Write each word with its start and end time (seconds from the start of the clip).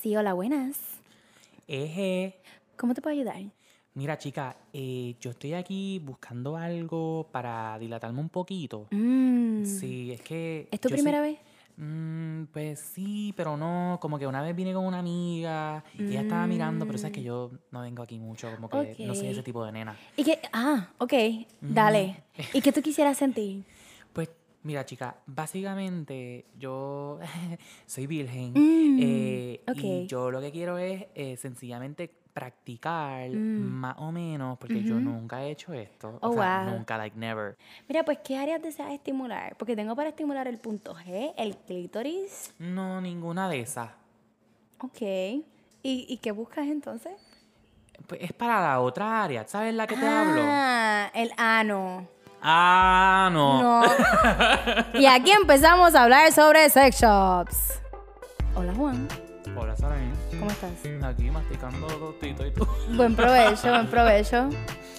Sí, 0.00 0.16
hola, 0.16 0.32
buenas. 0.32 0.78
Eje. 1.68 2.36
¿Cómo 2.76 2.94
te 2.94 3.02
puedo 3.02 3.14
ayudar? 3.14 3.42
Mira, 3.94 4.16
chica, 4.18 4.56
eh, 4.72 5.16
yo 5.20 5.30
estoy 5.30 5.52
aquí 5.54 5.98
buscando 5.98 6.56
algo 6.56 7.28
para 7.30 7.78
dilatarme 7.78 8.20
un 8.20 8.28
poquito. 8.28 8.86
Mm, 8.90 9.64
Sí, 9.64 10.12
es 10.12 10.22
que. 10.22 10.68
¿Es 10.70 10.80
tu 10.80 10.88
primera 10.88 11.18
soy- 11.18 11.32
vez? 11.32 11.40
Mm, 11.76 12.44
pues 12.52 12.78
sí, 12.80 13.32
pero 13.36 13.56
no. 13.56 13.98
Como 14.00 14.18
que 14.18 14.26
una 14.26 14.42
vez 14.42 14.54
vine 14.56 14.72
con 14.72 14.84
una 14.86 14.98
amiga 15.00 15.84
y 15.98 16.04
ella 16.12 16.20
estaba 16.22 16.46
mirando, 16.46 16.86
pero 16.86 16.98
sabes 16.98 17.12
que 17.12 17.22
yo 17.22 17.50
no 17.70 17.80
vengo 17.82 18.02
aquí 18.02 18.18
mucho, 18.18 18.50
como 18.50 18.68
que 18.68 18.96
no 19.06 19.14
soy 19.14 19.28
ese 19.28 19.42
tipo 19.42 19.64
de 19.64 19.72
nena. 19.72 19.96
¿Y 20.16 20.24
qué? 20.24 20.40
Ah, 20.52 20.88
ok, 20.98 21.12
dale. 21.60 22.22
¿Y 22.54 22.60
qué 22.60 22.72
tú 22.72 22.80
quisieras 22.82 23.16
sentir? 23.18 23.64
Mira, 24.62 24.84
chica, 24.84 25.16
básicamente 25.26 26.44
yo 26.58 27.18
soy 27.86 28.06
virgen 28.06 28.52
Mm, 28.54 28.98
eh, 29.00 29.60
y 29.74 30.06
yo 30.06 30.30
lo 30.30 30.40
que 30.40 30.50
quiero 30.50 30.76
es 30.76 31.06
eh, 31.14 31.36
sencillamente 31.36 32.10
practicar 32.32 33.28
Mm. 33.30 33.60
más 33.60 33.96
o 33.98 34.12
menos, 34.12 34.56
porque 34.58 34.84
yo 34.84 35.00
nunca 35.00 35.42
he 35.42 35.50
hecho 35.50 35.72
esto. 35.72 36.18
Oh, 36.20 36.28
o 36.30 36.32
sea, 36.34 36.64
wow. 36.64 36.74
nunca, 36.74 36.96
like 36.98 37.16
never. 37.16 37.56
Mira, 37.88 38.04
pues, 38.04 38.18
¿qué 38.22 38.36
áreas 38.36 38.62
deseas 38.62 38.92
estimular? 38.92 39.56
Porque 39.56 39.74
tengo 39.74 39.96
para 39.96 40.10
estimular 40.10 40.46
el 40.46 40.58
punto 40.58 40.94
G, 40.94 41.32
el 41.36 41.56
clítoris. 41.56 42.52
No, 42.58 43.00
ninguna 43.00 43.48
de 43.48 43.60
esas. 43.60 43.90
Ok. 44.78 45.00
¿Y, 45.02 45.44
y 45.82 46.18
qué 46.18 46.30
buscas 46.32 46.66
entonces? 46.68 47.12
Pues 48.06 48.20
es 48.22 48.32
para 48.32 48.60
la 48.60 48.80
otra 48.80 49.22
área, 49.24 49.46
¿sabes 49.46 49.74
la 49.74 49.86
que 49.86 49.96
te 49.96 50.06
hablo? 50.06 50.42
Ah, 50.46 51.10
el 51.14 51.32
ano. 51.36 52.06
Ah, 52.42 53.28
no. 53.32 53.62
No. 53.62 53.82
y 54.98 55.06
aquí 55.06 55.30
empezamos 55.30 55.94
a 55.94 56.04
hablar 56.04 56.32
sobre 56.32 56.68
sex 56.70 57.00
shops. 57.00 57.80
Hola, 58.54 58.72
Juan. 58.74 59.06
Hola, 59.56 59.76
Saraín. 59.76 60.12
¿Cómo 60.38 60.50
estás? 60.50 60.70
Aquí 61.04 61.30
masticando 61.30 61.86
tostito 61.86 62.46
y 62.46 62.50
tú. 62.52 62.66
Buen 62.94 63.14
provecho, 63.14 63.68
buen 63.68 63.86
provecho. 63.88 64.48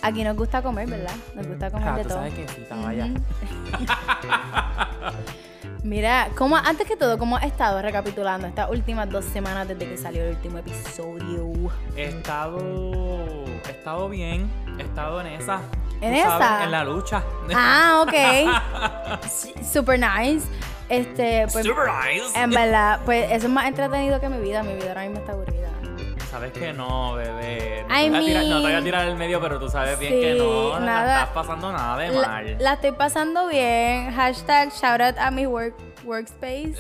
Aquí 0.04 0.24
nos 0.24 0.36
gusta 0.38 0.62
comer, 0.62 0.88
¿verdad? 0.90 1.14
Nos 1.36 1.48
gusta 1.48 1.72
comer 1.72 1.88
Ah, 1.90 1.98
de 1.98 2.04
tú 2.04 2.10
todo. 2.10 2.18
sabes 2.20 2.34
que 2.34 2.48
sí, 2.48 2.66
vaya. 2.70 3.06
Ujú. 3.06 3.24
Mira, 5.84 6.30
¿cómo, 6.38 6.58
antes 6.58 6.88
que 6.88 6.96
todo, 6.96 7.18
¿cómo 7.18 7.38
has 7.38 7.46
estado 7.46 7.82
recapitulando 7.82 8.46
estas 8.46 8.70
últimas 8.70 9.10
dos 9.10 9.26
semanas 9.26 9.68
desde 9.68 9.90
que 9.90 9.98
salió 9.98 10.24
el 10.24 10.36
último 10.36 10.60
episodio? 10.60 11.52
He 11.96 12.04
estado. 12.06 13.46
He 13.68 13.72
estado 13.72 14.08
bien. 14.10 14.48
He 14.78 14.84
estado 14.84 15.22
en 15.22 15.28
esa. 15.28 15.60
¿En 16.02 16.14
tú 16.16 16.22
sabes, 16.30 16.46
esa? 16.48 16.64
en 16.64 16.72
la 16.72 16.84
lucha. 16.84 17.24
Ah, 17.56 18.04
ok. 18.06 19.22
Super 19.64 20.00
nice. 20.00 20.48
Este, 20.90 21.48
pues, 21.52 21.66
Super 21.66 21.86
nice. 21.90 22.38
en 22.38 22.50
verdad, 22.50 23.00
pues 23.06 23.32
eso 23.32 23.46
es 23.48 23.52
más 23.52 23.66
entretenido 23.66 24.20
que 24.20 24.28
mi 24.30 24.40
vida. 24.42 24.62
Mi 24.64 24.74
vida 24.74 24.90
ahora 24.90 25.04
mismo 25.04 25.20
está 25.20 25.32
aburrida. 25.34 25.70
Sabes 26.30 26.54
que 26.54 26.72
no, 26.72 27.14
bebé. 27.16 27.86
No, 27.90 28.00
I 28.00 28.04
te 28.04 28.10
voy 28.10 28.18
a 28.18 28.22
tirar, 28.24 28.44
no 28.46 28.56
te 28.56 28.62
voy 28.62 28.66
a 28.66 28.70
mean, 28.76 28.84
tirar 28.86 29.08
el 29.08 29.16
medio, 29.18 29.42
pero 29.42 29.60
tú 29.60 29.68
sabes 29.70 30.00
bien 30.00 30.14
que 30.14 30.34
sí, 30.34 30.40
no. 30.40 30.80
No 30.80 30.86
la 30.86 31.02
estás 31.24 31.30
pasando 31.30 31.72
nada 31.74 31.98
de 31.98 32.10
La, 32.10 32.28
mal. 32.28 32.58
la 32.58 32.74
estoy 32.74 32.92
pasando 32.94 33.48
bien. 33.48 34.14
Hashtag 34.14 34.70
shout 34.72 35.02
out 35.02 35.18
a 35.20 35.30
mi 35.30 35.46
work, 35.46 35.76
workspace. 36.06 36.74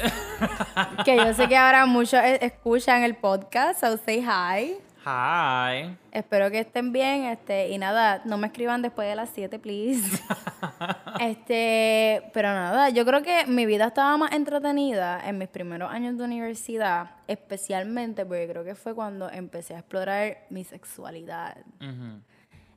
que 1.06 1.18
yo 1.18 1.34
sé 1.34 1.50
que 1.50 1.58
ahora 1.58 1.86
muchos 1.86 2.22
e- 2.24 2.46
escuchan 2.46 3.04
el 3.04 3.16
podcast, 3.16 3.82
so 3.82 3.98
say 3.98 4.22
hi. 4.26 4.78
Hi. 5.04 5.98
Espero 6.12 6.52
que 6.52 6.60
estén 6.60 6.92
bien. 6.92 7.26
Este, 7.26 7.70
y 7.70 7.78
nada, 7.78 8.22
no 8.26 8.38
me 8.38 8.48
escriban 8.48 8.82
después 8.82 9.08
de 9.08 9.16
las 9.16 9.30
7, 9.34 9.58
please. 9.58 10.22
este, 11.20 12.30
pero 12.34 12.50
nada, 12.50 12.90
yo 12.90 13.04
creo 13.06 13.24
que 13.24 13.46
mi 13.48 13.66
vida 13.66 13.88
estaba 13.88 14.16
más 14.18 14.32
entretenida 14.34 15.20
en 15.28 15.40
mis 15.40 15.48
primeros 15.48 15.92
años 15.92 16.18
de 16.18 16.24
universidad, 16.24 17.16
especialmente 17.28 18.26
porque 18.26 18.48
creo 18.48 18.64
que 18.64 18.76
fue 18.76 18.94
cuando 18.94 19.30
empecé 19.30 19.76
a 19.76 19.80
explorar 19.80 20.46
mi 20.50 20.64
sexualidad. 20.64 21.58
Ujú. 21.80 22.22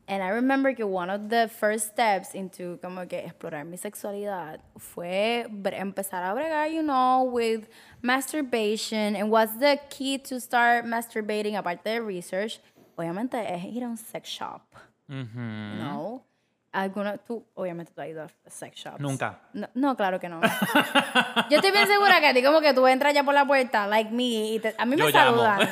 And 0.07 0.23
I 0.23 0.29
remember 0.29 0.75
que 0.75 0.87
one 0.87 1.09
of 1.09 1.31
the 1.31 1.49
first 1.49 1.89
steps 1.89 2.35
into 2.35 2.79
como 2.83 3.07
que 3.07 3.19
explorar 3.19 3.65
mi 3.65 3.79
sexualidad 3.79 4.61
fue 4.79 5.47
empezar 5.73 6.23
a 6.23 6.35
bregar, 6.35 6.71
you 6.71 6.83
know, 6.83 7.25
with 7.25 7.69
masturbation. 8.03 9.17
And 9.17 9.31
what's 9.31 9.57
the 9.57 9.79
key 9.89 10.19
to 10.19 10.41
start 10.41 10.85
masturbating 10.85 11.57
aparte 11.57 11.85
de 11.85 12.03
research? 12.03 12.61
Obviamente 12.99 13.35
es 13.35 13.65
ir 13.65 13.83
a 13.83 13.89
un 13.89 13.97
sex 13.97 14.29
shop, 14.29 14.63
mm-hmm. 15.11 15.23
Ujú. 15.25 15.79
¿no? 15.79 16.23
Alguna, 16.75 17.19
tú, 17.19 17.47
obviamente 17.55 17.93
tú 17.95 18.01
has 18.01 18.09
ido 18.09 18.25
a 18.25 18.51
sex 18.51 18.77
shops. 18.77 18.99
Nunca. 18.99 19.39
No, 19.53 19.69
no, 19.75 19.97
claro 19.97 20.19
que 20.19 20.29
no. 20.29 20.41
Yo 21.51 21.57
estoy 21.59 21.71
bien 21.71 21.87
segura 21.87 22.19
que 22.21 22.27
a 22.27 22.35
ti 22.35 22.43
como 22.43 22.61
que 22.61 22.75
tú 22.75 22.85
entras 22.89 23.15
ya 23.15 23.23
por 23.23 23.33
la 23.33 23.47
puerta, 23.47 23.87
like 23.87 24.11
me, 24.11 24.23
y 24.25 24.59
te- 24.59 24.75
a 24.77 24.85
mí 24.85 24.97
me 24.97 25.03
Yo 25.03 25.09
llamo. 25.11 25.37
saludan. 25.39 25.69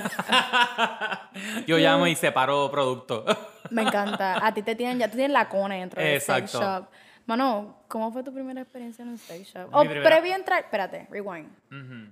Yo 1.67 1.77
llamo 1.79 2.07
y 2.07 2.15
separo 2.15 2.71
producto. 2.71 3.25
Me 3.71 3.83
encanta. 3.83 4.45
A 4.47 4.55
ti 4.55 4.63
te 4.63 4.75
tienen, 4.77 4.99
ya 4.99 5.09
tú 5.09 5.17
tienes 5.17 5.33
la 5.33 5.49
cone 5.49 5.81
dentro 5.81 6.01
del 6.01 6.21
sex 6.21 6.53
shop. 6.53 6.87
Mano, 7.27 7.77
¿cómo 7.89 8.13
fue 8.13 8.23
tu 8.23 8.33
primera 8.33 8.61
experiencia 8.61 9.03
en 9.03 9.09
un 9.11 9.19
sex 9.19 9.49
shop? 9.53 9.69
Mi 9.69 9.75
O 9.75 9.81
primera- 9.81 10.03
previo 10.09 10.33
a 10.33 10.37
entrar, 10.37 10.61
espérate, 10.61 11.07
rewind. 11.11 11.49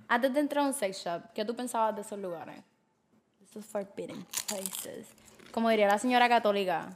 Antes 0.07 0.33
de 0.33 0.39
entrar 0.39 0.63
a 0.63 0.67
un 0.67 0.73
sex 0.73 1.03
shop, 1.03 1.21
¿qué 1.33 1.45
tú 1.45 1.55
pensabas 1.55 1.95
de 1.95 2.01
esos 2.01 2.19
lugares? 2.19 2.55
Esos 3.43 3.65
forbidden 3.65 4.25
places. 4.47 5.07
Como 5.51 5.69
diría 5.69 5.87
la 5.87 5.97
señora 5.99 6.27
católica. 6.29 6.89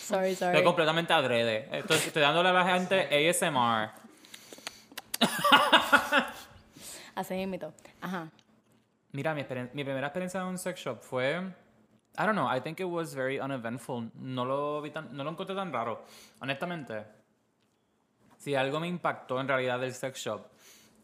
sorry, 0.00 0.34
sorry. 0.34 0.50
Estoy 0.56 0.64
completamente 0.64 1.12
adrede. 1.12 1.68
Estoy, 1.78 1.96
estoy 1.98 2.22
dándole 2.22 2.48
a 2.50 2.52
la 2.52 2.64
gente 2.64 3.28
ASMR. 3.30 3.90
Así 7.14 7.46
mismo. 7.46 7.72
Ajá. 8.00 8.28
Mira, 9.12 9.34
mi, 9.34 9.42
mi 9.72 9.84
primera 9.84 10.06
experiencia 10.06 10.40
en 10.40 10.46
un 10.46 10.58
sex 10.58 10.80
shop 10.80 11.00
fue. 11.02 11.38
I 12.20 12.22
don't 12.26 12.32
know, 12.34 12.48
I 12.48 12.60
think 12.60 12.80
it 12.80 12.86
was 12.86 13.14
very 13.14 13.38
uneventful. 13.38 14.10
No 14.14 14.44
lo, 14.44 14.80
vi 14.82 14.90
tan- 14.90 15.08
no 15.16 15.24
lo 15.24 15.30
encontré 15.30 15.54
tan 15.54 15.72
raro. 15.72 16.04
Honestamente, 16.40 17.04
si 18.36 18.54
algo 18.54 18.80
me 18.80 18.88
impactó 18.88 19.40
en 19.40 19.48
realidad 19.48 19.78
del 19.80 19.94
sex 19.94 20.18
shop 20.20 20.46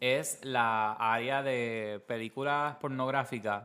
es 0.00 0.40
la 0.44 0.92
área 0.94 1.42
de 1.42 2.02
películas 2.06 2.76
pornográficas. 2.76 3.64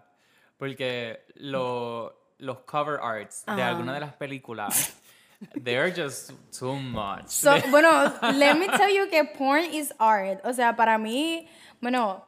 Porque 0.60 1.24
lo- 1.36 2.14
los 2.38 2.60
cover 2.60 3.00
arts 3.02 3.44
de 3.46 3.54
Ajá. 3.54 3.70
algunas 3.70 3.96
de 3.96 4.02
las 4.02 4.14
películas, 4.14 4.94
they're 5.64 5.92
just 5.92 6.32
too 6.58 6.76
much. 6.76 7.28
So, 7.30 7.52
bueno, 7.72 7.90
let 8.34 8.56
me 8.56 8.68
tell 8.68 8.90
you 8.94 9.10
que 9.10 9.24
porn 9.24 9.64
is 9.74 9.92
art. 9.98 10.42
O 10.46 10.54
sea, 10.54 10.76
para 10.76 10.98
mí, 11.00 11.48
bueno, 11.82 12.24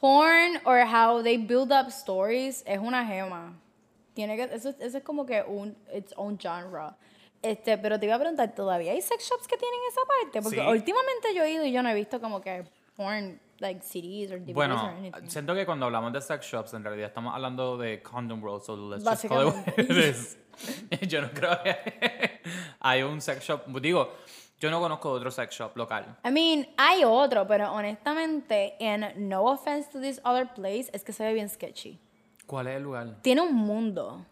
porn 0.00 0.60
or 0.64 0.80
how 0.84 1.22
they 1.22 1.36
build 1.38 1.72
up 1.72 1.88
stories 1.88 2.62
es 2.66 2.78
una 2.78 3.04
gema. 3.06 3.54
Tiene 4.14 4.36
que, 4.36 4.42
eso, 4.54 4.70
eso 4.80 4.98
es 4.98 5.04
como 5.04 5.24
que 5.24 5.42
un 5.42 5.76
its 5.94 6.12
own 6.16 6.36
genre. 6.38 6.94
Este, 7.40 7.78
pero 7.78 7.98
te 8.00 8.06
iba 8.06 8.16
a 8.16 8.18
preguntar, 8.18 8.52
¿todavía 8.52 8.90
hay 8.90 9.00
sex 9.00 9.24
shops 9.30 9.46
que 9.46 9.56
tienen 9.56 9.78
esa 9.90 10.00
parte? 10.04 10.42
Porque 10.42 10.60
Sí. 10.60 10.66
últimamente 10.66 11.32
yo 11.34 11.44
he 11.44 11.52
ido 11.52 11.64
y 11.64 11.70
yo 11.70 11.82
no 11.84 11.88
he 11.88 11.94
visto 11.94 12.20
como 12.20 12.40
que 12.40 12.64
porn, 12.96 13.40
like 13.60 13.82
CDs 13.82 14.30
or 14.32 14.38
DVDs 14.38 14.48
or 14.50 14.54
Bueno, 14.54 14.88
anything. 14.98 15.28
siento 15.28 15.54
que 15.54 15.64
cuando 15.66 15.86
hablamos 15.86 16.12
de 16.12 16.20
sex 16.20 16.46
shops, 16.46 16.74
en 16.74 16.84
realidad 16.84 17.08
estamos 17.08 17.34
hablando 17.34 17.76
de 17.78 18.02
condom 18.02 18.42
world, 18.42 18.62
so 18.62 18.76
let's 18.76 19.04
just 19.04 19.26
call 19.28 19.48
it 19.48 19.54
what 19.54 19.64
Básicamente. 19.66 19.82
it 19.82 20.14
is. 20.16 20.38
Yo 21.08 21.22
no 21.22 21.28
creo 21.30 21.62
que 21.62 22.40
hay 22.80 23.02
un 23.02 23.20
sex 23.20 23.44
shop. 23.44 23.66
Digo, 23.80 24.12
yo 24.58 24.70
no 24.72 24.80
conozco 24.80 25.10
otro 25.12 25.30
sex 25.30 25.54
shop 25.54 25.76
local. 25.76 26.16
I 26.24 26.30
mean, 26.32 26.66
hay 26.76 27.04
otro, 27.04 27.46
pero 27.46 27.72
honestamente, 27.72 28.74
and 28.80 29.14
no 29.16 29.44
offense 29.44 29.88
to 29.92 30.00
this 30.00 30.20
other 30.24 30.48
place, 30.52 30.90
es 30.92 31.04
que 31.04 31.12
se 31.12 31.24
ve 31.24 31.32
bien 31.34 31.48
sketchy. 31.48 32.00
¿Cuál 32.46 32.66
es 32.66 32.76
el 32.76 32.82
lugar? 32.82 33.16
tiene 33.22 33.40
un 33.42 33.54
mundo. 33.54 34.24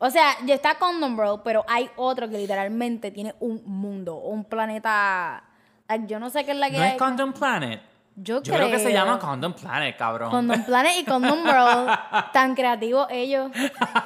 O 0.00 0.10
sea, 0.10 0.36
ya 0.46 0.54
está 0.54 0.78
Condom 0.78 1.16
World, 1.18 1.42
pero 1.44 1.64
hay 1.68 1.88
otro 1.96 2.28
que 2.28 2.38
literalmente 2.38 3.10
tiene 3.12 3.34
un 3.40 3.62
mundo, 3.64 4.16
un 4.16 4.44
planeta. 4.44 5.44
like, 5.88 6.06
yo 6.08 6.18
no 6.18 6.28
sé 6.30 6.44
qué 6.44 6.52
es 6.52 6.56
la 6.56 6.70
que 6.70 6.76
No 6.76 6.82
hay. 6.82 6.90
es 6.90 6.96
Condom 6.96 7.32
Planet. 7.32 7.80
Yo, 8.20 8.42
Yo 8.42 8.54
creo 8.54 8.68
que 8.68 8.80
se 8.80 8.92
llama 8.92 9.18
Condom 9.18 9.52
Planet, 9.52 9.96
cabrón. 9.96 10.30
Condom 10.30 10.64
Planet 10.64 10.92
y 10.98 11.04
Condom 11.04 11.44
World. 11.44 11.88
tan 12.32 12.56
creativos 12.56 13.06
ellos. 13.10 13.52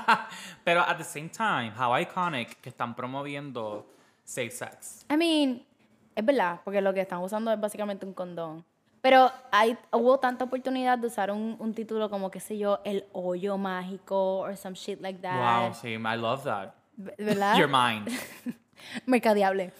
Pero 0.64 0.82
at 0.82 0.98
the 0.98 1.04
same 1.04 1.30
time, 1.30 1.72
how 1.78 1.96
iconic 1.98 2.60
que 2.60 2.68
están 2.68 2.94
promoviendo 2.94 3.86
safe 4.22 4.50
sex. 4.50 5.06
I 5.10 5.16
mean, 5.16 5.64
es 6.14 6.24
verdad, 6.24 6.60
porque 6.62 6.82
lo 6.82 6.92
que 6.92 7.00
están 7.00 7.20
usando 7.20 7.50
es 7.52 7.58
básicamente 7.58 8.04
un 8.04 8.12
condón. 8.12 8.64
Pero 9.00 9.32
hay, 9.50 9.76
hubo 9.90 10.18
tanta 10.18 10.44
oportunidad 10.44 10.98
de 10.98 11.06
usar 11.06 11.30
un, 11.30 11.56
un 11.58 11.72
título 11.74 12.10
como, 12.10 12.30
qué 12.30 12.38
sé 12.38 12.58
yo, 12.58 12.80
El 12.84 13.06
Hoyo 13.12 13.56
Mágico 13.56 14.40
or 14.40 14.56
some 14.56 14.76
shit 14.76 15.00
like 15.00 15.20
that. 15.22 15.64
Wow, 15.64 15.74
sí, 15.74 15.94
I 15.94 16.16
love 16.16 16.44
that. 16.44 16.74
¿Verdad? 16.96 17.56
Your 17.56 17.68
mind. 17.68 18.08
mercadeable. 19.06 19.72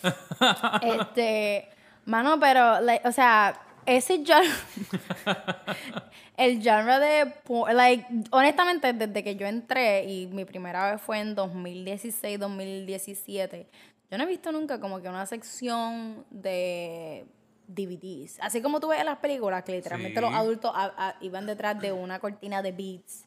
este, 0.83 1.69
mano, 2.07 2.41
pero, 2.41 2.81
like, 2.81 3.07
o 3.07 3.13
sea, 3.13 3.55
ese 3.87 4.25
genre, 4.25 4.49
el 6.37 6.63
genre 6.63 6.99
de, 6.99 7.35
like, 7.75 8.07
honestamente, 8.31 8.93
desde 8.93 9.23
que 9.25 9.37
yo 9.37 9.47
entré 9.47 10.05
y 10.05 10.27
mi 10.29 10.45
primera 10.45 10.93
vez 10.93 11.01
fue 11.03 11.21
en 11.21 11.35
2016, 11.35 12.39
2017, 12.39 13.69
yo 14.11 14.19
no 14.19 14.25
he 14.25 14.27
visto 14.27 14.53
nunca 14.53 14.79
como 14.81 15.01
que 15.01 15.09
una 15.09 15.27
sección 15.27 16.25
de 16.31 17.25
DVDs. 17.67 18.39
Así 18.41 18.61
como 18.61 18.81
tú 18.81 18.89
ves 18.89 19.01
en 19.01 19.07
las 19.07 19.19
películas, 19.19 19.63
que 19.65 19.73
literalmente 19.73 20.21
Sí. 20.21 20.27
los 20.27 20.35
adultos 20.35 20.71
a- 20.75 20.93
a- 20.97 21.17
iban 21.21 21.47
detrás 21.47 21.79
de 21.81 21.93
una 21.93 22.19
cortina 22.19 22.61
de 22.63 22.73
beats 22.73 23.27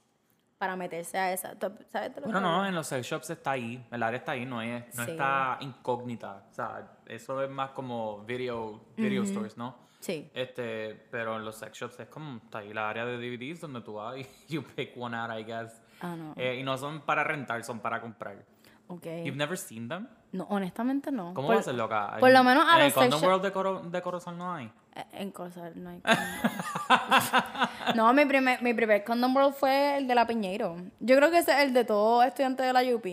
para 0.57 0.75
meterse 0.75 1.17
a 1.17 1.33
esa. 1.33 1.55
¿Tú- 1.57 1.71
¿Sabes? 1.91 2.11
Bueno, 2.23 2.39
no, 2.39 2.65
en 2.67 2.75
los 2.75 2.87
sex 2.87 3.05
shops 3.07 3.29
está 3.31 3.51
ahí, 3.51 3.83
el 3.91 4.03
área 4.03 4.19
está 4.19 4.33
ahí, 4.33 4.45
no, 4.45 4.61
es, 4.61 4.83
no 4.95 5.05
Sí. 5.05 5.11
está 5.11 5.57
incógnita. 5.61 6.43
O 6.49 6.53
sea, 6.53 6.87
eso 7.07 7.43
es 7.43 7.49
más 7.49 7.71
como 7.71 8.19
video, 8.19 8.81
video 8.95 9.25
stores, 9.25 9.57
¿no? 9.57 9.75
Sí. 10.05 10.29
Este, 10.35 10.93
pero 11.09 11.35
en 11.35 11.43
los 11.45 11.55
sex 11.55 11.75
shops 11.79 11.99
es 11.99 12.07
como, 12.09 12.37
está 12.37 12.59
ahí 12.59 12.71
la 12.73 12.87
área 12.87 13.05
de 13.05 13.17
DVDs 13.17 13.59
donde 13.61 13.81
tú 13.81 13.93
vas 13.95 14.15
y 14.17 14.27
you 14.53 14.61
pick 14.63 14.91
one 14.95 15.17
out, 15.17 15.31
I 15.35 15.43
guess. 15.43 15.81
Ah, 15.99 16.15
no. 16.15 16.33
Eh, 16.37 16.57
y 16.59 16.63
no 16.63 16.77
son 16.77 17.01
para 17.01 17.23
rentar, 17.23 17.63
son 17.63 17.79
para 17.79 17.99
comprar. 17.99 18.45
Ok. 18.87 19.03
You've 19.23 19.35
never 19.35 19.57
seen 19.57 19.89
them? 19.89 20.07
No, 20.31 20.43
honestamente 20.43 21.11
no. 21.11 21.33
¿Cómo 21.33 21.47
Por- 21.47 21.55
va 21.55 21.59
a 21.61 21.63
ser 21.63 21.73
loca? 21.73 22.17
por 22.19 22.29
lo 22.29 22.43
menos 22.43 22.65
a 22.69 22.75
en 22.75 22.81
el 22.85 22.93
los 22.93 22.93
sex 22.93 23.21
World 23.23 23.41
de, 23.43 23.51
Coro, 23.51 23.79
de 23.81 24.01
Corozal 24.03 24.37
no 24.37 24.53
hay. 24.53 24.71
Eh, 24.95 25.03
En 25.13 25.31
cosas, 25.31 25.75
no 25.75 25.89
hay. 25.89 26.01
No, 27.95 28.13
mi 28.13 28.25
primer, 28.25 28.61
mi 28.61 28.73
primer 28.75 29.03
condom 29.03 29.35
world 29.35 29.55
fue 29.55 29.97
el 29.97 30.07
de 30.07 30.13
la 30.15 30.27
Piñeiro. 30.27 30.75
Yo 30.99 31.15
creo 31.15 31.31
que 31.31 31.39
ese 31.39 31.51
es 31.53 31.59
el 31.61 31.73
de 31.73 31.83
todo 31.85 32.21
estudiante 32.23 32.61
de 32.63 32.73
la 32.73 32.81
UP. 32.83 33.05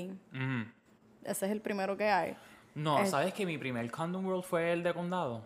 Ese 1.24 1.46
es 1.46 1.52
el 1.52 1.60
primero 1.62 1.96
que 1.96 2.10
hay. 2.10 2.36
No. 2.74 3.04
¿sabes 3.06 3.32
que 3.34 3.44
mi 3.46 3.58
primer 3.58 3.90
Condom 3.90 4.24
World 4.26 4.44
fue 4.44 4.72
el 4.72 4.82
de 4.82 4.92
Condado? 4.94 5.44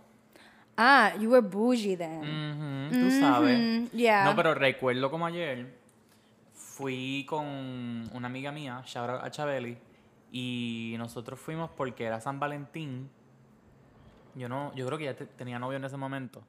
Ah, 0.77 1.15
you 1.19 1.31
were 1.31 1.47
bougie 1.47 1.97
then. 1.97 2.21
Ujú, 2.93 3.01
Tú 3.01 3.11
sabes. 3.11 3.59
Mm, 3.59 3.87
yeah. 3.97 4.25
No, 4.25 4.37
pero 4.37 4.55
recuerdo 4.55 5.11
como 5.11 5.27
ayer 5.27 5.67
fui 6.55 7.25
con 7.29 7.47
una 8.13 8.27
amiga 8.27 8.53
mía, 8.53 8.77
out 8.97 9.25
a 9.25 9.31
Chabeli, 9.31 9.79
y 10.33 10.95
nosotros 10.99 11.41
fuimos 11.41 11.71
porque 11.71 12.05
era 12.05 12.21
San 12.21 12.39
Valentín. 12.39 13.09
Yo 14.35 14.49
no, 14.49 14.75
yo 14.75 14.85
creo 14.87 14.99
que 14.99 15.05
ya 15.05 15.15
te- 15.15 15.27
tenía 15.27 15.59
novio 15.59 15.79
en 15.79 15.85
ese 15.85 15.97
momento. 15.97 16.43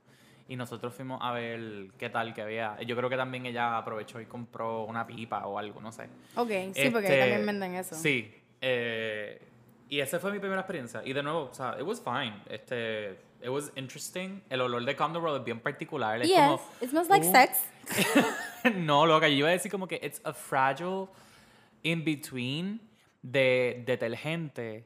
Y 0.49 0.55
nosotros 0.55 0.93
fuimos 0.93 1.19
a 1.21 1.31
ver 1.31 1.89
qué 1.97 2.09
tal 2.09 2.33
que 2.33 2.41
había. 2.41 2.81
Yo 2.83 2.95
creo 2.95 3.09
que 3.09 3.17
también 3.17 3.45
ella 3.45 3.77
aprovechó 3.77 4.19
y 4.21 4.25
compró 4.25 4.83
una 4.85 5.05
pipa 5.07 5.45
o 5.45 5.57
algo, 5.57 5.81
no 5.81 5.91
sé. 5.91 6.03
Ok, 6.35 6.49
sí, 6.73 6.89
porque 6.89 7.07
Este, 7.07 7.19
también 7.19 7.45
venden 7.45 7.75
eso. 7.75 7.95
Sí. 7.95 8.33
eh, 8.61 9.41
y 9.89 9.99
esa 9.99 10.19
fue 10.19 10.31
mi 10.31 10.39
primera 10.39 10.61
experiencia. 10.61 11.01
Y 11.05 11.13
de 11.13 11.23
nuevo, 11.23 11.49
o 11.51 11.53
sea, 11.53 11.75
it 11.79 11.85
was 11.85 12.01
fine. 12.01 12.33
Este, 12.49 13.11
it 13.41 13.49
was 13.49 13.71
interesting. 13.75 14.41
El 14.49 14.61
olor 14.61 14.83
de 14.83 14.95
Condom 14.95 15.23
World 15.23 15.39
es 15.39 15.45
bien 15.45 15.59
particular. 15.59 16.21
Es 16.21 16.27
Yes, 16.27 16.37
como, 16.37 16.61
it 16.81 16.89
smells 16.89 17.09
like 17.09 17.27
uh, 17.27 17.31
sex. 17.31 17.63
no, 18.75 19.05
loca, 19.05 19.27
yo 19.27 19.35
iba 19.35 19.49
a 19.49 19.51
decir 19.51 19.71
como 19.71 19.87
que 19.87 19.99
it's 20.03 20.19
a 20.23 20.33
fragile 20.33 21.07
in 21.83 22.03
between 22.03 22.81
de 23.21 23.83
detergente 23.85 24.85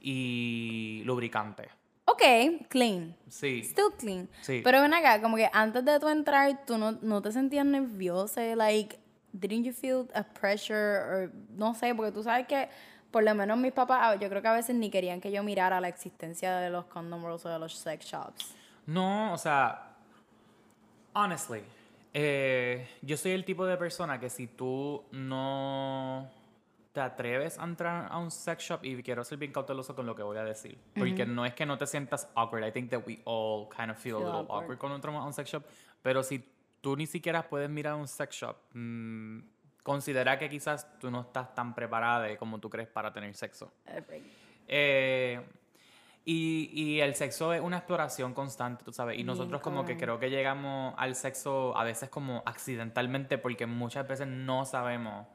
y 0.00 1.02
lubricante. 1.04 1.68
Ok, 2.06 2.22
clean. 2.70 3.14
Sí. 3.28 3.62
Still 3.62 3.92
clean. 3.98 4.28
Sí. 4.40 4.62
Pero 4.64 4.80
ven 4.80 4.94
acá, 4.94 5.20
como 5.20 5.36
que 5.36 5.48
antes 5.52 5.84
de 5.84 6.00
tú 6.00 6.08
entrar, 6.08 6.64
tú 6.64 6.78
no, 6.78 6.92
no 7.02 7.20
te 7.20 7.30
sentías 7.32 7.66
nerviosa. 7.66 8.40
Like, 8.56 8.98
didn't 9.32 9.64
you 9.64 9.72
feel 9.72 10.08
a 10.14 10.22
pressure? 10.22 10.76
Or, 10.76 11.32
no 11.50 11.74
sé, 11.74 11.94
porque 11.94 12.12
tú 12.12 12.22
sabes 12.22 12.46
que, 12.46 12.68
por 13.10 13.22
lo 13.24 13.34
menos 13.34 13.58
mis 13.58 13.72
papás, 13.72 14.18
yo 14.20 14.28
creo 14.28 14.42
que 14.42 14.48
a 14.48 14.52
veces 14.52 14.76
ni 14.76 14.90
querían 14.90 15.20
que 15.20 15.30
yo 15.32 15.42
mirara 15.42 15.80
la 15.80 15.88
existencia 15.88 16.56
de 16.58 16.70
los 16.70 16.84
condom 16.86 17.24
rolls 17.24 17.44
o 17.46 17.48
de 17.48 17.58
los 17.58 17.74
sex 17.74 18.04
shops. 18.06 18.54
No, 18.86 19.32
o 19.32 19.38
sea, 19.38 19.96
honestly, 21.14 21.62
eh, 22.12 22.88
yo 23.02 23.16
soy 23.16 23.32
el 23.32 23.44
tipo 23.44 23.66
de 23.66 23.76
persona 23.76 24.18
que 24.18 24.30
si 24.30 24.46
tú 24.46 25.04
no 25.12 26.28
te 26.92 27.00
atreves 27.00 27.58
a 27.58 27.64
entrar 27.64 28.08
a 28.10 28.18
un 28.18 28.30
sex 28.30 28.64
shop 28.64 28.80
y 28.84 29.02
quiero 29.02 29.22
ser 29.24 29.38
bien 29.38 29.52
cauteloso 29.52 29.94
con 29.94 30.06
lo 30.06 30.14
que 30.14 30.22
voy 30.22 30.38
a 30.38 30.44
decir, 30.44 30.78
porque 30.96 31.26
no 31.26 31.44
es 31.44 31.54
que 31.54 31.66
no 31.66 31.76
te 31.78 31.86
sientas 31.86 32.28
awkward, 32.34 32.66
I 32.66 32.72
think 32.72 32.90
that 32.90 33.02
we 33.06 33.20
all 33.24 33.68
kind 33.68 33.90
of 33.90 33.98
feel, 33.98 34.16
a 34.16 34.18
Feel 34.18 34.26
little 34.26 34.40
awkward. 34.42 34.62
awkward 34.64 34.78
cuando 34.78 34.96
entramos 34.96 35.22
a 35.22 35.26
un 35.26 35.32
sex 35.32 35.50
shop, 35.50 35.64
pero 36.02 36.22
si 36.22 36.42
tú 36.80 36.96
ni 36.96 37.06
siquiera 37.06 37.46
puedes 37.48 37.68
mirar 37.68 37.94
un 37.94 38.08
sex 38.08 38.34
shop, 38.36 38.56
mm, 38.72 39.38
considera 39.88 40.38
que 40.38 40.50
quizás 40.50 40.86
tú 40.98 41.10
no 41.10 41.22
estás 41.22 41.54
tan 41.54 41.74
preparada 41.74 42.36
como 42.36 42.60
tú 42.60 42.68
crees 42.68 42.88
para 42.88 43.10
tener 43.10 43.34
sexo. 43.34 43.72
Eh, 44.66 45.40
y, 46.26 46.70
y 46.74 47.00
el 47.00 47.14
sexo 47.14 47.54
es 47.54 47.62
una 47.62 47.78
exploración 47.78 48.34
constante, 48.34 48.84
tú 48.84 48.92
sabes. 48.92 49.18
Y 49.18 49.24
nosotros 49.24 49.62
como 49.62 49.86
que 49.86 49.96
creo 49.96 50.18
que 50.18 50.28
llegamos 50.28 50.94
al 50.98 51.14
sexo 51.14 51.74
a 51.74 51.84
veces 51.84 52.10
como 52.10 52.42
accidentalmente 52.44 53.38
porque 53.38 53.64
muchas 53.64 54.06
veces 54.06 54.26
no 54.26 54.66
sabemos 54.66 55.26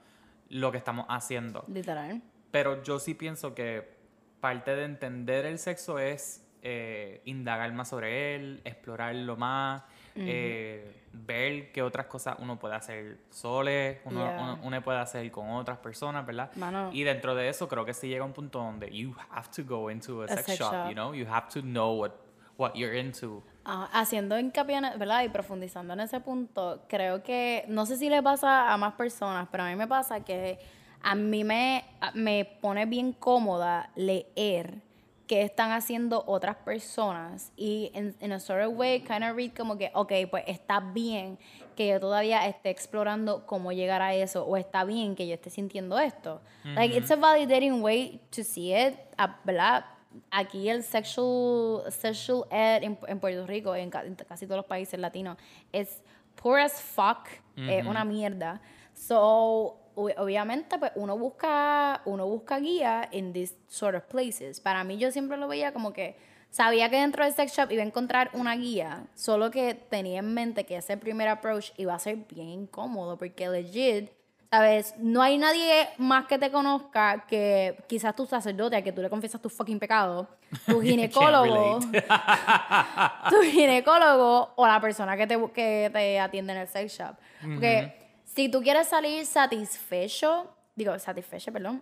lo 0.50 0.72
que 0.72 0.78
estamos 0.78 1.08
haciendo. 1.10 1.66
Literal. 1.68 2.22
Pero 2.52 2.84
yo 2.84 3.00
sí 3.00 3.16
pienso 3.16 3.56
que 3.56 3.98
parte 4.40 4.76
de 4.76 4.86
entender 4.86 5.48
el 5.48 5.58
sexo 5.58 5.98
es 5.98 6.46
eh, 6.62 7.24
indagar 7.26 7.74
más 7.74 7.90
sobre 7.90 8.36
él, 8.36 8.62
explorarlo 8.66 9.36
más, 9.36 9.82
eh, 10.16 11.00
ver 11.12 11.72
qué 11.72 11.82
otras 11.82 12.08
cosas 12.08 12.36
uno 12.40 12.58
puede 12.58 12.76
hacer 12.76 13.18
sole, 13.30 14.02
uno, 14.06 14.22
Yeah. 14.26 14.40
uno- 14.42 14.60
uno 14.64 14.82
puede 14.82 15.00
hacer 15.00 15.30
con 15.32 15.50
otras 15.52 15.78
personas, 15.78 16.26
¿verdad? 16.26 16.52
Mano. 16.56 16.90
Y 16.92 17.04
dentro 17.04 17.36
de 17.36 17.50
eso 17.50 17.68
creo 17.68 17.86
que 17.86 17.94
sí 17.94 18.08
llega 18.08 18.26
un 18.26 18.34
punto 18.34 18.60
donde 18.60 18.90
you 18.92 19.14
have 19.32 19.48
to 19.56 19.64
go 19.64 19.90
into 19.92 20.22
a, 20.22 20.26
A 20.26 20.28
sex, 20.30 20.46
sex 20.46 20.58
shop, 20.60 20.72
shop. 20.74 20.88
you 20.90 20.94
know? 20.94 21.14
You 21.14 21.26
have 21.28 21.48
to 21.54 21.62
know 21.62 21.94
what, 22.00 22.12
what 22.58 22.74
you're 22.76 22.98
into. 23.00 23.44
Ah, 23.66 23.90
haciendo 23.94 24.38
hincapié, 24.38 24.82
¿verdad? 24.98 25.24
Y 25.24 25.30
profundizando 25.30 25.94
en 25.94 26.02
ese 26.02 26.20
punto, 26.20 26.84
creo 26.90 27.24
que, 27.24 27.64
no 27.68 27.86
sé 27.86 27.98
si 27.98 28.10
le 28.10 28.22
pasa 28.22 28.74
a 28.74 28.78
más 28.78 28.94
personas, 28.96 29.48
pero 29.52 29.64
a 29.64 29.70
mí 29.70 29.76
me 29.76 29.88
pasa 29.88 30.24
que 30.26 30.60
a 31.02 31.16
mí 31.16 31.44
me, 31.44 31.86
me 32.14 32.46
pone 32.62 32.86
bien 32.86 33.14
cómoda 33.14 33.90
leer 33.96 34.82
qué 35.28 35.42
están 35.42 35.72
haciendo 35.72 36.24
otras 36.28 36.56
personas 36.58 37.52
y 37.56 37.92
en, 37.94 38.32
a 38.32 38.40
sort 38.40 38.66
of 38.66 38.78
way 38.78 39.02
kind 39.02 39.24
of 39.24 39.36
read 39.36 39.52
como 39.56 39.78
que, 39.78 39.92
ok, 39.94 40.12
pues 40.30 40.44
está 40.48 40.80
bien 40.80 41.38
que 41.76 41.88
yo 41.88 42.00
todavía 42.00 42.46
esté 42.48 42.70
explorando 42.70 43.46
cómo 43.46 43.72
llegar 43.72 44.02
a 44.02 44.14
eso 44.14 44.46
o 44.46 44.58
está 44.58 44.84
bien 44.84 45.16
que 45.16 45.28
yo 45.28 45.34
esté 45.34 45.50
sintiendo 45.50 45.98
esto. 45.98 46.42
Like, 46.64 46.96
it's 46.96 47.10
a 47.10 47.16
validating 47.16 47.82
way 47.82 48.20
to 48.32 48.44
see 48.44 48.74
it, 48.74 48.96
ah, 49.18 49.40
¿verdad? 49.44 49.86
aquí 50.32 50.70
el 50.70 50.84
sexual, 50.84 51.92
sexual 51.92 52.46
ed 52.52 52.84
en, 52.84 53.00
en 53.08 53.20
Puerto 53.20 53.46
Rico, 53.48 53.76
en, 53.76 53.92
en 53.94 54.16
casi 54.16 54.46
todos 54.46 54.58
los 54.58 54.66
países 54.66 55.00
latinos, 55.00 55.38
es 55.72 56.02
poor 56.36 56.60
as 56.60 56.82
fuck, 56.82 57.28
es 57.56 57.86
una 57.86 58.04
mierda. 58.04 58.62
So, 58.94 59.78
obviamente, 59.96 60.78
pues 60.78 60.92
uno 60.96 61.18
busca, 61.18 62.02
uno 62.06 62.26
busca 62.26 62.60
guía 62.60 63.08
en 63.12 63.34
these 63.34 63.56
sort 63.68 63.96
of 63.96 64.04
places. 64.04 64.60
Para 64.60 64.84
mí, 64.84 64.98
yo 64.98 65.12
siempre 65.12 65.38
lo 65.38 65.48
veía 65.48 65.74
como 65.74 65.94
que 65.94 66.16
sabía 66.54 66.90
que 66.90 66.98
dentro 66.98 67.24
del 67.24 67.34
sex 67.34 67.52
shop 67.54 67.72
iba 67.72 67.82
a 67.82 67.86
encontrar 67.86 68.30
una 68.34 68.56
guía, 68.56 69.08
solo 69.16 69.50
que 69.50 69.74
tenía 69.74 70.20
en 70.20 70.34
mente 70.34 70.66
que 70.66 70.78
ese 70.78 70.98
primer 70.98 71.28
approach 71.28 71.72
iba 71.78 71.96
a 71.96 72.00
ser 72.00 72.16
bien 72.30 72.48
incómodo, 72.50 73.18
porque 73.18 73.50
legit, 73.50 74.12
¿sabes? 74.52 74.94
No 75.00 75.24
hay 75.24 75.40
nadie 75.40 75.90
más 75.98 76.28
que 76.28 76.38
te 76.38 76.52
conozca 76.52 77.26
que 77.28 77.76
quizás 77.88 78.16
tu 78.16 78.28
sacerdote, 78.28 78.76
a 78.76 78.84
que 78.84 78.92
tú 78.92 79.02
le 79.02 79.10
confiesas 79.10 79.42
tu 79.42 79.50
fucking 79.50 79.80
pecado, 79.80 80.28
tu 80.68 80.80
ginecólogo, 80.84 81.80
tu 83.32 83.42
ginecólogo 83.42 84.52
o 84.56 84.68
la 84.68 84.80
persona 84.80 85.18
que 85.18 85.26
te, 85.26 85.40
que 85.52 85.90
te 85.92 86.20
atiende 86.20 86.54
en 86.54 86.60
el 86.60 86.68
sex 86.68 87.00
shop. 87.00 87.16
Porque 87.42 88.03
si 88.36 88.50
tú 88.50 88.62
quieres 88.62 88.88
salir 88.88 89.26
satisfecho, 89.26 90.56
digo, 90.76 90.98
satisfecho, 91.00 91.52
perdón, 91.52 91.82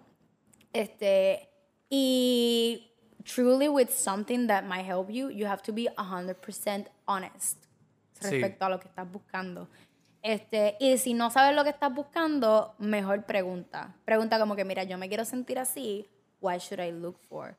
este, 0.74 1.50
y 1.90 2.92
truly 3.24 3.68
with 3.68 3.90
something 3.90 4.48
that 4.48 4.64
might 4.64 4.86
help 4.86 5.10
you, 5.10 5.30
you 5.30 5.46
have 5.48 5.62
to 5.64 5.74
be 5.74 5.88
100% 5.98 6.88
honest 7.06 7.66
Sí. 8.20 8.30
respecto 8.30 8.66
a 8.66 8.70
lo 8.70 8.80
que 8.80 8.88
estás 8.88 9.12
buscando. 9.12 9.68
Este, 10.22 10.78
y 10.80 10.98
si 11.00 11.16
no 11.16 11.32
sabes 11.32 11.56
lo 11.56 11.64
que 11.64 11.72
estás 11.72 11.92
buscando, 11.94 12.76
mejor 12.78 13.24
pregunta. 13.26 13.96
Pregunta 14.06 14.38
como 14.40 14.56
que, 14.56 14.64
mira, 14.64 14.84
yo 14.84 14.98
me 15.00 15.08
quiero 15.08 15.26
sentir 15.26 15.58
así, 15.58 16.08
what 16.40 16.60
should 16.60 16.80
I 16.84 16.92
look 16.92 17.18
for? 17.28 17.58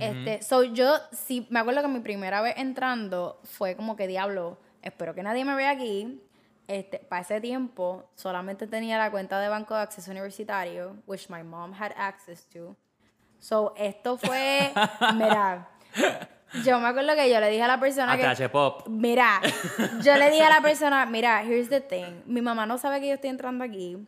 Este, 0.00 0.40
so 0.42 0.62
yo, 0.62 0.96
sí, 1.12 1.46
me 1.50 1.58
acuerdo 1.60 1.82
que 1.82 1.88
mi 1.88 2.00
primera 2.00 2.40
vez 2.40 2.54
entrando 2.56 3.40
fue 3.42 3.74
como 3.76 3.96
que, 3.96 4.06
diablo, 4.06 4.58
espero 4.80 5.14
que 5.14 5.22
nadie 5.22 5.44
me 5.44 5.54
vea 5.56 5.70
aquí. 5.70 6.20
Este, 6.66 6.98
para 6.98 7.22
ese 7.22 7.40
tiempo 7.40 8.10
solamente 8.14 8.66
tenía 8.66 8.96
la 8.96 9.10
cuenta 9.10 9.38
de 9.38 9.48
banco 9.48 9.74
de 9.74 9.82
acceso 9.82 10.10
universitario, 10.10 10.96
which 11.06 11.28
my 11.28 11.42
mom 11.42 11.72
had 11.72 11.92
access 11.96 12.48
to. 12.48 12.76
So, 13.38 13.74
esto 13.76 14.16
fue, 14.16 14.72
mira, 15.14 15.68
yo 16.64 16.78
me 16.80 16.88
acuerdo 16.88 17.14
que 17.14 17.28
yo 17.28 17.40
le 17.40 17.50
dije 17.50 17.62
a 17.62 17.68
la 17.68 17.78
persona 17.78 18.16
que... 18.16 18.24
ATH 18.24 18.50
Pop. 18.50 18.88
Mira, 18.88 19.42
yo 20.02 20.16
le 20.16 20.30
dije 20.30 20.44
a 20.44 20.48
la 20.48 20.60
persona, 20.62 21.04
mira, 21.04 21.42
here's 21.42 21.68
the 21.68 21.80
thing. 21.80 22.22
Mi 22.24 22.40
mamá 22.40 22.64
no 22.64 22.78
sabe 22.78 23.00
que 23.00 23.08
yo 23.08 23.14
estoy 23.14 23.30
entrando 23.30 23.64
aquí. 23.64 23.98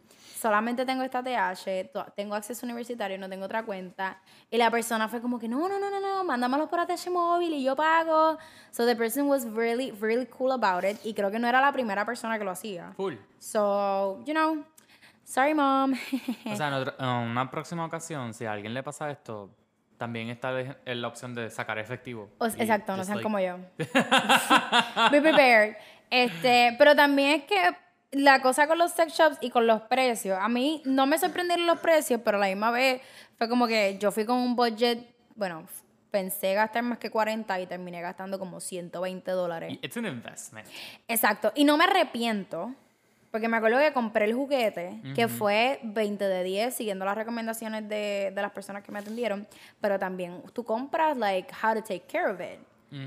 Solamente 0.46 0.86
tengo 0.86 1.02
esta 1.02 1.24
TH, 1.24 1.90
tengo 2.14 2.36
acceso 2.36 2.64
universitario, 2.64 3.18
no 3.18 3.28
tengo 3.28 3.46
otra 3.46 3.64
cuenta. 3.64 4.20
Y 4.48 4.56
la 4.56 4.70
persona 4.70 5.08
fue 5.08 5.20
como 5.20 5.40
que, 5.40 5.48
no, 5.48 5.68
no, 5.68 5.80
no, 5.80 5.90
no, 5.90 5.98
no, 6.00 6.22
mándamelo 6.22 6.68
por 6.70 6.78
ATH 6.78 7.10
móvil 7.10 7.52
y 7.52 7.64
yo 7.64 7.74
pago. 7.74 8.38
So 8.70 8.86
the 8.86 8.94
person 8.94 9.26
was 9.28 9.44
really, 9.44 9.90
really 9.90 10.24
cool 10.26 10.52
about 10.52 10.84
it. 10.84 10.98
Y 11.04 11.14
creo 11.14 11.32
que 11.32 11.40
no 11.40 11.48
era 11.48 11.60
la 11.60 11.72
primera 11.72 12.04
persona 12.06 12.38
que 12.38 12.44
lo 12.44 12.52
hacía. 12.52 12.92
Full. 12.96 13.14
So, 13.40 14.22
you 14.24 14.32
know, 14.34 14.62
sorry 15.24 15.52
mom. 15.52 15.94
O 16.52 16.54
sea, 16.54 16.68
en 16.68 16.74
otra- 16.74 16.94
en 17.00 17.08
una 17.28 17.50
próxima 17.50 17.84
ocasión, 17.84 18.32
si 18.32 18.44
a 18.44 18.52
alguien 18.52 18.72
le 18.72 18.84
pasa 18.84 19.10
esto, 19.10 19.50
también 19.98 20.28
está 20.28 20.52
la- 20.84 21.08
opción 21.08 21.34
de 21.34 21.50
sacar 21.50 21.76
efectivo. 21.80 22.30
O- 22.38 22.46
exacto, 22.46 22.96
no 22.96 23.02
sean 23.02 23.16
like- 23.16 23.22
como 23.24 23.40
yo. 23.40 23.56
Be 25.10 25.20
prepared. 25.20 25.74
Este, 26.08 26.76
pero 26.78 26.94
también 26.94 27.40
es 27.40 27.44
que 27.46 27.76
la 28.16 28.40
cosa 28.40 28.66
con 28.66 28.78
los 28.78 28.92
sex 28.92 29.12
shops 29.12 29.36
y 29.42 29.50
con 29.50 29.66
los 29.66 29.82
precios, 29.82 30.38
a 30.40 30.48
mí 30.48 30.80
no 30.86 31.06
me 31.06 31.18
sorprendieron 31.18 31.66
los 31.66 31.78
precios, 31.80 32.20
pero 32.24 32.38
a 32.38 32.40
la 32.40 32.46
misma 32.46 32.70
vez 32.70 33.02
fue 33.36 33.46
como 33.46 33.66
que 33.66 33.98
yo 33.98 34.10
fui 34.10 34.24
con 34.24 34.38
un 34.38 34.56
budget, 34.56 35.06
bueno, 35.34 35.64
pensé 36.10 36.54
gastar 36.54 36.82
más 36.82 36.96
que 36.96 37.10
40 37.10 37.60
y 37.60 37.66
terminé 37.66 38.00
gastando 38.00 38.38
como 38.38 38.58
120 38.60 39.30
dólares. 39.32 39.78
It's 39.82 39.98
an 39.98 40.06
investment. 40.06 40.66
Exacto, 41.06 41.52
y 41.54 41.64
no 41.64 41.76
me 41.76 41.84
arrepiento, 41.84 42.74
porque 43.30 43.48
me 43.48 43.58
acuerdo 43.58 43.80
que 43.80 43.92
compré 43.92 44.24
el 44.24 44.32
juguete, 44.32 44.98
que 45.14 45.28
fue 45.28 45.78
20 45.82 46.24
de 46.24 46.42
10, 46.42 46.74
siguiendo 46.74 47.04
las 47.04 47.16
recomendaciones 47.16 47.86
de, 47.86 48.32
de 48.34 48.42
las 48.42 48.52
personas 48.52 48.82
que 48.82 48.92
me 48.92 49.00
atendieron, 49.00 49.46
pero 49.78 49.98
también 49.98 50.42
tú 50.54 50.64
compras, 50.64 51.18
like, 51.18 51.52
how 51.62 51.74
to 51.74 51.82
take 51.82 52.06
care 52.06 52.30
of 52.30 52.40
it. 52.40 52.60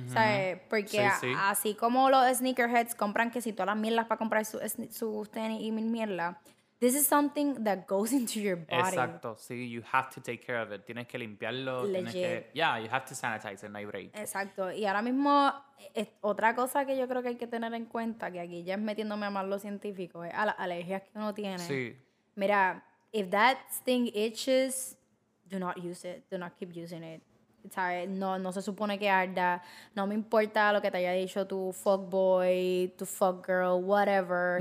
¿Sabes? 0.08 0.60
Porque 0.70 0.88
Sí, 0.88 1.00
sí. 1.22 1.34
así 1.38 1.74
como 1.76 2.10
los 2.10 2.26
sneakerheads 2.38 2.96
compran 2.96 3.32
que 3.32 3.42
si 3.42 3.54
todas 3.54 3.68
las 3.68 3.78
mierdas 3.78 4.06
para 4.08 4.18
comprar 4.18 4.46
sus 4.46 4.62
sus 4.92 5.30
tenis 5.32 5.62
y 5.62 5.72
mil 5.72 5.86
mierdas, 5.86 6.36
this 6.80 6.96
is 6.96 7.08
something 7.08 7.64
that 7.64 7.86
goes 7.88 8.12
into 8.14 8.40
your 8.40 8.58
body. 8.58 8.78
Exacto, 8.90 9.36
sí, 9.38 9.70
you 9.70 9.82
have 9.92 10.10
to 10.14 10.22
take 10.22 10.40
care 10.46 10.62
of 10.62 10.72
it. 10.72 10.86
Tienes 10.86 11.08
que 11.08 11.18
limpiarlo, 11.18 11.84
tienes 11.84 12.14
Legit. 12.14 12.22
que... 12.22 12.52
Yeah, 12.54 12.80
you 12.80 12.88
have 12.92 13.06
to 13.06 13.16
sanitize 13.16 13.66
it, 13.66 13.70
no 13.72 13.78
hay 13.80 13.86
break. 13.86 14.16
Exacto. 14.18 14.72
Y 14.72 14.86
ahora 14.86 15.02
mismo, 15.02 15.52
es- 15.94 16.10
otra 16.22 16.56
cosa 16.56 16.86
que 16.86 16.98
yo 16.98 17.08
creo 17.08 17.22
que 17.22 17.30
hay 17.30 17.36
que 17.38 17.48
tener 17.48 17.74
en 17.74 17.86
cuenta, 17.86 18.32
que 18.32 18.40
aquí 18.40 18.64
ya 18.64 18.76
es 18.76 18.80
metiéndome 18.82 19.26
a 19.26 19.30
más 19.30 19.46
lo 19.46 19.60
científico, 19.60 20.24
es 20.24 20.34
a 20.34 20.46
las 20.46 20.56
alergias 20.60 21.02
que 21.04 21.10
uno 21.16 21.34
tiene. 21.34 21.60
Sí. 21.60 21.96
Mira, 22.36 22.84
if 23.12 23.30
that 23.30 23.58
sting 23.72 24.10
itches, 24.14 24.98
do 25.46 25.60
not 25.60 25.76
use 25.78 26.06
it. 26.10 26.24
Do 26.30 26.38
not 26.38 26.54
keep 26.58 26.70
using 26.76 27.04
it. 27.04 27.24
¿Sabes? 27.72 28.10
No, 28.10 28.40
no 28.40 28.52
se 28.52 28.62
supone 28.62 28.98
que 28.98 29.10
arda. 29.10 29.62
No 29.94 30.08
me 30.08 30.16
importa 30.16 30.72
lo 30.74 30.82
que 30.82 30.90
te 30.90 30.98
haya 30.98 31.12
dicho 31.14 31.46
tu 31.46 31.74
fuckboy, 31.74 32.94
tu 32.98 33.06
fuckgirl, 33.06 33.84
whatever. 33.84 34.60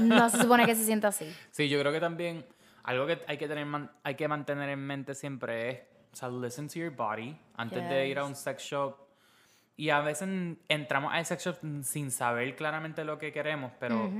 no 0.00 0.28
se 0.30 0.38
supone 0.38 0.66
que 0.66 0.74
se 0.74 0.84
sienta 0.84 1.08
así. 1.08 1.30
Sí, 1.50 1.68
yo 1.68 1.78
creo 1.80 1.92
que 1.92 2.00
también 2.00 2.44
algo 2.84 3.06
que 3.06 3.20
hay 3.26 3.36
que 3.36 3.46
tener 3.46 3.66
hay 4.02 4.14
que 4.14 4.26
mantener 4.26 4.70
en 4.70 4.80
mente 4.80 5.14
siempre 5.14 5.70
es, 5.70 5.78
o 6.12 6.16
sea, 6.16 6.28
listen 6.28 6.68
to 6.68 6.74
your 6.74 6.90
body 6.90 7.36
antes 7.56 7.88
de 7.88 8.08
ir 8.08 8.18
a 8.18 8.24
un 8.24 8.34
sex 8.34 8.62
shop. 8.62 8.96
Y 9.76 9.90
a 9.90 10.00
veces 10.00 10.28
entramos 10.68 11.12
a 11.14 11.24
sex 11.24 11.44
shop 11.44 11.56
sin 11.82 12.10
saber 12.10 12.54
claramente 12.56 13.04
lo 13.04 13.18
que 13.18 13.32
queremos, 13.32 13.72
pero 13.78 14.10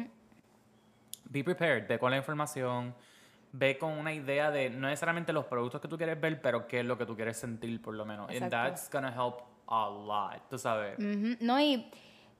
be 1.24 1.44
prepared, 1.44 1.98
con 1.98 2.10
la 2.10 2.16
información, 2.16 2.94
ve 3.52 3.78
con 3.78 3.92
una 3.92 4.12
idea 4.12 4.50
de 4.50 4.70
no 4.70 4.88
necesariamente 4.88 5.32
los 5.32 5.46
productos 5.46 5.80
que 5.80 5.88
tú 5.88 5.96
quieres 5.96 6.20
ver, 6.20 6.40
pero 6.40 6.66
qué 6.66 6.80
es 6.80 6.86
lo 6.86 6.96
que 6.96 7.06
tú 7.06 7.16
quieres 7.16 7.36
sentir 7.36 7.80
por 7.82 7.94
lo 7.94 8.04
menos. 8.04 8.28
And 8.28 8.44
Exacto. 8.44 8.56
that's 8.56 8.90
gonna 8.90 9.12
help 9.12 9.42
a 9.66 9.88
lot, 9.88 10.48
tú 10.48 10.58
sabes. 10.58 10.98
No, 10.98 11.60
y 11.60 11.90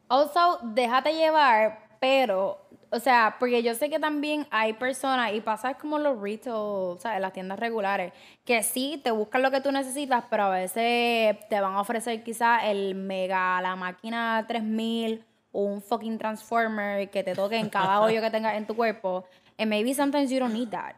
also, 0.09 0.59
déjate 0.63 1.15
llevar, 1.15 1.91
pero, 2.01 2.67
o 2.91 2.99
sea, 2.99 3.37
porque 3.39 3.63
yo 3.63 3.75
sé 3.75 3.89
que 3.91 3.99
también 3.99 4.47
hay 4.51 4.73
personas, 4.73 5.33
y 5.33 5.41
pasa 5.41 5.75
como 5.75 5.99
los 5.99 6.21
retail, 6.21 6.55
o 6.55 6.97
sea, 6.99 7.17
en 7.17 7.23
las 7.23 7.33
tiendas 7.33 7.59
regulares, 7.59 8.13
que 8.45 8.63
sí 8.63 9.01
te 9.03 9.11
buscan 9.11 9.43
lo 9.43 9.51
que 9.51 9.61
tú 9.61 9.71
necesitas, 9.71 10.25
pero 10.29 10.45
a 10.45 10.51
veces 10.51 11.37
te 11.49 11.61
van 11.61 11.75
a 11.75 11.81
ofrecer 11.81 12.23
quizás 12.25 12.65
el 12.65 12.95
mega, 12.95 13.61
la 13.61 13.77
máquina 13.77 14.45
3000 14.49 15.25
o 15.53 15.63
un 15.65 15.83
fucking 15.83 16.19
transformer 16.19 17.11
que 17.11 17.23
te 17.23 17.35
toque 17.35 17.59
en 17.59 17.69
cada 17.69 18.01
hoyo 18.03 18.21
que 18.21 18.31
tengas 18.31 18.57
en 18.57 18.67
tu 18.67 18.75
cuerpo. 18.75 19.25
And 19.61 19.69
maybe 19.71 19.95
sometimes 19.95 20.31
you 20.33 20.41
don't 20.41 20.53
need 20.55 20.71
that. 20.71 20.95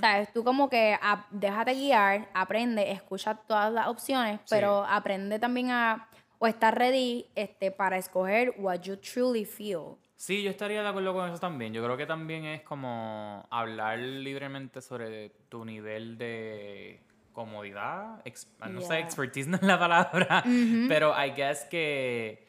¿Sabes? 0.00 0.32
Tú 0.32 0.42
como 0.42 0.70
que 0.70 0.96
ap- 1.02 1.28
déjate 1.30 1.74
guiar, 1.74 2.28
aprende, 2.32 2.90
escucha 2.90 3.34
todas 3.34 3.70
las 3.70 3.88
opciones, 3.88 4.40
pero 4.48 4.86
aprende 4.88 5.38
también 5.38 5.70
a 5.70 6.08
o 6.38 6.46
estar 6.46 6.74
ready 6.78 7.26
este, 7.34 7.70
para 7.70 7.98
escoger 7.98 8.54
what 8.56 8.80
you 8.80 8.96
truly 8.96 9.44
feel. 9.44 9.96
Sí, 10.16 10.42
yo 10.42 10.48
estaría 10.50 10.80
de 10.82 10.88
acuerdo 10.88 11.12
con 11.12 11.28
eso 11.28 11.38
también. 11.38 11.74
Yo 11.74 11.84
creo 11.84 11.98
que 11.98 12.06
también 12.06 12.46
es 12.46 12.62
como 12.62 13.46
hablar 13.50 13.98
libremente 13.98 14.80
sobre 14.80 15.28
tu 15.50 15.66
nivel 15.66 16.16
de 16.16 17.00
comodidad. 17.34 18.22
ex- 18.24 18.48
no 18.70 18.80
sé, 18.80 18.98
expertise 18.98 19.46
no 19.48 19.56
es 19.56 19.62
la 19.62 19.78
palabra, 19.78 20.42
pero 20.88 21.12
I 21.22 21.30
guess 21.32 21.64
que 21.66 22.46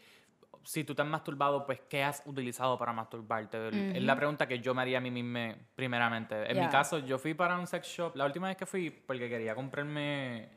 si 0.63 0.83
tú 0.83 0.93
te 0.93 1.01
has 1.01 1.07
masturbado, 1.07 1.65
pues 1.65 1.79
¿qué 1.89 2.03
has 2.03 2.21
utilizado 2.25 2.77
para 2.77 2.93
masturbarte? 2.93 3.69
Es 3.97 4.03
la 4.03 4.15
pregunta 4.15 4.47
que 4.47 4.59
yo 4.59 4.73
me 4.73 4.81
haría 4.83 4.99
a 4.99 5.01
mí 5.01 5.09
misma 5.11 5.55
primeramente. 5.75 6.35
En 6.49 6.57
mi 6.57 6.61
Yeah. 6.63 6.69
caso, 6.69 6.99
yo 6.99 7.17
fui 7.17 7.33
para 7.33 7.57
un 7.57 7.65
sex 7.67 7.87
shop, 7.87 8.15
la 8.15 8.25
última 8.25 8.47
vez 8.47 8.57
que 8.57 8.65
fui, 8.65 8.89
porque 8.91 9.27
quería 9.29 9.55
comprarme 9.55 10.49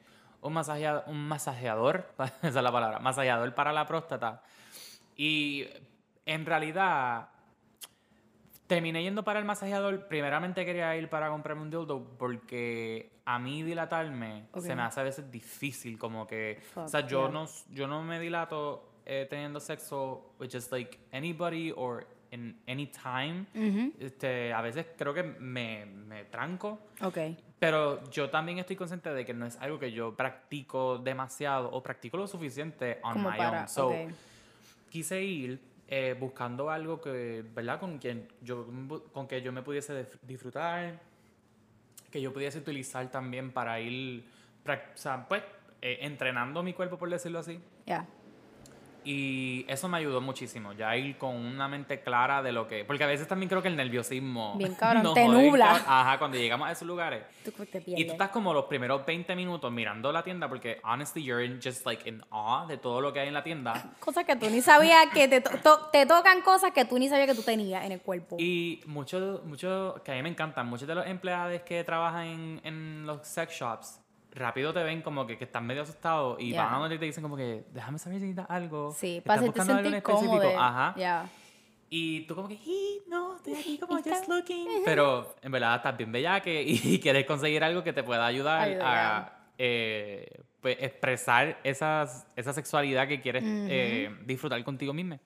un, 0.43 0.53
masajea- 0.53 1.05
un 1.07 1.27
masajeador, 1.27 2.13
esa 2.43 2.49
es 2.49 2.55
la 2.55 2.71
palabra, 2.73 2.99
masajeador 2.99 3.55
para 3.55 3.73
la 3.73 3.87
próstata. 3.87 4.43
Y 5.17 5.67
en 6.27 6.45
realidad 6.45 7.29
terminé 8.67 9.03
yendo 9.03 9.23
para 9.25 9.39
el 9.39 9.45
masajeador. 9.45 10.09
Primeramente 10.09 10.65
quería 10.65 10.97
ir 10.97 11.09
para 11.09 11.29
comprarme 11.31 11.63
un 11.63 11.71
dildo 11.71 12.17
porque 12.19 13.21
a 13.25 13.39
mí 13.39 13.63
dilatarme 13.63 14.47
se 14.59 14.75
me 14.75 14.83
hace 14.83 15.01
a 15.01 15.03
veces 15.05 15.31
difícil. 15.31 15.99
Como 15.99 16.27
que, 16.27 16.63
o 16.75 16.89
sea, 16.89 17.01
yo, 17.01 17.29
yeah. 17.29 17.33
no, 17.33 17.47
yo 17.71 17.87
no 17.87 18.03
me 18.03 18.19
dilato 18.19 18.91
eh, 19.07 19.27
teniendo 19.29 19.61
sexo 19.61 20.35
with 20.39 20.49
just 20.51 20.73
like 20.73 20.99
anybody 21.13 21.73
or 21.77 22.07
in 22.31 22.57
any 22.67 22.87
time. 22.89 23.47
este, 24.01 24.53
a 24.53 24.61
veces 24.61 24.87
creo 24.97 25.15
que 25.15 25.23
me, 25.23 25.87
me 25.87 26.25
tranco. 26.25 26.79
Ok. 27.03 27.19
Pero 27.59 28.03
yo 28.11 28.29
también 28.29 28.59
estoy 28.59 28.77
consciente 28.77 29.13
de 29.15 29.25
que 29.25 29.33
no 29.33 29.47
es 29.47 29.57
algo 29.61 29.79
que 29.79 29.93
yo 29.93 30.15
practico 30.15 30.99
demasiado 30.99 31.71
o 31.71 31.83
practico 31.83 32.17
lo 32.17 32.27
suficiente 32.27 32.99
on 33.03 33.15
Como 33.15 33.31
my 33.31 33.37
para. 33.39 33.61
own. 33.63 33.69
So, 33.69 33.89
ok. 33.89 33.95
quise 34.91 35.23
ir 35.23 35.59
eh, 35.89 36.17
buscando 36.19 36.71
algo 36.71 37.01
que, 37.01 37.45
¿verdad? 37.55 37.79
Con 37.79 37.99
quien 37.99 38.27
yo, 38.43 38.67
con 39.13 39.27
que 39.29 39.41
yo 39.41 39.53
me 39.53 39.63
pudiese 39.63 40.07
disfrutar, 40.23 40.99
que 42.11 42.21
yo 42.21 42.33
pudiese 42.33 42.59
utilizar 42.59 43.11
también 43.11 43.51
para 43.53 43.81
ir, 43.81 44.25
o 44.67 44.77
sea, 44.95 45.27
pues, 45.29 45.43
eh, 45.81 45.99
entrenando 46.03 46.63
mi 46.63 46.73
cuerpo, 46.73 46.99
por 46.99 47.09
decirlo 47.11 47.39
así. 47.39 47.61
Ya. 47.87 48.07
Y 49.05 49.65
eso 49.69 49.89
me 49.89 49.99
ayudó 49.99 50.21
muchísimo, 50.21 50.73
ya 50.73 50.97
ir 50.97 51.17
con 51.19 51.35
una 51.37 51.69
mente 51.69 52.01
clara 52.01 52.43
de 52.43 52.53
lo 52.53 52.67
que... 52.67 52.85
Porque 52.85 53.05
a 53.05 53.07
veces 53.07 53.29
también 53.29 53.49
creo 53.49 53.61
que 53.63 53.69
el 53.69 53.77
nerviosismo... 53.77 54.57
Bien 54.57 54.75
cabrón, 54.79 55.03
te 55.03 55.09
jode 55.09 55.21
bien 55.39 55.51
nubla. 55.51 55.67
cabrón. 55.67 55.85
Ajá, 55.89 56.19
cuando 56.19 56.37
llegamos 56.39 56.69
a 56.69 56.73
esos 56.73 56.87
lugares. 56.89 57.23
Tú 57.45 57.51
te 57.53 57.83
Y 57.87 58.05
tú 58.07 58.13
estás 58.13 58.31
como 58.31 58.53
los 58.55 58.65
primeros 58.65 59.05
20 59.05 59.37
minutos 59.37 59.71
mirando 59.71 60.11
la 60.13 60.23
tienda 60.23 60.49
porque, 60.49 60.81
honestly, 60.85 61.23
you're 61.23 61.45
in 61.45 61.61
just 61.63 61.85
like 61.85 62.09
in 62.09 62.23
awe 62.31 62.67
de 62.67 62.79
todo 62.79 63.01
lo 63.01 63.13
que 63.13 63.21
hay 63.21 63.29
en 63.29 63.35
la 63.35 63.43
tienda. 63.45 63.93
Cosas 64.01 64.25
que 64.25 64.37
tú 64.37 64.49
ni 64.49 64.61
sabías 64.63 65.07
que 65.13 65.29
te, 65.29 65.41
to- 65.41 65.59
to- 65.63 65.89
te 65.93 66.07
tocan 66.07 66.41
cosas 66.43 66.73
que 66.73 66.85
tú 66.85 66.99
ni 66.99 67.09
sabías 67.09 67.29
que 67.29 67.35
tú 67.35 67.43
tenías 67.43 67.85
en 67.85 67.93
el 67.93 68.01
cuerpo. 68.01 68.37
Y 68.39 68.81
muchos, 68.87 69.45
muchos, 69.45 70.01
que 70.03 70.13
a 70.13 70.15
mí 70.15 70.23
me 70.23 70.29
encantan, 70.31 70.67
muchos 70.67 70.89
de 70.89 70.95
los 70.95 71.07
empleados 71.07 71.61
que 71.63 71.85
trabajan 71.85 72.27
en, 72.27 72.61
en 72.65 73.07
los 73.07 73.27
sex 73.27 73.53
shops, 73.53 74.01
rápido 74.35 74.73
te 74.73 74.83
ven 74.83 75.01
como 75.03 75.27
que, 75.27 75.39
que 75.39 75.45
están 75.45 75.67
medio 75.67 75.83
asustados 75.83 76.39
y 76.41 76.51
Yeah. 76.51 76.65
van 76.65 76.75
a 76.75 76.79
donde 76.79 76.99
te 76.99 77.05
dicen 77.05 77.23
como 77.23 77.37
que, 77.37 77.65
déjame 77.73 77.99
saber 77.99 78.19
si 78.19 78.27
necesitas 78.27 78.51
algo. 78.51 78.93
sí, 78.93 79.19
¿Estás 79.19 79.25
para 79.27 79.41
hacerte 79.41 79.59
buscando 79.61 79.75
algo 79.79 79.89
en 79.89 79.95
específico?" 79.95 80.31
cómodo. 80.39 80.59
Ajá. 80.61 80.95
Ya. 80.99 81.29
Y 81.91 82.23
tú 82.23 82.35
como 82.35 82.49
que, 82.49 82.57
"Sí, 82.57 83.03
no, 83.09 83.37
estoy 83.37 83.55
aquí 83.55 83.79
como 83.81 83.99
Está- 83.99 84.11
just 84.17 84.29
looking. 84.29 84.67
Pero 84.85 85.35
en 85.43 85.53
verdad 85.53 85.77
estás 85.77 85.97
bien 85.97 86.11
bella 86.11 86.41
que 86.41 86.63
y 86.67 86.99
quieres 87.01 87.25
conseguir 87.27 87.63
algo 87.63 87.85
que 87.85 87.93
te 87.93 88.03
pueda 88.03 88.27
ayudar 88.27 88.69
a 88.83 89.39
eh, 89.59 90.43
pues, 90.61 90.77
expresar 90.81 91.61
esas, 91.63 92.27
esa 92.35 92.53
sexualidad 92.53 93.07
que 93.07 93.21
quieres 93.21 93.45
eh, 93.47 94.11
disfrutar 94.27 94.63
contigo 94.65 94.93
misma. 94.93 95.21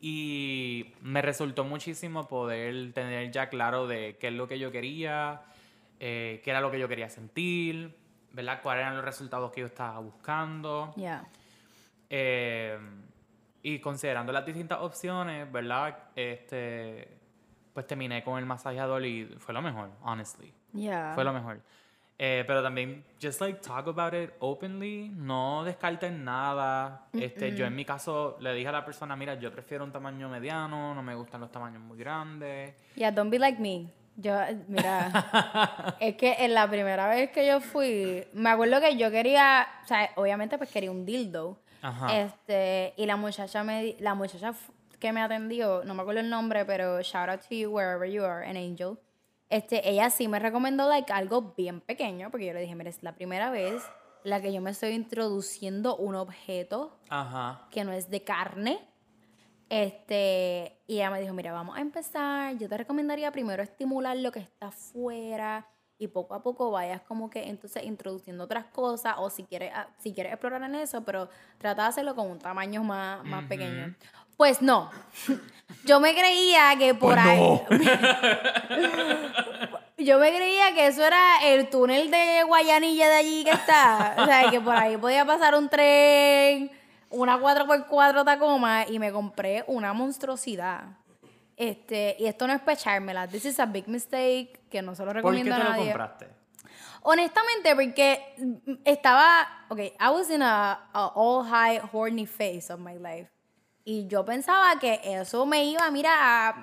Y 0.00 0.92
me 1.02 1.22
resultó 1.22 1.64
muchísimo 1.64 2.28
poder 2.28 2.92
tener 2.92 3.32
ya 3.32 3.48
claro 3.48 3.88
de 3.88 4.16
qué 4.20 4.28
es 4.28 4.34
lo 4.34 4.46
que 4.46 4.60
yo 4.60 4.70
quería, 4.70 5.42
eh, 5.98 6.40
qué 6.44 6.50
era 6.50 6.60
lo 6.60 6.70
que 6.70 6.78
yo 6.78 6.86
quería 6.86 7.08
sentir, 7.08 7.96
¿verdad? 8.38 8.60
Cuáles 8.62 8.82
eran 8.82 8.94
los 8.94 9.04
resultados 9.04 9.50
que 9.50 9.62
yo 9.62 9.66
estaba 9.66 9.98
buscando. 9.98 10.94
Eh, 12.08 12.78
y 13.64 13.80
considerando 13.80 14.32
las 14.32 14.46
distintas 14.46 14.78
opciones, 14.80 15.50
¿verdad? 15.50 16.04
Este, 16.14 17.18
pues 17.74 17.84
terminé 17.88 18.22
con 18.22 18.38
el 18.38 18.46
masajeador 18.46 19.04
y 19.04 19.24
fue 19.38 19.52
lo 19.52 19.60
mejor, 19.60 19.90
honestly. 20.02 20.54
Fue 21.16 21.24
lo 21.24 21.32
mejor. 21.32 21.60
Eh, 22.16 22.44
pero 22.46 22.62
también, 22.62 23.04
just 23.20 23.40
like 23.40 23.60
talk 23.60 23.88
about 23.88 24.14
it 24.14 24.30
openly, 24.38 25.08
no 25.16 25.64
descarten 25.64 26.24
nada. 26.24 27.08
Este, 27.12 27.56
yo 27.56 27.66
en 27.66 27.74
mi 27.74 27.84
caso 27.84 28.36
le 28.38 28.54
dije 28.54 28.68
a 28.68 28.72
la 28.72 28.84
persona, 28.84 29.16
mira, 29.16 29.34
yo 29.34 29.50
prefiero 29.50 29.82
un 29.82 29.90
tamaño 29.90 30.28
mediano, 30.28 30.94
no 30.94 31.02
me 31.02 31.16
gustan 31.16 31.40
los 31.40 31.50
tamaños 31.50 31.82
muy 31.82 31.98
grandes. 31.98 32.76
Yeah, 32.94 33.10
don't 33.10 33.30
be 33.30 33.40
like 33.40 33.60
me. 33.60 33.92
Yo, 34.20 34.34
mira, 34.66 35.96
es 36.00 36.16
que 36.16 36.34
en 36.40 36.52
la 36.52 36.68
primera 36.68 37.06
vez 37.08 37.30
que 37.30 37.46
yo 37.46 37.60
fui, 37.60 38.26
me 38.32 38.50
acuerdo 38.50 38.80
que 38.80 38.96
yo 38.96 39.12
quería, 39.12 39.68
o 39.84 39.86
sea, 39.86 40.10
obviamente 40.16 40.58
pues 40.58 40.70
quería 40.70 40.90
un 40.90 41.06
dildo. 41.06 41.60
Ajá. 41.82 42.18
Este, 42.18 42.94
y 42.96 43.06
la 43.06 43.14
muchacha 43.14 43.62
me 43.62 43.94
la 44.00 44.16
muchacha 44.16 44.52
que 44.98 45.12
me 45.12 45.22
atendió, 45.22 45.84
no 45.84 45.94
me 45.94 46.02
acuerdo 46.02 46.20
el 46.20 46.28
nombre, 46.30 46.64
pero 46.64 47.00
shout 47.00 47.28
out 47.28 47.40
to 47.42 47.54
you 47.54 47.70
wherever 47.70 48.10
you 48.10 48.24
are, 48.24 48.44
an 48.44 48.56
angel. 48.56 48.98
Este, 49.50 49.88
ella 49.88 50.10
sí 50.10 50.26
me 50.26 50.40
recomendó 50.40 50.88
like 50.88 51.12
algo 51.12 51.54
bien 51.56 51.80
pequeño, 51.80 52.32
porque 52.32 52.46
yo 52.46 52.52
le 52.54 52.60
dije, 52.60 52.74
mira, 52.74 52.90
es 52.90 53.04
la 53.04 53.14
primera 53.14 53.50
vez, 53.50 53.82
la 54.24 54.42
que 54.42 54.52
yo 54.52 54.60
me 54.60 54.72
estoy 54.72 54.90
introduciendo 54.90 55.94
un 55.96 56.16
objeto 56.16 56.98
Ajá. 57.08 57.68
que 57.70 57.84
no 57.84 57.92
es 57.92 58.10
de 58.10 58.24
carne. 58.24 58.80
Este, 59.70 60.77
y 60.88 60.94
ella 60.96 61.10
me 61.10 61.20
dijo, 61.20 61.34
mira, 61.34 61.52
vamos 61.52 61.76
a 61.76 61.80
empezar. 61.80 62.56
Yo 62.56 62.68
te 62.68 62.76
recomendaría 62.78 63.30
primero 63.30 63.62
estimular 63.62 64.16
lo 64.16 64.32
que 64.32 64.40
está 64.40 64.68
afuera 64.68 65.66
y 65.98 66.08
poco 66.08 66.34
a 66.34 66.42
poco 66.42 66.70
vayas 66.70 67.02
como 67.02 67.28
que 67.28 67.46
entonces 67.48 67.84
introduciendo 67.84 68.44
otras 68.44 68.64
cosas 68.66 69.16
o 69.18 69.28
si 69.28 69.42
quieres, 69.44 69.70
ah, 69.74 69.88
si 69.98 70.14
quieres 70.14 70.32
explorar 70.32 70.62
en 70.62 70.74
eso, 70.76 71.04
pero 71.04 71.28
trata 71.58 71.82
de 71.82 71.88
hacerlo 71.88 72.14
con 72.14 72.30
un 72.30 72.38
tamaño 72.38 72.82
más, 72.82 73.22
más 73.24 73.44
pequeño. 73.44 73.94
Pues 74.38 74.62
no. 74.62 74.90
Yo 75.84 76.00
me 76.00 76.14
creía 76.14 76.74
que 76.78 76.94
por 76.94 77.14
Pues 77.14 77.26
ahí... 77.26 77.38
no. 77.38 77.66
Yo 79.98 80.18
me 80.20 80.34
creía 80.34 80.72
que 80.74 80.86
eso 80.86 81.04
era 81.04 81.44
el 81.44 81.68
túnel 81.68 82.10
de 82.10 82.44
Guayanilla 82.46 83.08
de 83.08 83.14
allí 83.16 83.44
que 83.44 83.50
está. 83.50 84.14
O 84.18 84.24
sea, 84.24 84.48
que 84.48 84.60
por 84.60 84.74
ahí 84.74 84.96
podía 84.96 85.26
pasar 85.26 85.54
un 85.56 85.68
tren, 85.68 86.70
una 87.10 87.38
4x4 87.38 88.24
Tacoma 88.24 88.86
y 88.88 88.98
me 88.98 89.12
compré 89.12 89.64
una 89.66 89.92
monstruosidad. 89.92 90.96
Este, 91.56 92.16
y 92.18 92.26
esto 92.26 92.46
no 92.46 92.52
es 92.52 92.60
pechármela. 92.60 93.26
This 93.26 93.44
is 93.46 93.58
a 93.60 93.66
big 93.66 93.88
mistake 93.88 94.60
que 94.70 94.80
no 94.82 94.94
se 94.94 95.02
lo 95.04 95.06
¿Por 95.06 95.14
qué 95.14 95.18
recomiendo 95.18 95.56
te 95.56 95.60
a 95.60 95.64
lo 95.64 95.70
nadie. 95.70 95.84
compraste? 95.86 96.28
Honestamente, 97.02 97.74
porque 97.74 98.34
mm, 98.38 98.72
estaba, 98.84 99.66
ok, 99.68 99.78
I 99.78 100.08
was 100.10 100.30
in 100.30 100.42
a, 100.42 100.72
a 100.92 101.06
all 101.14 101.44
high 101.44 101.80
horny 101.92 102.26
phase 102.26 102.72
of 102.72 102.80
my 102.80 102.94
life. 102.98 103.30
Y 103.84 104.06
yo 104.06 104.24
pensaba 104.24 104.78
que 104.78 105.00
eso 105.02 105.46
me 105.46 105.64
iba, 105.64 105.90
mira, 105.90 106.48
a 106.48 106.62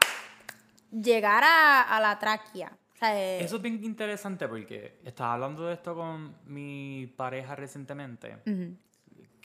llegar 0.92 1.44
a, 1.44 1.82
a 1.82 2.00
la 2.00 2.20
tráquea. 2.20 2.72
O 2.94 2.98
sea, 2.98 3.20
eh, 3.20 3.44
Eso 3.44 3.58
es 3.58 3.62
bien 3.62 3.84
interesante 3.84 4.48
porque 4.48 5.00
estaba 5.04 5.34
hablando 5.34 5.66
de 5.66 5.74
esto 5.74 5.96
con 5.96 6.38
mi 6.46 7.08
pareja 7.18 7.56
recientemente. 7.56 8.38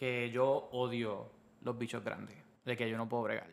Que 0.00 0.30
yo 0.30 0.70
odio 0.72 1.30
los 1.60 1.76
bichos 1.78 2.02
grandes. 2.02 2.34
De 2.64 2.74
que 2.76 2.88
yo 2.88 2.96
no 2.96 3.06
puedo 3.06 3.24
bregar. 3.24 3.50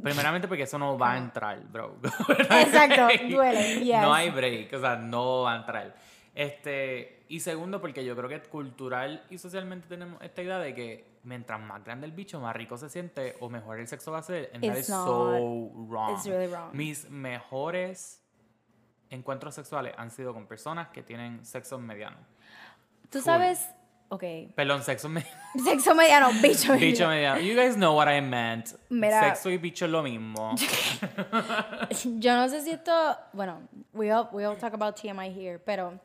Primeramente 0.00 0.46
porque 0.46 0.62
eso 0.62 0.78
no 0.78 0.96
va 0.96 1.14
a 1.14 1.18
entrar, 1.18 1.60
bro. 1.64 1.96
Exacto, 2.38 3.08
duele, 3.28 3.80
yes. 3.84 4.00
No 4.00 4.14
hay 4.14 4.30
break, 4.30 4.72
o 4.74 4.78
sea, 4.78 4.94
no 4.96 5.42
va 5.42 5.54
a 5.54 5.56
entrar. 5.56 5.96
Este, 6.34 7.24
y 7.28 7.40
segundo, 7.40 7.80
porque 7.80 8.04
yo 8.04 8.14
creo 8.14 8.28
que 8.28 8.40
cultural 8.42 9.24
y 9.28 9.38
socialmente 9.38 9.88
tenemos 9.88 10.22
esta 10.22 10.42
idea 10.42 10.58
de 10.60 10.74
que 10.74 11.18
mientras 11.24 11.60
más 11.60 11.82
grande 11.82 12.06
el 12.06 12.12
bicho, 12.12 12.38
más 12.40 12.54
rico 12.54 12.76
se 12.78 12.88
siente 12.88 13.36
o 13.40 13.48
mejor 13.48 13.80
el 13.80 13.88
sexo 13.88 14.12
va 14.12 14.18
a 14.18 14.22
ser. 14.22 14.50
And 14.54 14.62
that 14.62 14.72
It's 14.76 14.80
is 14.82 14.90
not. 14.90 15.06
so 15.06 15.70
wrong. 15.88 16.14
It's 16.14 16.26
really 16.26 16.46
wrong. 16.46 16.72
Mis 16.74 17.10
mejores 17.10 18.22
encuentros 19.10 19.54
sexuales 19.54 19.94
han 19.96 20.10
sido 20.12 20.32
con 20.32 20.46
personas 20.46 20.88
que 20.88 21.02
tienen 21.02 21.44
sexo 21.44 21.78
mediano. 21.78 22.18
Tú 23.10 23.18
full. 23.18 23.24
sabes, 23.24 23.70
ok, 24.08 24.24
Perdón, 24.54 24.82
sexo 24.82 25.08
mediano. 25.08 25.36
sexo 25.64 25.94
mediano, 25.94 26.28
bicho 26.42 26.72
mediano. 26.72 26.78
bicho 26.78 27.08
mediano. 27.08 27.40
You 27.40 27.54
guys 27.54 27.76
know 27.76 27.94
what 27.96 28.08
I 28.08 28.20
meant. 28.20 28.74
Mira. 28.88 29.20
Sexo 29.20 29.50
y 29.50 29.58
bicho 29.58 29.84
es 29.84 29.90
lo 29.90 30.02
mismo. 30.02 30.54
Yo 32.18 32.36
no 32.36 32.48
sé 32.48 32.62
si 32.62 32.70
esto, 32.70 32.92
bueno, 33.32 33.62
we 33.92 34.10
all, 34.12 34.28
we 34.32 34.44
all 34.44 34.56
talk 34.56 34.74
about 34.74 34.96
TMI 34.96 35.30
here, 35.30 35.58
pero 35.58 35.98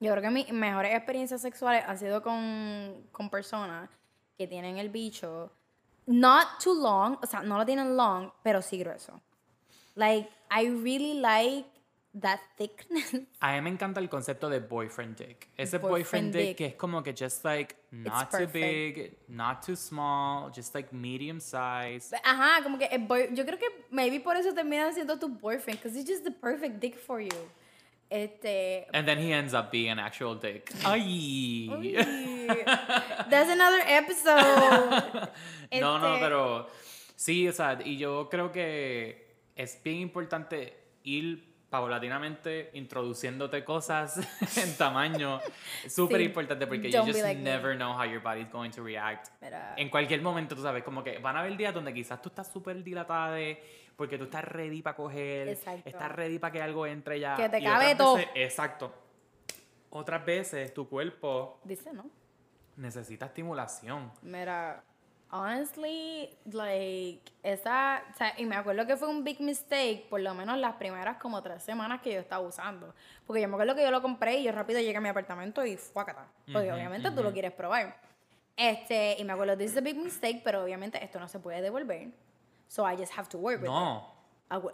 yo 0.00 0.10
creo 0.12 0.22
que 0.22 0.30
mis 0.30 0.52
mejores 0.52 0.94
experiencias 0.94 1.40
sexuales 1.40 1.82
han 1.86 1.96
sido 1.98 2.22
con, 2.22 3.06
con 3.10 3.30
personas 3.30 3.88
que 4.36 4.46
tienen 4.46 4.76
el 4.76 4.90
bicho 4.90 5.50
not 6.06 6.58
too 6.62 6.74
long, 6.74 7.18
o 7.22 7.26
sea, 7.26 7.42
no 7.42 7.56
lo 7.56 7.64
tienen 7.64 7.96
long, 7.96 8.30
pero 8.42 8.60
sí 8.60 8.78
grueso. 8.78 9.20
Like, 9.94 10.28
I 10.50 10.68
really 10.68 11.14
like 11.20 11.66
that 12.20 12.40
thickness. 12.56 13.14
A 13.40 13.52
mí 13.52 13.60
me 13.62 13.70
encanta 13.70 14.00
el 14.00 14.08
concepto 14.08 14.48
de 14.48 14.60
boyfriend 14.60 15.16
dick. 15.16 15.48
Ese 15.56 15.78
Boyfriend 15.78 15.90
boyfriend, 15.90 16.32
dick, 16.32 16.46
dick. 16.48 16.56
que 16.56 16.66
es 16.66 16.74
como 16.76 17.02
que 17.02 17.12
just 17.12 17.44
like 17.44 17.74
not 17.90 18.30
too 18.30 18.46
big, 18.46 19.16
not 19.28 19.62
too 19.64 19.74
small, 19.76 20.50
just 20.54 20.74
like 20.74 20.92
medium 20.94 21.40
size. 21.40 22.14
Ajá, 22.24 22.62
como 22.62 22.78
que 22.78 22.88
boy- 22.98 23.30
yo 23.34 23.44
creo 23.44 23.58
que 23.58 23.66
maybe 23.90 24.20
por 24.20 24.36
eso 24.36 24.52
terminan 24.54 24.94
siendo 24.94 25.18
tu 25.18 25.28
boyfriend, 25.28 25.80
because 25.80 25.96
it's 25.98 26.08
just 26.08 26.24
the 26.24 26.30
perfect 26.30 26.80
dick 26.80 26.96
for 26.98 27.20
you. 27.20 27.48
Este, 28.10 28.86
And 28.92 29.06
then 29.08 29.18
he 29.18 29.32
ends 29.32 29.54
up 29.54 29.70
being 29.72 29.90
an 29.90 29.98
actual 29.98 30.36
dick. 30.38 30.70
Ay. 30.84 31.68
That's 33.28 33.50
another 33.50 33.80
episode. 33.86 35.28
No, 35.80 35.98
no, 35.98 36.14
Este- 36.14 36.20
pero 36.20 36.68
sí, 37.16 37.48
o 37.48 37.52
sea, 37.52 37.78
y 37.84 37.96
yo 37.96 38.28
creo 38.30 38.52
que 38.52 39.36
es 39.56 39.80
bien 39.82 39.98
importante 40.00 40.76
ir 41.02 41.53
paulatinamente 41.74 42.70
introduciéndote 42.74 43.64
cosas 43.64 44.16
en 44.56 44.76
tamaño. 44.76 45.40
Súper 45.88 46.18
Sí. 46.18 46.24
importante 46.26 46.68
porque 46.68 46.88
you 46.88 46.92
Don't 46.98 47.06
be 47.06 47.12
just 47.12 47.24
like 47.24 47.40
me. 47.40 47.50
never 47.50 47.74
know 47.76 47.92
how 47.92 48.04
your 48.04 48.22
body's 48.22 48.48
going 48.52 48.70
to 48.70 48.82
react. 48.84 49.28
Mira. 49.42 49.74
En 49.76 49.90
cualquier 49.90 50.22
momento, 50.22 50.54
tú 50.54 50.62
sabes, 50.62 50.84
como 50.84 51.02
que 51.02 51.18
van 51.18 51.36
a 51.36 51.40
haber 51.40 51.56
días 51.56 51.74
donde 51.74 51.92
quizás 51.92 52.22
tú 52.22 52.28
estás 52.28 52.46
súper 52.52 52.84
dilatada 52.84 53.32
de- 53.32 53.60
porque 53.96 54.16
tú 54.18 54.24
estás 54.24 54.44
ready 54.44 54.82
para 54.82 54.94
coger, 54.94 55.48
Exacto. 55.48 55.82
estás 55.88 56.12
ready 56.12 56.38
para 56.38 56.52
que 56.52 56.62
algo 56.62 56.86
entre 56.86 57.18
ya. 57.18 57.34
Que 57.34 57.48
te 57.48 57.58
y 57.58 57.64
cabe 57.64 57.96
todo. 57.96 58.14
veces- 58.16 58.30
exacto. 58.36 58.94
Otras 59.90 60.24
veces 60.24 60.72
tu 60.72 60.88
cuerpo 60.88 61.58
Dice, 61.64 61.92
¿no? 61.92 62.06
necesita 62.76 63.26
estimulación. 63.26 64.12
Mira, 64.22 64.82
honestly, 65.30 66.30
like, 66.52 67.20
esa, 67.42 68.02
o 68.12 68.16
sea, 68.16 68.34
y 68.38 68.46
me 68.46 68.56
acuerdo 68.56 68.86
que 68.86 68.96
fue 68.96 69.08
un 69.08 69.24
big 69.24 69.40
mistake, 69.40 70.06
por 70.08 70.20
lo 70.20 70.34
menos 70.34 70.58
las 70.58 70.74
primeras 70.76 71.16
como 71.18 71.42
tres 71.42 71.62
semanas 71.62 72.00
que 72.02 72.12
yo 72.14 72.20
estaba 72.20 72.46
usando. 72.46 72.94
Porque 73.26 73.42
yo 73.42 73.48
me 73.48 73.54
acuerdo 73.54 73.74
que 73.74 73.82
yo 73.82 73.90
lo 73.90 74.00
compré 74.02 74.36
y 74.38 74.44
yo 74.44 74.52
rápido 74.52 74.80
llegué 74.80 74.96
a 74.96 75.00
mi 75.00 75.08
apartamento 75.08 75.64
y 75.66 75.76
fuácata. 75.76 76.26
Porque 76.52 76.72
obviamente 76.72 77.10
tú 77.10 77.22
lo 77.22 77.32
quieres 77.32 77.52
probar. 77.52 77.96
Este, 78.56 79.16
y 79.18 79.24
me 79.24 79.32
acuerdo, 79.32 79.56
this 79.56 79.72
is 79.72 79.76
a 79.78 79.80
big 79.80 79.96
mistake, 79.96 80.42
pero 80.44 80.62
obviamente 80.62 81.02
esto 81.02 81.18
no 81.18 81.26
se 81.28 81.40
puede 81.40 81.60
devolver. 81.60 82.08
So 82.68 82.88
I 82.88 82.96
just 82.96 83.12
have 83.18 83.28
to 83.30 83.38
work 83.38 83.60
with 83.60 83.66
it. 83.68 83.72
No. 83.72 84.06
Ah, 84.48 84.58
we- 84.58 84.72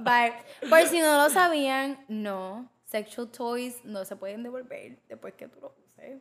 Bye. 0.00 0.32
Por 0.68 0.86
si 0.88 1.00
no 1.00 1.16
lo 1.22 1.30
sabían, 1.30 2.04
no. 2.08 2.68
Sexual 2.84 3.28
toys 3.28 3.84
no 3.84 4.04
se 4.04 4.16
pueden 4.16 4.42
devolver 4.42 4.98
después 5.08 5.34
que 5.34 5.48
tú 5.48 5.60
lo 5.60 5.74
uses. 5.86 6.20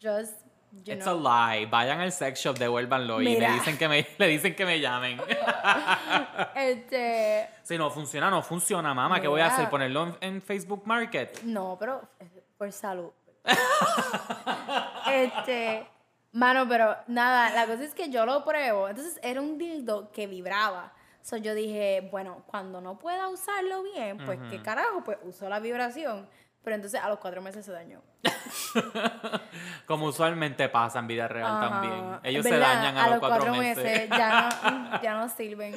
Just, 0.00 0.44
you 0.84 0.94
It's 0.94 1.04
know. 1.04 1.14
a 1.18 1.56
lie. 1.56 1.66
Vayan 1.66 2.00
al 2.00 2.12
sex 2.12 2.40
shop, 2.40 2.56
devuélvanlo 2.58 3.20
y 3.20 3.24
Mira. 3.26 3.48
le 3.48 3.54
dicen 3.54 3.76
que 3.78 3.88
me, 3.88 4.06
le 4.18 4.26
dicen 4.28 4.54
que 4.54 4.64
me 4.64 4.78
llamen. 4.80 5.20
Este, 6.54 7.48
si 7.62 7.76
no 7.78 7.90
funciona, 7.90 8.30
no 8.30 8.42
funciona, 8.42 8.94
mamá. 8.94 9.20
¿Qué 9.20 9.28
voy 9.28 9.40
a 9.40 9.46
hacer? 9.46 9.68
¿Ponerlo 9.70 10.04
en, 10.04 10.34
en 10.34 10.42
Facebook 10.42 10.82
Market? 10.86 11.42
no, 11.42 11.76
pero 11.78 12.02
eh, 12.20 12.44
por 12.56 12.70
salud. 12.72 13.10
este, 15.10 15.86
mano, 16.32 16.66
pero 16.68 16.96
nada, 17.06 17.50
la 17.50 17.66
cosa 17.66 17.84
es 17.84 17.94
que 17.94 18.10
yo 18.10 18.26
lo 18.26 18.44
pruebo. 18.44 18.88
Entonces 18.88 19.18
era 19.22 19.40
un 19.40 19.58
dildo 19.58 20.10
que 20.12 20.26
vibraba. 20.26 20.92
So 21.22 21.36
yo 21.36 21.54
dije, 21.54 22.08
bueno, 22.10 22.42
cuando 22.46 22.80
no 22.80 22.98
pueda 22.98 23.28
usarlo 23.28 23.82
bien, 23.82 24.18
pues 24.24 24.38
qué 24.50 24.62
carajo, 24.62 25.02
pues 25.04 25.18
uso 25.24 25.48
la 25.48 25.60
vibración. 25.60 26.28
Pero 26.68 26.76
entonces 26.76 27.00
a 27.00 27.08
los 27.08 27.18
cuatro 27.18 27.40
meses 27.40 27.64
se 27.64 27.72
dañó. 27.72 28.02
Como 29.86 30.04
usualmente 30.04 30.68
pasa 30.68 30.98
en 30.98 31.06
vida 31.06 31.26
real 31.26 31.46
Ajá. 31.46 31.60
también. 31.70 32.20
Ellos 32.22 32.44
se 32.44 32.58
dañan 32.58 32.94
a, 32.98 33.08
los 33.08 33.20
cuatro, 33.20 33.54
meses. 33.54 34.06
ya, 34.10 34.50
no, 34.92 35.00
ya 35.02 35.14
no 35.14 35.30
sirven. 35.30 35.74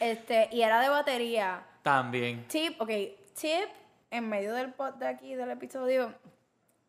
Este, 0.00 0.48
y 0.50 0.62
era 0.62 0.80
de 0.80 0.88
batería. 0.88 1.62
también. 1.84 2.48
Tip, 2.48 2.80
ok, 2.80 2.90
tip 3.40 3.68
en 4.10 4.28
medio 4.28 4.52
del 4.54 4.72
pod 4.72 4.94
de 4.94 5.06
aquí 5.06 5.36
del 5.36 5.52
episodio, 5.52 6.12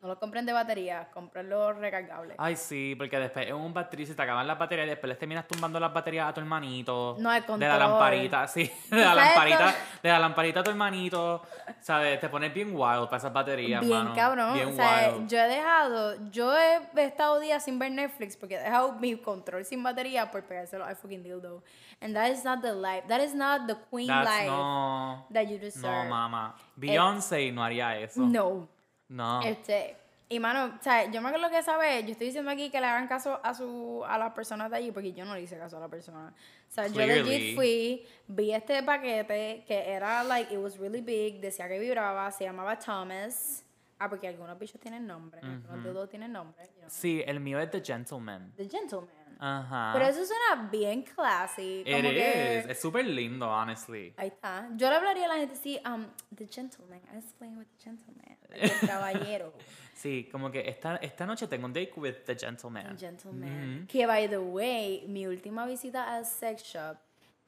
no 0.04 0.08
lo 0.10 0.18
compren 0.20 0.44
de 0.44 0.52
batería, 0.52 1.08
comprenlo 1.14 1.72
recargable. 1.72 2.34
Ay, 2.36 2.56
sí, 2.56 2.94
porque 2.94 3.18
después 3.18 3.48
en 3.48 3.54
un 3.54 3.72
batería 3.72 4.04
se 4.06 4.14
te 4.14 4.20
acaban 4.20 4.46
las 4.46 4.58
baterías 4.58 4.86
y 4.86 4.90
después 4.90 5.08
les 5.08 5.18
terminas 5.18 5.48
tumbando 5.48 5.80
las 5.80 5.90
baterías 5.94 6.28
a 6.28 6.34
tu 6.34 6.40
hermanito. 6.40 7.16
No, 7.18 7.30
De 7.32 7.42
control. 7.42 7.70
la 7.70 7.78
lamparita, 7.78 8.46
sí. 8.48 8.70
De 8.90 8.96
la 8.98 9.14
¿Sabes 9.14 9.24
lamparita, 9.24 9.74
de 10.02 10.08
la 10.10 10.18
lamparita 10.18 10.60
a 10.60 10.62
tu 10.62 10.70
hermanito. 10.70 11.42
¿Sabes? 11.80 12.20
Te 12.20 12.28
pones 12.28 12.52
bien 12.52 12.68
wild 12.74 13.06
para 13.06 13.16
esas 13.16 13.32
baterías, 13.32 13.80
Bien 13.80 13.96
mano. 14.04 14.14
cabrón. 14.14 14.52
Bien 14.52 14.68
o 14.68 14.72
sea, 14.72 15.12
wild. 15.14 15.28
yo 15.30 15.38
he 15.38 15.48
dejado, 15.48 16.30
yo 16.30 16.54
he 16.54 16.80
estado 16.96 17.40
días 17.40 17.64
sin 17.64 17.78
ver 17.78 17.90
Netflix 17.92 18.36
porque 18.36 18.56
he 18.56 18.62
dejado 18.62 18.92
mi 18.92 19.16
control 19.16 19.64
sin 19.64 19.82
batería 19.82 20.30
por 20.30 20.42
pegárselo 20.44 20.84
al 20.84 20.96
fucking 20.96 21.22
dildo. 21.22 21.62
And 22.02 22.14
that 22.14 22.28
is 22.30 22.44
not 22.44 22.60
the 22.60 22.74
life. 22.74 23.04
That 23.08 23.22
is 23.22 23.34
not 23.34 23.66
the 23.66 23.76
queen 23.90 24.08
That's 24.08 24.28
life 24.28 24.46
no. 24.50 25.24
that 25.32 25.44
you 25.44 25.54
No, 25.56 25.60
deserve. 25.64 26.08
mamá. 26.10 26.54
Beyoncé 26.76 27.50
no 27.52 27.64
haría 27.64 27.96
eso. 27.98 28.20
No. 28.20 28.68
No. 29.08 29.42
Este, 29.42 29.96
y 30.28 30.40
mano, 30.40 30.76
o 30.78 30.82
sea, 30.82 31.10
yo 31.10 31.20
me 31.20 31.28
acuerdo 31.28 31.50
que 31.50 31.58
esa 31.58 31.76
vez, 31.76 32.04
yo 32.04 32.12
estoy 32.12 32.28
diciendo 32.28 32.50
aquí 32.50 32.70
que 32.70 32.80
le 32.80 32.86
hagan 32.86 33.06
caso 33.06 33.40
a 33.42 33.54
su 33.54 34.02
a 34.06 34.16
las 34.18 34.32
personas 34.32 34.70
de 34.70 34.78
allí 34.78 34.90
porque 34.90 35.12
yo 35.12 35.24
no 35.24 35.34
le 35.34 35.42
hice 35.42 35.58
caso 35.58 35.76
a 35.76 35.80
la 35.80 35.88
persona. 35.88 36.32
O 36.68 36.72
sea, 36.72 36.86
yo 36.86 36.94
Clearly. 36.94 37.22
legit 37.30 37.54
fui, 37.54 38.06
vi 38.26 38.52
este 38.52 38.82
paquete 38.82 39.64
que 39.66 39.90
era 39.90 40.24
like 40.24 40.52
it 40.52 40.58
was 40.58 40.78
really 40.78 41.02
big, 41.02 41.40
decía 41.40 41.68
que 41.68 41.78
vibraba, 41.78 42.30
se 42.32 42.44
llamaba 42.44 42.78
Thomas. 42.78 43.64
Ah, 43.98 44.08
porque 44.08 44.26
algunos 44.26 44.58
bichos 44.58 44.80
tienen 44.80 45.06
nombre, 45.06 45.40
algunos 45.40 45.84
dedos 45.84 46.08
tienen 46.10 46.32
nombre. 46.32 46.64
you 46.64 46.80
know. 46.80 46.90
Sí, 46.90 47.22
el 47.26 47.38
mío 47.38 47.60
es 47.60 47.70
The 47.70 47.80
Gentleman. 47.80 48.52
The 48.56 48.68
Gentleman. 48.68 49.08
Ajá. 49.38 49.90
Pero 49.92 50.06
eso 50.06 50.24
suena 50.24 50.68
bien 50.70 51.02
classy. 51.02 51.82
It 51.86 51.96
Como 51.96 52.10
que... 52.10 52.58
is. 52.64 52.70
Es 52.70 52.80
súper 52.80 53.04
lindo, 53.06 53.48
honestly. 53.48 54.14
Ahí 54.16 54.28
está. 54.28 54.68
Yo 54.74 54.88
le 54.90 54.96
hablaría 54.96 55.26
a 55.26 55.28
la 55.28 55.36
gente 55.36 55.54
así, 55.54 55.80
um, 55.86 56.06
the 56.34 56.46
gentleman. 56.46 57.00
I 57.12 57.16
was 57.16 57.32
playing 57.38 57.56
with 57.56 57.66
the 57.76 57.82
gentleman. 57.84 58.36
El 58.60 58.88
caballero. 58.88 59.52
Sí, 59.94 60.28
como 60.30 60.50
que 60.50 60.68
esta, 60.68 60.96
esta 60.96 61.24
noche 61.24 61.46
tengo 61.46 61.64
un 61.64 61.72
date 61.72 61.92
with 61.96 62.24
the 62.26 62.34
gentleman. 62.36 62.94
gentleman. 62.98 63.86
Que 63.88 64.06
by 64.06 64.28
the 64.28 64.38
way, 64.38 65.06
mi 65.08 65.24
última 65.26 65.64
visita 65.66 66.14
al 66.14 66.26
sex 66.26 66.62
shop, 66.62 66.98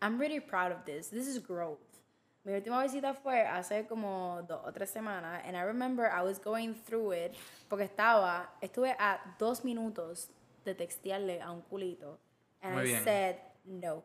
I'm 0.01 0.19
really 0.19 0.41
proud 0.41 0.73
of 0.73 0.85
this. 0.87 1.11
This 1.11 1.27
is 1.27 1.39
growth. 1.39 1.81
Mi 2.45 2.53
última 2.55 2.83
visita 2.83 3.13
fue 3.13 3.43
hace 3.47 3.87
como 3.87 4.43
dos 4.49 4.63
o 4.65 4.73
tres 4.73 4.89
semanas, 4.89 5.43
and 5.45 5.55
I 5.55 5.63
remember 5.65 6.07
I 6.07 6.23
was 6.23 6.39
going 6.39 6.73
through 6.75 7.13
it 7.13 7.35
porque 7.69 7.85
estaba, 7.85 8.49
estuve 8.63 8.95
a 8.99 9.19
dos 9.39 9.63
minutos 9.65 10.29
de 10.65 10.75
textearle 10.75 11.43
a 11.43 11.51
un 11.51 11.61
culito, 11.63 12.19
and 12.63 12.75
Muy 12.75 12.85
I 12.85 12.87
bien. 12.87 13.05
said 13.05 13.37
no. 13.67 14.03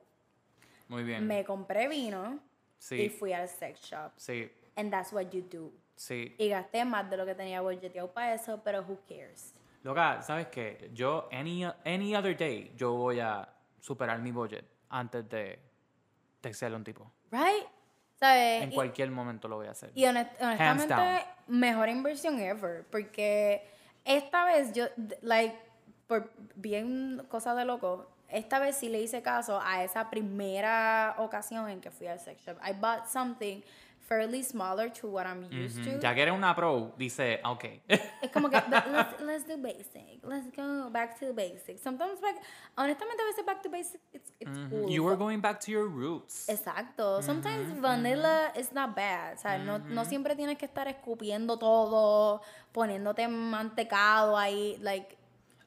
Muy 0.89 1.03
bien. 1.03 1.25
Me 1.25 1.45
compré 1.45 1.87
vino 1.87 2.33
y 2.33 2.39
Sí, 2.79 3.09
fui 3.09 3.31
al 3.31 3.47
sex 3.47 3.79
shop, 3.81 4.11
sí, 4.17 4.49
and 4.75 4.91
that's 4.91 5.13
what 5.13 5.29
you 5.31 5.41
do. 5.41 5.71
Sí. 6.01 6.35
Y 6.37 6.49
gasté 6.49 6.83
más 6.85 7.09
de 7.09 7.17
lo 7.17 7.25
que 7.25 7.35
tenía 7.35 7.61
budgeteado 7.61 8.11
para 8.11 8.33
eso, 8.33 8.61
pero 8.63 8.81
who 8.81 8.99
cares? 9.07 9.53
Loca, 9.83 10.21
¿sabes 10.21 10.47
qué? 10.47 10.89
Yo, 10.93 11.27
any, 11.31 11.63
any 11.85 12.15
other 12.15 12.35
day, 12.37 12.71
yo 12.75 12.93
voy 12.93 13.19
a 13.19 13.47
superar 13.79 14.19
mi 14.19 14.31
budget 14.31 14.65
antes 14.89 15.27
de 15.29 15.59
textearle 16.41 16.75
a 16.75 16.77
un 16.77 16.83
tipo. 16.83 17.11
Right? 17.31 17.65
¿Sabes? 18.15 18.63
En 18.63 18.71
Y- 18.71 18.75
cualquier 18.75 19.09
momento 19.09 19.47
lo 19.47 19.55
voy 19.57 19.67
a 19.67 19.71
hacer. 19.71 19.91
Y 19.95 20.03
honest- 20.05 20.39
honestamente, 20.39 21.25
mejor 21.47 21.89
inversión 21.89 22.39
ever. 22.39 22.85
Porque 22.91 23.67
esta 24.05 24.45
vez 24.45 24.73
yo, 24.73 24.85
like, 25.21 25.57
por 26.07 26.31
bien 26.55 27.25
cosa 27.29 27.55
de 27.55 27.65
loco, 27.65 28.07
esta 28.27 28.59
vez 28.59 28.75
sí 28.77 28.89
le 28.89 29.01
hice 29.01 29.21
caso 29.23 29.59
a 29.63 29.83
esa 29.83 30.09
primera 30.11 31.15
ocasión 31.17 31.67
en 31.69 31.81
que 31.81 31.89
fui 31.89 32.05
al 32.07 32.19
sex 32.19 32.41
shop. 32.45 32.57
I 32.63 32.73
bought 32.73 33.07
something 33.07 33.61
fairly 34.11 34.43
smaller 34.43 34.89
to 34.89 35.07
what 35.07 35.25
I'm 35.25 35.47
used 35.49 35.79
Ujú. 35.79 35.85
to. 35.85 35.99
Ya 36.01 36.13
que 36.13 36.21
eres 36.21 36.33
una 36.33 36.53
pro, 36.53 36.93
dice, 36.97 37.39
ok. 37.45 37.63
Es 38.21 38.29
como 38.33 38.49
que, 38.49 38.57
let's, 38.69 39.21
let's 39.21 39.45
do 39.47 39.57
basic. 39.57 40.19
Let's 40.21 40.51
go 40.53 40.89
back 40.89 41.17
to 41.19 41.27
the 41.27 41.33
basics. 41.33 41.81
Sometimes, 41.81 42.19
back, 42.19 42.35
honestamente, 42.75 43.21
a 43.23 43.25
veces 43.25 43.45
back 43.45 43.63
to 43.63 43.69
basic, 43.69 44.01
it's, 44.11 44.33
it's 44.41 44.59
cool. 44.69 44.89
you 44.89 45.01
were 45.01 45.15
going 45.15 45.39
back 45.39 45.61
to 45.61 45.71
your 45.71 45.87
roots. 45.87 46.49
Exacto. 46.49 47.23
Sometimes 47.23 47.71
vanilla 47.79 48.51
is 48.57 48.73
not 48.73 48.93
bad. 48.97 49.37
O 49.37 49.39
sea, 49.39 49.57
no, 49.57 49.77
no 49.77 50.03
siempre 50.03 50.35
tienes 50.35 50.57
que 50.57 50.65
estar 50.65 50.89
escupiendo 50.89 51.57
todo, 51.57 52.41
poniéndote 52.73 53.25
mantecado 53.29 54.35
ahí. 54.35 54.77
Like, 54.81 55.17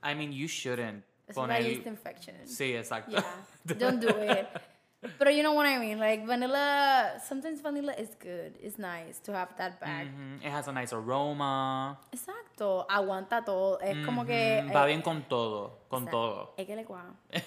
I 0.02 0.14
mean, 0.14 0.32
you 0.32 0.48
shouldn't 0.48 1.02
it's 1.26 1.38
poner... 1.38 1.62
used 1.62 1.86
infection. 1.86 2.34
Sí, 2.44 2.74
exacto. 2.74 3.12
Yeah. 3.12 3.74
Don't 3.78 4.00
do 4.00 4.08
it. 4.08 4.46
Pero 5.18 5.30
you 5.30 5.42
know 5.42 5.52
what 5.52 5.66
I 5.66 5.78
mean. 5.78 5.98
Like, 5.98 6.24
vanilla, 6.26 7.20
sometimes 7.22 7.60
vanilla 7.60 7.92
is 7.98 8.14
good. 8.18 8.56
It's 8.62 8.78
nice 8.78 9.20
to 9.24 9.32
have 9.32 9.54
that 9.56 9.80
back. 9.80 10.06
Ujú, 10.06 10.44
It 10.44 10.50
has 10.50 10.68
a 10.68 10.72
nice 10.72 10.92
aroma. 10.92 11.98
Exacto. 12.12 12.86
Aguanta 12.88 13.44
todo. 13.44 13.78
Es 13.80 14.04
como 14.04 14.24
que. 14.24 14.62
Mm, 14.62 14.74
Va 14.74 14.84
eh, 14.84 14.86
bien 14.86 15.02
con 15.02 15.22
todo, 15.28 15.78
con 15.88 16.04
exacto. 16.04 16.18
todo. 16.18 16.54
Es 16.56 16.66
que 16.66 16.76
le 16.76 16.84
cuadra. 16.84 17.14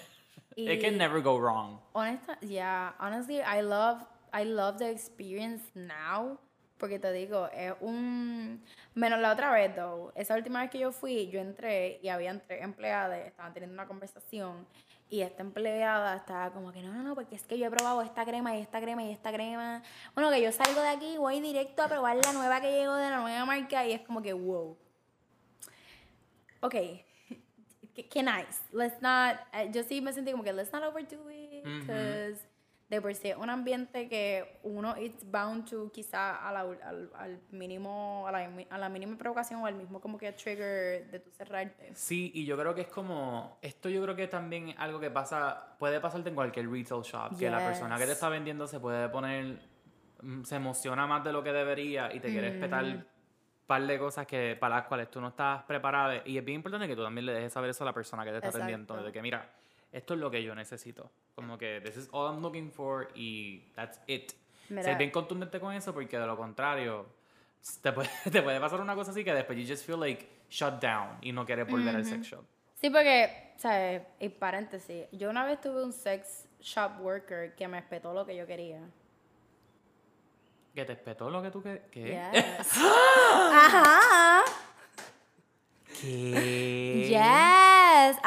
It 0.57 0.81
can 0.81 0.97
never 0.97 1.21
go 1.21 1.37
wrong. 1.37 1.79
Honesta, 1.93 2.35
yeah, 2.41 2.93
honestly, 2.99 3.41
I 3.41 3.61
love, 3.61 4.03
I 4.33 4.43
love 4.43 4.79
the 4.79 4.89
experience 4.89 5.61
now. 5.75 6.39
Porque 6.79 6.99
te 6.99 7.11
digo, 7.11 7.47
es 7.53 7.73
un... 7.81 8.61
Menos 8.95 9.19
la 9.19 9.31
otra 9.33 9.51
vez, 9.51 9.75
though. 9.75 10.11
Esa 10.15 10.35
última 10.35 10.61
vez 10.61 10.69
que 10.71 10.79
yo 10.79 10.91
fui, 10.91 11.27
yo 11.29 11.39
entré 11.39 11.99
y 12.03 12.09
habían 12.09 12.39
tres 12.39 12.63
empleadas, 12.63 13.19
estaban 13.25 13.53
teniendo 13.53 13.73
una 13.73 13.87
conversación. 13.87 14.65
Y 15.09 15.21
esta 15.21 15.41
empleada 15.41 16.17
estaba 16.17 16.51
como 16.51 16.73
que, 16.73 16.81
no, 16.81 16.91
no, 16.91 17.01
no, 17.01 17.15
porque 17.15 17.35
es 17.35 17.43
que 17.43 17.57
yo 17.57 17.67
he 17.67 17.71
probado 17.71 18.01
esta 18.01 18.25
crema 18.25 18.57
y 18.57 18.61
esta 18.61 18.81
crema 18.81 19.03
y 19.03 19.11
esta 19.11 19.31
crema. 19.31 19.81
Bueno, 20.13 20.29
que 20.29 20.41
yo 20.41 20.51
salgo 20.51 20.81
de 20.81 20.89
aquí 20.89 21.13
y 21.13 21.17
voy 21.17 21.39
directo 21.39 21.81
a 21.83 21.87
probar 21.87 22.17
la 22.17 22.33
nueva 22.33 22.59
que 22.59 22.71
llegó 22.71 22.93
de 22.95 23.09
la 23.09 23.17
nueva 23.21 23.45
marca. 23.45 23.85
Y 23.85 23.93
es 23.93 24.01
como 24.01 24.21
que, 24.21 24.33
wow. 24.33 24.77
Ok. 26.61 26.73
Qué, 27.95 28.07
qué 28.09 28.21
nice. 28.21 28.61
Let's 28.73 29.01
not. 29.01 29.37
eh, 29.53 29.69
Yo 29.71 29.81
sí 29.83 30.01
me 30.01 30.11
sentí 30.13 30.31
como 30.31 30.43
que 30.43 30.53
let's 30.53 30.71
not 30.73 30.83
overdo 30.83 31.31
it. 31.31 31.63
Because 31.63 32.45
de 32.89 33.01
por 33.01 33.13
sí 33.13 33.29
es 33.29 33.35
un 33.35 33.49
ambiente 33.49 34.07
que 34.07 34.59
uno 34.63 34.95
it's 34.97 35.29
bound 35.29 35.69
to 35.69 35.91
quizá 35.91 36.47
a 36.47 36.51
la, 36.53 36.61
al, 36.61 37.11
al 37.15 37.39
mínimo, 37.51 38.25
a 38.27 38.31
la, 38.31 38.49
a 38.69 38.77
la 38.77 38.87
mínima 38.89 39.17
provocación 39.17 39.61
o 39.61 39.65
al 39.65 39.75
mismo 39.75 39.99
como 39.99 40.17
que 40.17 40.31
trigger 40.31 41.11
de 41.11 41.19
tu 41.19 41.29
cerrarte. 41.31 41.93
Sí, 41.93 42.31
y 42.33 42.45
yo 42.45 42.57
creo 42.57 42.73
que 42.73 42.81
es 42.81 42.87
como, 42.87 43.57
esto 43.61 43.89
yo 43.89 44.01
creo 44.03 44.15
que 44.15 44.27
también 44.27 44.69
es 44.69 44.75
algo 44.79 44.99
que 45.01 45.11
pasa, 45.11 45.75
puede 45.77 45.99
pasarte 45.99 46.29
en 46.29 46.35
cualquier 46.35 46.69
retail 46.69 47.01
shop, 47.01 47.37
que 47.37 47.49
la 47.49 47.59
persona 47.59 47.95
que 47.95 48.03
te 48.03 48.07
Yes. 48.07 48.13
está 48.15 48.29
vendiendo 48.29 48.67
se 48.67 48.79
puede 48.79 49.09
poner, 49.09 49.59
mm, 50.21 50.43
se 50.43 50.55
emociona 50.55 51.05
más 51.07 51.23
de 51.25 51.33
lo 51.33 51.43
que 51.43 51.51
debería 51.51 52.13
y 52.13 52.21
te 52.21 52.29
quiere 52.29 52.47
espetar 52.49 52.85
un 52.85 53.05
par 53.65 53.85
de 53.85 53.99
cosas 53.99 54.25
que, 54.25 54.55
para 54.57 54.77
las 54.77 54.85
cuales 54.85 55.11
tú 55.11 55.19
no 55.19 55.27
estás 55.27 55.63
preparada. 55.63 56.21
Y 56.25 56.37
es 56.37 56.45
bien 56.45 56.55
importante 56.55 56.87
que 56.87 56.95
tú 56.95 57.03
también 57.03 57.25
le 57.25 57.33
dejes 57.33 57.51
saber 57.51 57.71
eso 57.71 57.83
a 57.83 57.87
la 57.87 57.93
persona 57.93 58.23
que 58.23 58.31
te 58.31 58.37
está 58.37 58.47
atendiendo, 58.47 59.03
de 59.03 59.11
que 59.11 59.21
mira, 59.21 59.49
esto 59.91 60.13
es 60.13 60.19
lo 60.19 60.31
que 60.31 60.43
yo 60.43 60.53
necesito. 60.55 61.11
Como 61.35 61.57
que 61.57 61.81
this 61.81 61.97
is 61.97 62.09
all 62.11 62.31
I'm 62.31 62.41
looking 62.41 62.71
for 62.71 63.09
y 63.15 63.59
that's 63.75 63.99
it. 64.07 64.33
Mira. 64.69 64.83
Ser 64.83 64.97
bien 64.97 65.11
contundente 65.11 65.59
con 65.59 65.73
eso 65.73 65.93
porque 65.93 66.19
de 66.19 66.25
lo 66.25 66.35
contrario 66.35 67.05
te 67.81 67.91
puede, 67.91 68.09
te 68.31 68.41
puede 68.41 68.59
pasar 68.59 68.81
una 68.81 68.95
cosa 68.95 69.11
así 69.11 69.23
que 69.23 69.33
después 69.33 69.57
you 69.57 69.65
just 69.67 69.85
feel 69.85 69.99
like 69.99 70.27
shut 70.49 70.81
down 70.81 71.17
y 71.21 71.31
no 71.31 71.45
quieres 71.45 71.67
volver 71.67 71.95
al 71.95 72.05
sex 72.05 72.27
shop. 72.27 72.43
Sí, 72.75 72.89
porque, 72.89 73.53
¿sabes? 73.57 74.03
Y 74.19 74.29
paréntesis, 74.29 75.05
yo 75.11 75.29
una 75.29 75.45
vez 75.45 75.59
tuve 75.59 75.83
un 75.83 75.91
sex 75.91 76.47
shop 76.61 76.99
worker 77.01 77.55
que 77.55 77.67
me 77.67 77.79
espetó 77.79 78.13
lo 78.13 78.25
que 78.25 78.35
yo 78.35 78.45
quería. 78.45 78.81
Que 80.75 80.85
te 80.85 80.93
espetó 80.93 81.29
lo 81.29 81.41
que 81.41 81.49
tú 81.49 81.61
que 81.63 81.81
¿Qué? 81.91 82.21
Yes. 82.31 82.77
Ajá. 83.51 84.43
¿Qué? 85.99 86.66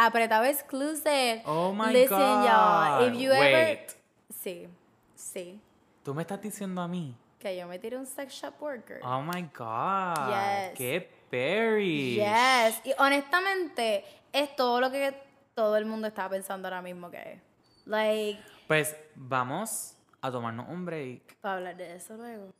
Apretado 0.02 0.44
exclusive. 0.44 1.42
Oh 1.44 1.72
my 1.74 1.92
Listen, 1.92 2.18
y'all, 2.18 3.06
if 3.06 3.12
God. 3.12 3.20
you 3.20 3.30
ever 3.32 3.52
Wait. 3.52 3.90
Sí. 4.32 4.66
Sí. 5.14 5.60
Tú 6.02 6.14
me 6.14 6.22
estás 6.22 6.40
diciendo 6.40 6.80
a 6.80 6.88
mí. 6.88 7.14
Que 7.38 7.56
yo 7.56 7.66
me 7.66 7.78
tiré 7.78 7.96
un 7.98 8.06
sex 8.06 8.32
shop 8.32 8.54
worker. 8.60 9.00
Oh 9.04 9.20
my 9.22 9.42
god. 9.54 10.28
Yes. 10.30 10.78
Qué 10.78 11.10
berry. 11.30 12.14
Yes. 12.14 12.80
Y 12.84 12.92
honestamente, 12.98 14.04
es 14.32 14.54
todo 14.56 14.80
lo 14.80 14.90
que 14.90 15.14
todo 15.54 15.76
el 15.76 15.84
mundo 15.84 16.06
está 16.08 16.28
pensando 16.30 16.68
ahora 16.68 16.80
mismo 16.80 17.10
que 17.10 17.18
es. 17.34 17.40
Like, 17.86 18.40
Pues 18.68 18.96
vamos 19.14 19.96
a 20.22 20.30
tomarnos 20.30 20.68
un 20.68 20.84
break 20.86 21.36
para 21.40 21.56
hablar 21.56 21.76
de 21.76 21.96
eso 21.96 22.16
luego. 22.16 22.52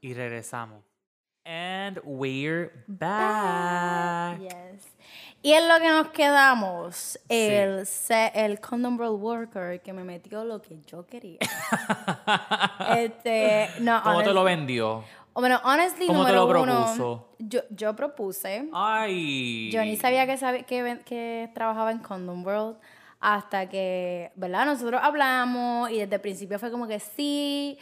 y 0.00 0.14
regresamos. 0.14 0.82
And 1.50 1.98
we're 2.04 2.70
back. 2.86 4.38
Yes. 4.38 4.84
Y 5.40 5.54
en 5.54 5.66
lo 5.66 5.78
que 5.78 5.88
nos 5.88 6.08
quedamos, 6.08 7.18
el, 7.30 7.86
se- 7.86 8.32
el 8.34 8.60
condom 8.60 8.98
worker 9.00 9.80
que 9.80 9.94
me 9.94 10.04
metió 10.04 10.44
lo 10.44 10.60
que 10.60 10.78
yo 10.86 11.06
quería. 11.06 11.38
este, 12.98 13.70
no, 13.80 14.02
¿Cómo 14.02 14.22
te 14.22 14.34
lo 14.34 14.44
vendió? 14.44 15.04
bueno, 15.32 15.58
honestly, 15.64 16.06
¿Cómo 16.06 16.26
te 16.26 16.32
lo 16.32 16.46
uno, 16.46 16.64
propuso? 16.64 17.28
yo, 17.38 17.60
yo 17.70 17.96
propuse. 17.96 18.68
Ay. 18.74 19.70
Yo 19.70 19.82
ni 19.84 19.96
sabía 19.96 20.26
que, 20.26 20.36
sabe- 20.36 20.64
que, 20.64 21.00
que 21.06 21.50
trabajaba 21.54 21.92
en 21.92 22.00
Condom 22.00 22.44
World 22.44 22.76
hasta 23.20 23.68
que, 23.70 24.32
¿verdad? 24.36 24.66
Nosotros 24.66 25.00
hablamos 25.02 25.90
y 25.90 25.98
desde 26.00 26.16
el 26.16 26.20
principio 26.20 26.58
fue 26.58 26.70
como 26.70 26.86
que 26.86 27.00
sí, 27.00 27.78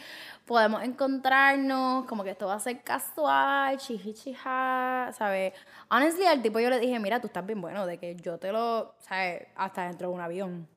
podemos 0.47 0.83
encontrarnos, 0.83 2.07
como 2.07 2.23
que 2.25 2.31
esto 2.31 2.47
va 2.47 2.55
a 2.55 2.61
ser 2.61 2.83
casual, 2.83 3.77
chiji 3.79 4.15
chija, 4.15 5.11
¿sabes? 5.13 5.53
Honestly, 5.91 6.25
al 6.27 6.41
tipo 6.41 6.61
yo 6.61 6.71
le 6.71 6.79
dije, 6.79 6.99
mira, 7.01 7.21
tú 7.21 7.27
estás 7.27 7.45
bien 7.45 7.61
bueno, 7.61 7.85
de 7.85 7.99
que 7.99 8.17
yo 8.17 8.39
te 8.39 8.53
lo, 8.53 8.95
¿sabes? 9.01 9.47
Hasta 9.57 9.85
dentro 9.85 10.09
de 10.09 10.15
un 10.15 10.21
avión. 10.21 10.69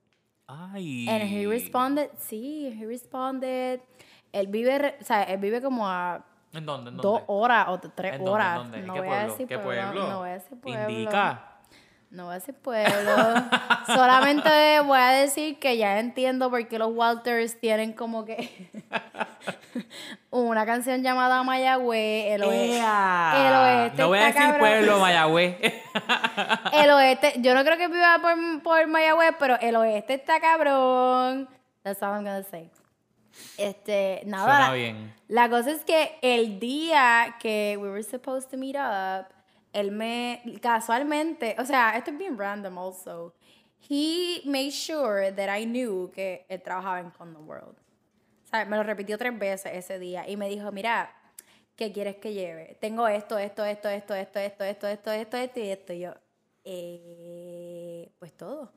Ay. 0.46 1.08
And 1.08 1.22
he 1.22 1.46
responded, 1.46 2.10
sí, 2.18 2.76
he 2.80 2.84
responded. 2.86 3.80
Él 4.32 4.48
vive, 4.48 4.96
o 5.00 5.04
sea, 5.04 5.22
él 5.22 5.38
vive 5.38 5.62
como 5.62 5.88
a 5.88 6.24
¿En 6.52 6.66
dónde? 6.66 6.90
¿En 6.90 6.96
dónde? 6.96 7.02
dos 7.02 7.22
horas 7.28 7.68
o 7.68 7.78
tres 7.78 8.14
¿En 8.14 8.18
dónde? 8.24 8.30
horas. 8.32 8.56
¿En 8.56 8.62
dónde? 8.62 8.78
¿En 8.78 8.86
No 8.86 8.94
qué 8.94 9.00
voy 9.00 9.08
a 9.08 9.12
pueblo? 9.12 9.32
decir 9.32 9.46
¿Qué 9.48 9.58
pueblo, 9.58 9.82
pueblo? 9.92 10.08
No 10.08 10.18
voy 10.18 10.28
a 10.28 10.32
decir 10.32 10.60
pueblo. 10.60 10.90
Indica. 10.90 11.49
No 12.10 12.24
voy 12.24 12.32
a 12.32 12.34
decir 12.40 12.54
pueblo. 12.56 13.34
Solamente 13.86 14.80
voy 14.80 14.98
a 14.98 15.10
decir 15.10 15.60
que 15.60 15.76
ya 15.76 16.00
entiendo 16.00 16.50
por 16.50 16.66
qué 16.66 16.76
los 16.76 16.90
Walters 16.92 17.60
tienen 17.60 17.92
como 17.92 18.24
que 18.24 18.68
una 20.30 20.66
canción 20.66 21.02
llamada 21.02 21.42
Mayagüez. 21.44 22.32
El 22.32 22.42
oeste. 22.42 22.78
El 22.78 23.54
oeste 23.54 24.02
No 24.02 24.08
voy 24.08 24.18
a 24.18 24.24
decir 24.24 24.40
cabrón. 24.40 24.58
pueblo, 24.58 24.98
Mayagüez. 24.98 25.56
El 26.72 26.90
oeste, 26.90 27.34
yo 27.38 27.54
no 27.54 27.62
creo 27.64 27.76
que 27.76 27.86
viva 27.88 28.18
por, 28.20 28.62
por 28.62 28.86
Mayagüez, 28.88 29.34
pero 29.38 29.56
el 29.60 29.76
oeste 29.76 30.14
está 30.14 30.40
cabrón. 30.40 31.48
That's 31.82 32.02
all 32.02 32.10
I'm 32.14 32.24
gonna 32.24 32.42
say. 32.42 32.70
Este, 33.56 34.22
nada. 34.26 34.44
Suena 34.56 34.72
bien. 34.72 35.14
La 35.28 35.48
cosa 35.48 35.70
es 35.70 35.84
que 35.84 36.18
el 36.22 36.58
día 36.58 37.36
que 37.40 37.76
we 37.80 37.88
were 37.88 38.02
supposed 38.02 38.50
to 38.50 38.56
meet 38.56 38.76
up, 38.76 39.26
él 39.72 39.92
me 39.92 40.42
casualmente, 40.60 41.56
o 41.58 41.64
sea, 41.64 41.96
esto 41.96 42.10
es 42.10 42.18
bien 42.18 42.36
random 42.36 42.78
also. 42.78 43.34
he 43.88 44.42
made 44.44 44.72
sure 44.72 45.32
that 45.32 45.48
I 45.48 45.64
knew 45.64 46.10
que 46.14 46.44
él 46.48 46.62
trabajaba 46.62 47.00
en 47.00 47.10
Condom 47.10 47.48
World. 47.48 47.76
O 48.44 48.48
sea, 48.48 48.64
me 48.64 48.76
lo 48.76 48.82
repitió 48.82 49.16
tres 49.16 49.36
veces 49.38 49.72
ese 49.74 49.98
día 49.98 50.28
y 50.28 50.36
me 50.36 50.48
dijo, 50.48 50.70
mira, 50.72 51.12
¿qué 51.76 51.92
quieres 51.92 52.16
que 52.16 52.32
lleve? 52.32 52.76
Tengo 52.80 53.08
esto, 53.08 53.38
esto, 53.38 53.64
esto, 53.64 53.88
esto, 53.88 54.14
esto, 54.14 54.38
esto, 54.40 54.64
esto, 54.64 54.86
esto, 54.86 55.10
esto, 55.10 55.36
esto 55.36 55.60
y 55.60 55.68
esto. 55.70 55.92
Y 55.92 56.00
yo, 56.00 56.14
eh, 56.64 58.12
pues 58.18 58.36
todo. 58.36 58.72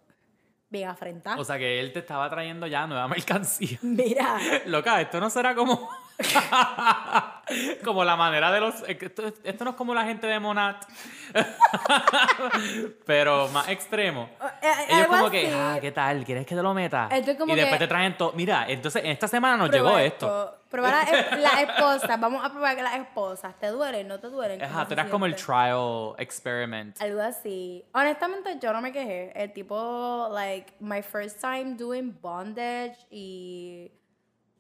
Bien 0.70 0.90
afrentado. 0.90 1.40
O 1.40 1.46
sea 1.46 1.60
que 1.60 1.80
él 1.80 1.94
te 1.94 2.00
estaba 2.00 2.28
trayendo 2.30 2.66
ya 2.66 2.88
nueva 2.88 3.08
mercancía. 3.10 3.78
Mira, 3.82 4.40
Loca, 4.66 5.02
esto 5.02 5.20
no 5.20 5.30
será 5.30 5.54
como. 5.54 5.90
como 7.84 8.04
la 8.04 8.16
manera 8.16 8.52
de 8.52 8.60
los. 8.60 8.76
es 8.88 8.98
que 8.98 9.06
Esto, 9.08 9.24
esto 9.44 9.64
no 9.64 9.72
es 9.72 9.76
como 9.76 9.94
la 9.94 10.04
gente 10.06 10.28
de 10.28 10.40
Monat. 10.40 10.86
Pero 13.06 13.48
más 13.50 13.68
extremo. 13.70 14.30
eh, 14.62 14.72
Ellos 14.90 15.02
algo 15.02 15.14
como 15.18 15.30
que, 15.30 15.48
así. 15.48 15.56
ah, 15.58 15.78
¿qué 15.82 15.92
tal? 15.92 16.24
¿Quieres 16.26 16.46
que 16.46 16.56
te 16.56 16.62
lo 16.62 16.74
meta? 16.74 17.08
Esto 17.12 17.36
como 17.38 17.54
y 17.54 17.56
después 17.56 17.80
que- 17.80 17.86
te 17.86 17.88
traen 17.88 18.18
todo. 18.18 18.32
Mira, 18.34 18.66
entonces 18.68 19.04
en 19.04 19.12
esta 19.12 19.28
semana 19.28 19.58
nos 19.58 19.70
prueba 19.70 19.90
llegó 19.90 20.00
esto. 20.00 20.58
Prueba 20.70 20.90
la, 20.90 21.02
es- 21.04 21.40
la 21.40 21.62
esposa. 21.62 22.18
Vamos 22.18 22.44
a 22.44 22.52
probar 22.52 22.76
que 22.76 22.84
las 22.84 22.96
esposas 22.96 23.58
te 23.60 23.68
duelen, 23.68 24.08
no 24.08 24.20
te 24.20 24.28
duelen. 24.28 24.60
¿Cómo 24.60 24.72
Ajá, 24.72 24.88
tú 24.88 24.94
eras 24.94 25.08
como 25.10 25.26
el 25.26 25.36
trial 25.36 26.14
experiment. 26.18 27.00
Algo 27.02 27.22
así. 27.22 27.84
Honestamente, 27.94 28.58
yo 28.62 28.72
no 28.74 28.82
me 28.82 28.92
quejé. 28.92 29.32
El 29.36 29.52
tipo, 29.54 30.30
like, 30.32 30.74
my 30.80 31.02
first 31.02 31.40
time 31.42 31.76
doing 31.76 32.18
bondage 32.22 32.98
y 33.12 33.92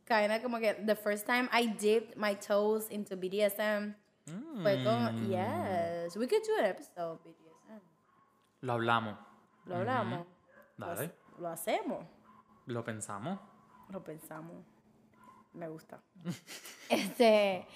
kinda 0.05 0.41
como 0.41 0.59
que 0.59 0.73
the 0.85 0.95
first 0.95 1.25
time 1.25 1.47
I 1.51 1.67
dipped 1.67 2.15
my 2.17 2.35
toes 2.35 2.89
into 2.91 3.15
BDSM 3.15 3.95
fue 4.61 4.83
como, 4.83 5.11
Mm. 5.11 5.29
yes, 5.29 6.15
we 6.17 6.27
could 6.27 6.43
do 6.43 6.55
an 6.57 6.65
episode 6.65 7.19
BDSM. 7.23 7.81
Lo 8.61 8.73
hablamos. 8.73 9.17
Lo 9.65 9.75
hablamos. 9.77 10.25
Lo, 10.77 10.87
Dale. 10.87 11.05
hace- 11.05 11.15
lo 11.39 11.47
hacemos. 11.49 12.05
Lo 12.65 12.83
pensamos. 12.83 13.39
Lo 13.89 14.01
pensamos. 14.03 14.63
Me 15.53 15.67
gusta. 15.67 16.01
este, 16.89 17.67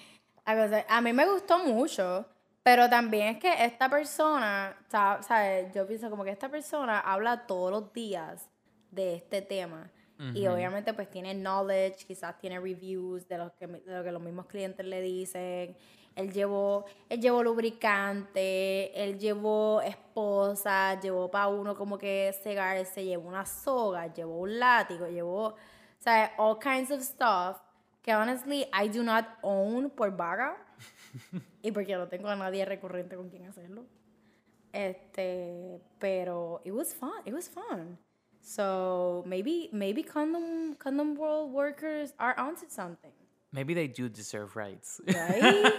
a 0.44 1.00
mí 1.00 1.12
me 1.12 1.26
gustó 1.30 1.58
mucho, 1.58 2.26
pero 2.62 2.88
también 2.88 3.36
es 3.36 3.38
que 3.40 3.64
esta 3.64 3.88
persona, 3.88 4.76
sa- 4.88 5.22
¿sabes? 5.22 5.72
Yo 5.74 5.86
pienso 5.86 6.08
como 6.10 6.24
que 6.24 6.30
esta 6.30 6.48
persona 6.48 7.00
habla 7.00 7.46
todos 7.46 7.70
los 7.70 7.92
días 7.92 8.48
de 8.90 9.14
este 9.16 9.42
tema. 9.42 9.90
Y 10.34 10.48
obviamente 10.48 10.92
pues 10.94 11.08
tiene 11.08 11.32
knowledge, 11.32 12.04
quizás 12.04 12.36
tiene 12.40 12.58
reviews 12.58 13.28
de, 13.28 13.38
los 13.38 13.52
que, 13.52 13.68
de 13.68 13.96
lo 13.98 14.02
que 14.02 14.10
los 14.10 14.20
mismos 14.20 14.46
clientes 14.46 14.84
le 14.84 15.00
dicen. 15.00 15.76
Él 16.16 16.32
llevó, 16.32 16.84
él 17.08 17.20
llevó 17.20 17.44
lubricante, 17.44 18.90
él 19.00 19.16
llevó 19.18 19.80
esposa, 19.80 21.00
llevó 21.00 21.30
para 21.30 21.46
uno 21.46 21.76
como 21.76 21.96
que 21.96 22.34
cegarse, 22.42 23.04
llevó 23.04 23.28
una 23.28 23.46
soga, 23.46 24.12
llevó 24.12 24.40
un 24.40 24.58
látigo, 24.58 25.06
llevó, 25.06 25.46
o 25.50 25.56
sea, 26.00 26.34
all 26.36 26.58
kinds 26.58 26.90
of 26.90 27.00
stuff 27.02 27.58
que 28.02 28.12
honestly 28.12 28.66
I 28.72 28.88
do 28.88 29.02
not 29.04 29.26
own 29.42 29.90
por 29.90 30.16
vaga 30.16 30.56
y 31.62 31.70
porque 31.70 31.94
no 31.94 32.08
tengo 32.08 32.28
a 32.28 32.36
nadie 32.36 32.64
recurrente 32.64 33.16
con 33.16 33.28
quien 33.28 33.46
hacerlo. 33.46 33.84
Este, 34.72 35.80
pero 35.98 36.60
it 36.64 36.72
was 36.72 36.94
fun. 36.94 37.20
It 37.24 37.34
was 37.34 37.48
fun. 37.48 37.98
So 38.48 39.24
maybe 39.26 39.68
maybe 39.72 40.02
condom 40.02 40.74
condom 40.78 41.14
world 41.16 41.52
workers 41.52 42.14
are 42.18 42.34
onto 42.38 42.64
something, 42.68 43.12
Maybe 43.52 43.74
they 43.74 43.88
do 43.88 44.08
deserve 44.08 44.56
rights. 44.56 45.00
right? 45.06 45.72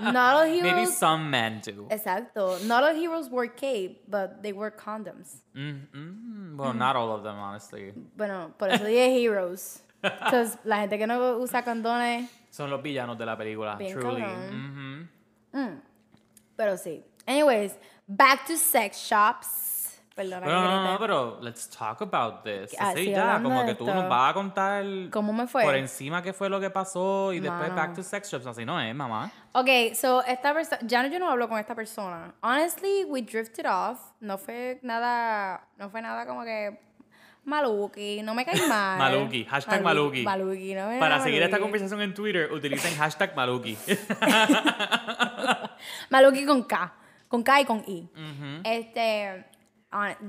not 0.00 0.34
all 0.36 0.44
heroes. 0.44 0.62
Maybe 0.72 0.86
some 0.86 1.30
men 1.30 1.60
do. 1.62 1.86
Exacto. 1.90 2.64
Not 2.66 2.82
all 2.82 2.94
heroes 2.94 3.28
wear 3.30 3.46
cape, 3.46 4.02
but 4.08 4.42
they 4.42 4.52
wear 4.52 4.70
condoms. 4.72 5.42
Mm, 5.56 5.80
mm, 5.94 6.56
well, 6.56 6.72
not 6.74 6.96
all 6.96 7.14
of 7.14 7.22
them, 7.22 7.36
honestly. 7.38 7.92
Bueno, 8.16 8.52
por 8.58 8.68
eso 8.68 8.84
dije 8.84 9.08
heroes. 9.20 9.82
Because 10.02 10.58
la 10.64 10.80
gente 10.80 10.98
que 10.98 11.06
no 11.06 11.38
usa 11.38 11.62
condones, 11.62 12.28
Son 12.50 12.68
los 12.68 12.82
villanos 12.82 13.16
de 13.16 13.26
la 13.26 13.36
película, 13.36 13.78
truly. 13.78 14.20
cabrón. 14.22 15.08
Mhm. 15.52 15.80
pero 16.56 16.76
sí. 16.76 17.02
Anyways, 17.28 17.78
back 18.08 18.44
to 18.46 18.56
sex 18.56 18.98
shops. 18.98 19.46
Perdona 20.14 20.44
Pero 20.44 20.60
que 20.60 20.68
no, 20.68 20.92
no, 20.92 20.98
pero 20.98 21.38
let's 21.40 21.70
talk 21.70 22.02
about 22.02 22.42
this. 22.44 22.76
Ah, 22.78 22.92
Sí, 22.94 23.04
sí, 23.06 23.10
ya, 23.12 23.40
como 23.42 23.64
que 23.64 23.74
tú 23.74 23.86
esto. 23.88 23.98
nos 23.98 24.10
vas 24.10 24.30
a 24.30 24.34
contar 24.34 24.84
¿Cómo 25.10 25.32
me 25.32 25.46
fue? 25.46 25.62
por 25.64 25.74
encima 25.74 26.22
qué 26.22 26.34
fue 26.34 26.50
lo 26.50 26.60
que 26.60 26.68
pasó 26.68 27.32
y 27.32 27.40
después 27.40 27.74
back 27.74 27.94
to 27.94 28.02
sex 28.02 28.30
shops. 28.30 28.44
Así 28.46 28.66
no 28.66 28.78
es, 28.78 28.94
mamá. 28.94 29.30
Ok, 29.52 29.68
so 29.94 30.22
esta 30.24 30.52
persona, 30.52 30.80
ya 30.82 31.02
no, 31.02 31.08
yo 31.08 31.18
no 31.18 31.30
hablo 31.30 31.48
con 31.48 31.58
esta 31.58 31.74
persona. 31.74 32.34
Honestly, 32.42 33.04
we 33.08 33.22
drifted 33.22 33.64
off. 33.66 33.98
No 34.20 34.36
fue 34.36 34.78
nada, 34.82 35.66
no 35.78 35.88
fue 35.88 36.02
nada 36.02 36.26
como 36.26 36.44
que 36.44 36.78
maluki, 37.44 38.20
no 38.22 38.34
me 38.34 38.44
caí 38.44 38.60
mal. 38.68 38.98
Maluki, 38.98 39.44
hashtag 39.46 39.82
maluki. 39.82 40.22
Maluki, 40.24 40.74
no 40.74 40.88
me 40.88 40.98
Para 40.98 41.20
seguir 41.20 41.42
esta 41.42 41.58
conversación 41.58 42.02
en 42.02 42.12
Twitter, 42.12 42.52
utilicen 42.52 42.94
hashtag 42.96 43.34
Maluki. 43.34 43.78
Maluki 46.10 46.44
con 46.44 46.64
K, 46.64 46.92
con 47.28 47.42
K 47.42 47.60
y 47.60 47.64
con 47.64 47.82
I. 47.86 48.08
Este, 48.64 49.44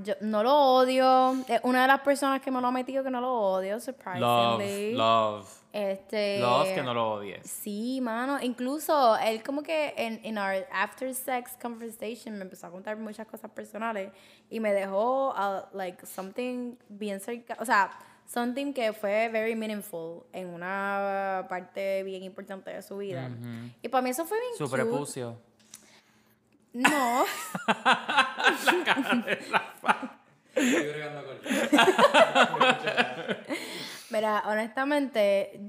yo 0.03 0.13
no 0.21 0.43
lo 0.43 0.55
odio. 0.55 1.33
Es 1.47 1.61
una 1.63 1.83
de 1.83 1.87
las 1.87 2.01
personas 2.01 2.41
que 2.41 2.51
me 2.51 2.59
lo 2.61 2.67
ha 2.67 2.71
metido 2.71 3.03
que 3.03 3.09
no 3.09 3.21
lo 3.21 3.33
odio, 3.33 3.75
love, 3.75 3.83
surprisingly. 3.83 4.93
love. 4.93 5.47
Este, 5.73 6.39
Love 6.39 6.75
que 6.75 6.83
no 6.83 6.93
lo 6.93 7.13
odies. 7.13 7.49
Sí, 7.49 7.99
mano. 7.99 8.39
Incluso 8.39 9.17
él 9.17 9.41
como 9.41 9.63
que 9.63 9.93
en 9.97 10.19
in 10.23 10.37
our 10.37 10.67
after 10.71 11.11
sex 11.15 11.57
conversation 11.59 12.37
me 12.37 12.43
empezó 12.43 12.67
a 12.67 12.69
contar 12.69 12.95
muchas 12.97 13.25
cosas 13.25 13.49
personales 13.49 14.11
y 14.51 14.59
me 14.59 14.71
dejó 14.71 15.31
uh, 15.31 15.75
like 15.75 16.05
something 16.05 16.75
bien 16.89 17.19
cerca, 17.19 17.57
o 17.59 17.65
sea, 17.65 17.89
something 18.27 18.71
que 18.71 18.93
fue 18.93 19.29
very 19.29 19.55
meaningful 19.55 20.23
en 20.31 20.47
una 20.49 21.47
parte 21.49 22.03
bien 22.03 22.21
importante 22.21 22.69
de 22.71 22.81
su 22.83 22.97
vida. 22.97 23.31
Y 23.81 23.87
para 23.89 24.03
mí 24.03 24.11
eso 24.11 24.25
fue 24.25 24.39
bien 24.39 24.51
Su 24.55 24.69
prepucio. 24.69 25.37
No. 26.73 27.25
Estoy 30.55 30.87
bregando 30.87 31.23
con 31.25 31.37
Mira, 34.11 34.43
honestamente, 34.45 35.59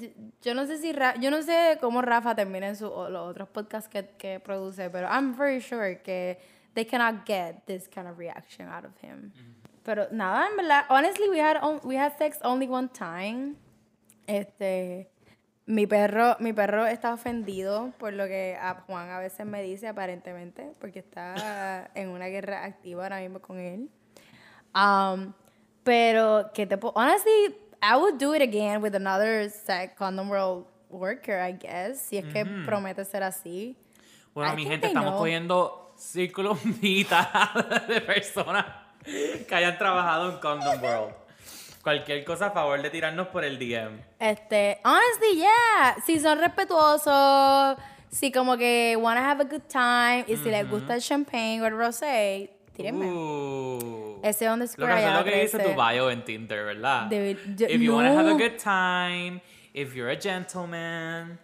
yo, 0.43 0.55
no 0.55 0.67
sé 0.67 0.77
si 0.79 0.93
Ra- 0.93 1.15
yo 1.17 1.31
no 1.31 1.41
sé 1.43 1.79
cómo 1.81 2.03
Rafa 2.03 2.35
termina 2.35 2.69
en 2.69 2.77
su, 2.77 2.85
los 2.87 3.31
otros 3.31 3.49
podcasts 3.49 3.89
que, 3.89 4.07
que 4.19 4.39
produce, 4.41 4.91
pero 4.91 5.09
I'm 5.09 5.35
very 5.35 5.61
sure 5.61 6.03
que 6.03 6.39
they 6.75 6.85
cannot 6.85 7.25
get 7.27 7.65
this 7.67 7.89
kind 7.89 8.07
of 8.07 8.19
reaction 8.19 8.69
out 8.69 8.85
of 8.85 8.93
him. 9.03 9.33
Pero 9.83 10.09
nada, 10.11 10.47
en 10.51 10.57
verdad, 10.57 10.85
honestly, 10.91 11.29
we 11.31 11.39
had 11.41 11.57
on- 11.63 11.81
we 11.85 11.97
had 11.97 12.17
sex 12.19 12.39
only 12.43 12.69
one 12.69 12.89
time. 12.89 13.57
Este, 14.27 15.11
mi 15.67 15.87
perro, 15.87 16.37
mi 16.41 16.53
perro 16.53 16.87
está 16.87 17.15
ofendido 17.15 17.93
por 17.99 18.13
lo 18.13 18.27
que 18.27 18.57
a 18.61 18.75
Juan 18.87 19.11
a 19.11 19.19
veces 19.19 19.47
me 19.47 19.63
dice 19.63 19.89
aparentemente, 19.89 20.73
porque 20.79 20.99
está 20.99 21.91
en 21.95 22.11
una 22.11 22.27
guerra 22.27 22.65
activa 22.65 23.05
ahora 23.05 23.21
mismo 23.21 23.41
con 23.41 23.59
él. 23.59 23.89
Um, 24.75 25.33
pero 25.83 26.51
que 26.53 26.67
te 26.67 26.77
puedo, 26.77 26.95
honestly, 26.97 27.55
I 27.83 27.97
would 27.97 28.19
do 28.19 28.35
it 28.35 28.43
again 28.43 28.83
with 28.83 28.95
another 28.95 29.51
sex 29.51 29.95
condom 29.97 30.29
world 30.29 30.67
worker, 30.91 31.39
I 31.39 31.53
guess, 31.53 32.01
si 32.01 32.19
es 32.19 32.25
que 32.33 32.45
promete 32.65 33.05
ser 33.05 33.23
así. 33.23 33.77
Bueno, 34.35 34.53
I 34.53 34.57
mi 34.57 34.65
gente, 34.65 34.87
estamos 34.89 35.11
know. 35.11 35.19
cogiendo 35.21 35.93
círculos 35.97 36.65
mitad 36.83 37.55
de 37.87 38.01
personas 38.01 38.67
que 39.05 39.55
hayan 39.55 39.77
trabajado 39.79 40.33
en 40.33 40.39
Condom 40.39 40.83
World. 40.83 41.24
Cualquier 41.85 42.25
cosa 42.25 42.47
a 42.47 42.51
favor 42.51 42.81
de 42.81 42.89
tirarnos 42.89 43.29
por 43.29 43.45
el 43.45 43.59
DM. 43.59 44.01
Este, 44.19 44.81
honestly, 44.85 45.37
yeah, 45.37 45.97
si 46.07 46.19
son 46.19 46.39
respetuosos, 46.39 47.77
si 48.09 48.33
como 48.33 48.57
que 48.57 48.97
wanna 48.99 49.31
have 49.31 49.43
a 49.43 49.45
good 49.45 49.65
time, 49.69 50.25
y 50.27 50.37
si 50.37 50.51
les 50.51 50.69
gusta 50.69 50.95
el 50.95 51.03
champagne 51.03 51.61
o 51.61 51.67
el 51.67 51.77
rosé, 51.77 52.51
tírenme. 52.75 53.07
Uh. 53.13 54.19
Ese 54.23 54.47
Lo 54.47 54.55
underscore 54.55 54.87
que, 54.87 54.93
eso 54.95 54.99
es 55.01 55.07
allá 55.07 55.19
lo 55.19 55.25
que 55.27 55.41
dice 55.43 55.59
tu 55.59 55.65
13. 55.75 55.77
bio 55.77 56.11
en 56.11 56.25
Tinder, 56.25 56.65
¿verdad? 56.65 57.11
Yo- 57.11 57.67
if 57.69 57.81
you 57.83 57.95
want 57.95 58.09
to 58.09 58.19
have 58.19 58.27
a 58.27 58.33
no. 58.33 58.39
good 58.39 58.57
time, 58.57 59.43
if 59.75 59.95
you're 59.95 60.11
a 60.11 60.19
gentleman, 60.19 61.39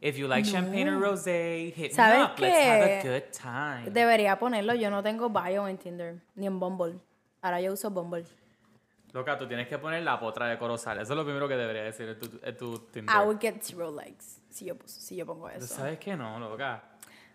if 0.00 0.16
you 0.16 0.26
like 0.26 0.48
champagne 0.50 0.88
or 0.88 0.98
rosé, 0.98 1.74
hit 1.76 1.90
me 1.90 1.94
¿Sabes 1.94 2.24
up. 2.24 2.38
Let's 2.38 2.56
have 2.56 2.82
a 2.82 3.02
qué? 3.02 3.08
good 3.10 3.32
time. 3.32 3.90
Debería 3.90 4.38
ponerlo, 4.38 4.72
yo 4.74 4.88
no 4.90 5.02
tengo 5.02 5.28
bio 5.28 5.68
en 5.68 5.76
Tinder, 5.76 6.14
ni 6.34 6.46
en 6.46 6.58
Bumble. 6.58 6.94
Ahora 7.42 7.60
yo 7.60 7.74
uso 7.74 7.90
Bumble. 7.90 8.24
Loca, 9.12 9.36
tú 9.36 9.46
tienes 9.46 9.68
que 9.68 9.78
poner 9.78 10.02
la 10.02 10.18
potra 10.18 10.46
de 10.46 10.58
Corozal. 10.58 10.98
Eso 11.00 11.12
es 11.12 11.16
lo 11.16 11.24
primero 11.24 11.46
que 11.46 11.56
debería 11.56 11.82
decir 11.82 12.08
en 12.08 12.18
tu, 12.18 12.40
en 12.42 12.56
tu 12.56 12.78
Tinder. 12.90 13.14
I 13.14 13.18
would 13.26 13.38
get 13.40 13.56
zero 13.62 13.90
likes 13.90 14.24
si 14.48 14.64
yo, 14.64 14.74
si 14.86 15.16
yo 15.16 15.26
pongo 15.26 15.48
¿Tú 15.50 15.56
eso. 15.58 15.66
¿Sabes 15.74 15.98
qué 15.98 16.16
no, 16.16 16.38
loca? 16.38 16.82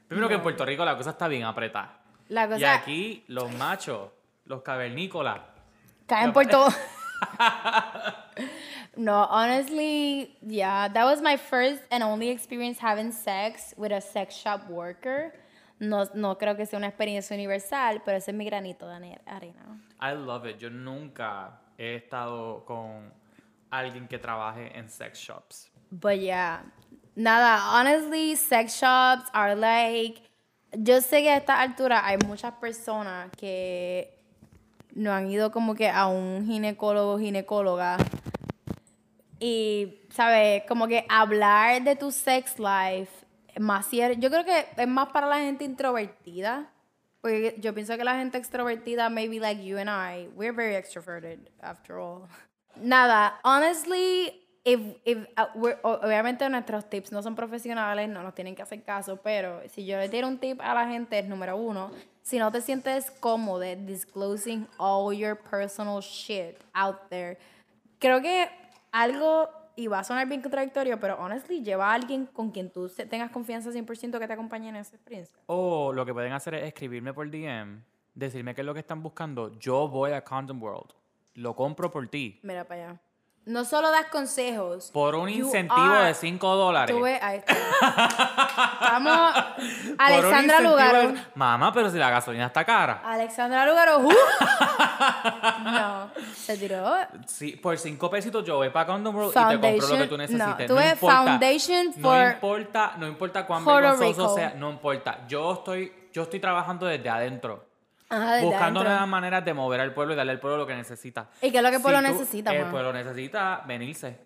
Primero 0.07 0.27
que 0.27 0.35
en 0.35 0.41
Puerto 0.41 0.65
Rico 0.65 0.83
la 0.83 0.97
cosa 0.97 1.11
está 1.11 1.27
bien 1.27 1.43
apretada. 1.43 1.99
La 2.29 2.45
Y 2.45 2.49
cosa 2.49 2.73
aquí 2.73 3.23
los 3.27 3.51
machos, 3.53 4.09
los 4.45 4.61
cavernícolas. 4.63 5.41
caen 6.07 6.33
por 6.33 6.45
todo. 6.49 6.69
no, 8.95 9.25
honestly, 9.29 10.35
yeah, 10.41 10.87
that 10.89 11.05
was 11.05 11.21
my 11.21 11.37
first 11.37 11.81
and 11.91 12.03
only 12.03 12.29
experience 12.29 12.79
having 12.79 13.11
sex 13.11 13.73
with 13.77 13.91
a 13.91 14.01
sex 14.01 14.35
shop 14.35 14.67
worker. 14.69 15.33
No, 15.79 16.05
no 16.15 16.35
creo 16.37 16.55
que 16.55 16.65
sea 16.65 16.77
una 16.79 16.87
experiencia 16.87 17.35
universal, 17.35 18.01
pero 18.03 18.17
ese 18.17 18.31
es 18.31 18.37
mi 18.37 18.45
granito 18.45 18.87
de 18.87 19.19
arena. 19.27 19.79
I 20.01 20.13
love 20.13 20.45
it. 20.47 20.57
Yo 20.57 20.69
nunca 20.71 21.59
he 21.77 21.95
estado 21.95 22.63
con 22.65 23.11
alguien 23.69 24.07
que 24.07 24.17
trabaje 24.17 24.77
en 24.77 24.89
sex 24.89 25.19
shops. 25.19 25.71
But 25.91 26.19
yeah, 26.19 26.63
nada, 27.15 27.79
honestly, 27.79 28.35
sex 28.35 28.79
shops 28.79 29.29
are 29.33 29.55
like. 29.55 30.21
Yo 30.73 30.99
sé 31.01 31.21
que 31.21 31.29
a 31.31 31.37
esta 31.37 31.61
altura 31.61 32.05
hay 32.05 32.17
muchas 32.27 32.53
personas 32.55 33.29
que 33.37 34.13
no 34.93 35.13
han 35.13 35.29
ido 35.29 35.51
como 35.51 35.75
que 35.75 35.89
a 35.89 36.07
un 36.07 36.45
ginecólogo, 36.45 37.17
ginecóloga. 37.19 37.97
Y, 39.39 40.01
¿sabes? 40.09 40.63
Como 40.67 40.87
que 40.87 41.05
hablar 41.09 41.83
de 41.83 41.95
tu 41.95 42.11
sex 42.11 42.57
life, 42.59 43.11
más 43.59 43.91
cier- 43.91 44.19
yo 44.19 44.29
creo 44.29 44.43
que 44.43 44.65
es 44.75 44.87
más 44.87 45.09
para 45.09 45.27
la 45.27 45.37
gente 45.37 45.63
introvertida. 45.63 46.71
Porque 47.21 47.55
yo 47.59 47.73
pienso 47.73 47.97
que 47.97 48.03
la 48.03 48.15
gente 48.15 48.37
extrovertida, 48.37 49.09
maybe 49.09 49.39
like 49.39 49.63
you 49.63 49.77
and 49.77 49.89
I, 49.89 50.29
we're 50.35 50.53
very 50.53 50.75
extroverted 50.75 51.49
after 51.61 51.99
all. 51.99 52.27
Nada, 52.79 53.33
honestly, 53.43 54.47
if, 54.63 54.81
if, 55.05 55.17
uh, 55.37 55.47
obviamente 55.81 56.47
nuestros 56.49 56.89
tips 56.89 57.11
no 57.11 57.21
son 57.21 57.35
profesionales, 57.35 58.09
no 58.09 58.21
nos 58.21 58.35
tienen 58.35 58.53
que 58.53 58.61
hacer 58.61 58.83
caso, 58.83 59.17
pero 59.23 59.61
si 59.69 59.85
yo 59.85 59.97
le 59.97 60.09
tiro 60.09 60.27
un 60.27 60.37
tip 60.37 60.59
a 60.61 60.73
la 60.73 60.85
gente 60.87 61.17
es 61.17 61.25
número 61.25 61.55
uno, 61.55 61.89
si 62.21 62.37
no 62.37 62.51
te 62.51 62.59
sientes 62.59 63.09
cómodo 63.09 63.63
disclosing 63.85 64.67
all 64.77 65.13
your 65.13 65.35
personal 65.35 66.01
shit 66.01 66.57
out 66.73 67.09
there, 67.09 67.37
creo 67.99 68.21
que 68.21 68.49
algo, 68.91 69.49
y 69.77 69.87
va 69.87 69.99
a 69.99 70.03
sonar 70.03 70.27
bien 70.27 70.41
contradictorio, 70.41 70.99
pero 70.99 71.15
honestly, 71.19 71.63
lleva 71.63 71.91
a 71.91 71.93
alguien 71.93 72.25
con 72.25 72.51
quien 72.51 72.71
tú 72.71 72.89
tengas 73.09 73.29
confianza 73.29 73.69
100% 73.71 74.19
que 74.19 74.27
te 74.27 74.33
acompañe 74.33 74.69
en 74.69 74.75
esa 74.75 74.95
experiencia. 74.95 75.37
O 75.45 75.93
lo 75.93 76.05
que 76.05 76.13
pueden 76.13 76.33
hacer 76.33 76.55
es 76.55 76.63
escribirme 76.63 77.13
por 77.13 77.29
DM, 77.29 77.83
decirme 78.15 78.55
qué 78.55 78.61
es 78.61 78.65
lo 78.65 78.73
que 78.73 78.79
están 78.79 79.03
buscando. 79.03 79.57
Yo 79.59 79.87
voy 79.87 80.11
a 80.11 80.23
Condom 80.23 80.61
World. 80.61 80.93
Lo 81.35 81.55
compro 81.55 81.91
por 81.91 82.07
ti. 82.07 82.39
Mira 82.41 82.63
para 82.67 82.89
allá. 82.89 83.01
No 83.47 83.63
solo 83.63 83.89
das 83.91 84.07
consejos. 84.07 84.89
Por 84.91 85.15
un 85.15 85.29
incentivo 85.29 85.79
are- 85.81 86.07
de 86.07 86.13
5 86.13 86.55
dólares. 86.55 86.93
Tú 86.95 87.01
ves, 87.01 87.17
ahí 87.23 87.37
está. 87.37 87.55
Un 88.97 89.95
Alexandra 89.97 90.59
Lugaro. 90.59 91.11
de- 91.13 91.19
Mamá, 91.35 91.71
pero 91.73 91.89
si 91.89 91.97
la 91.97 92.09
gasolina 92.09 92.47
está 92.47 92.65
cara. 92.65 93.01
Alexandra 93.05 93.65
Lugaro. 93.65 93.99
¡uh! 93.99 94.11
no, 95.63 96.11
se 96.35 96.57
tiró. 96.57 96.93
Sí, 97.25 97.51
por 97.53 97.77
5 97.77 98.09
pesitos 98.09 98.43
yo 98.43 98.57
voy 98.57 98.69
para 98.69 98.85
Condom 98.87 99.15
World 99.15 99.31
y 99.31 99.33
te 99.33 99.39
compro 99.39 99.53
lo 99.53 99.59
que 99.69 99.81
Foundation- 99.81 100.09
tú 100.09 100.17
no, 100.17 100.17
necesites. 100.17 100.67
tú 100.67 100.75
ves 100.75 100.93
importa, 100.93 101.17
Foundation 101.23 101.93
no 101.97 102.27
importa, 102.29 102.93
no 102.97 103.07
importa 103.07 103.45
cuán 103.47 103.65
vergonzoso 103.65 104.35
sea, 104.35 104.53
no 104.57 104.69
importa. 104.69 105.19
Yo 105.27 105.53
estoy, 105.53 106.09
yo 106.11 106.23
estoy 106.23 106.39
trabajando 106.39 106.85
desde 106.85 107.09
adentro. 107.09 107.66
Ajá, 108.09 108.41
buscando 108.41 108.83
nuevas 108.83 109.07
maneras 109.07 109.43
de 109.43 109.53
mover 109.53 109.81
al 109.81 109.93
pueblo 109.93 110.13
y 110.13 110.17
darle 110.17 110.31
al 110.33 110.39
pueblo 110.39 110.57
lo 110.59 110.67
que 110.67 110.75
necesita. 110.75 111.29
¿Y 111.41 111.51
qué 111.51 111.57
es 111.57 111.63
lo 111.63 111.69
que 111.69 111.75
el 111.77 111.81
pueblo 111.81 111.99
Si 111.99 112.05
tú- 112.07 112.13
necesita, 112.19 112.55
El 112.55 112.71
pueblo 112.71 112.93
necesita 112.93 113.63
venirse. 113.67 114.17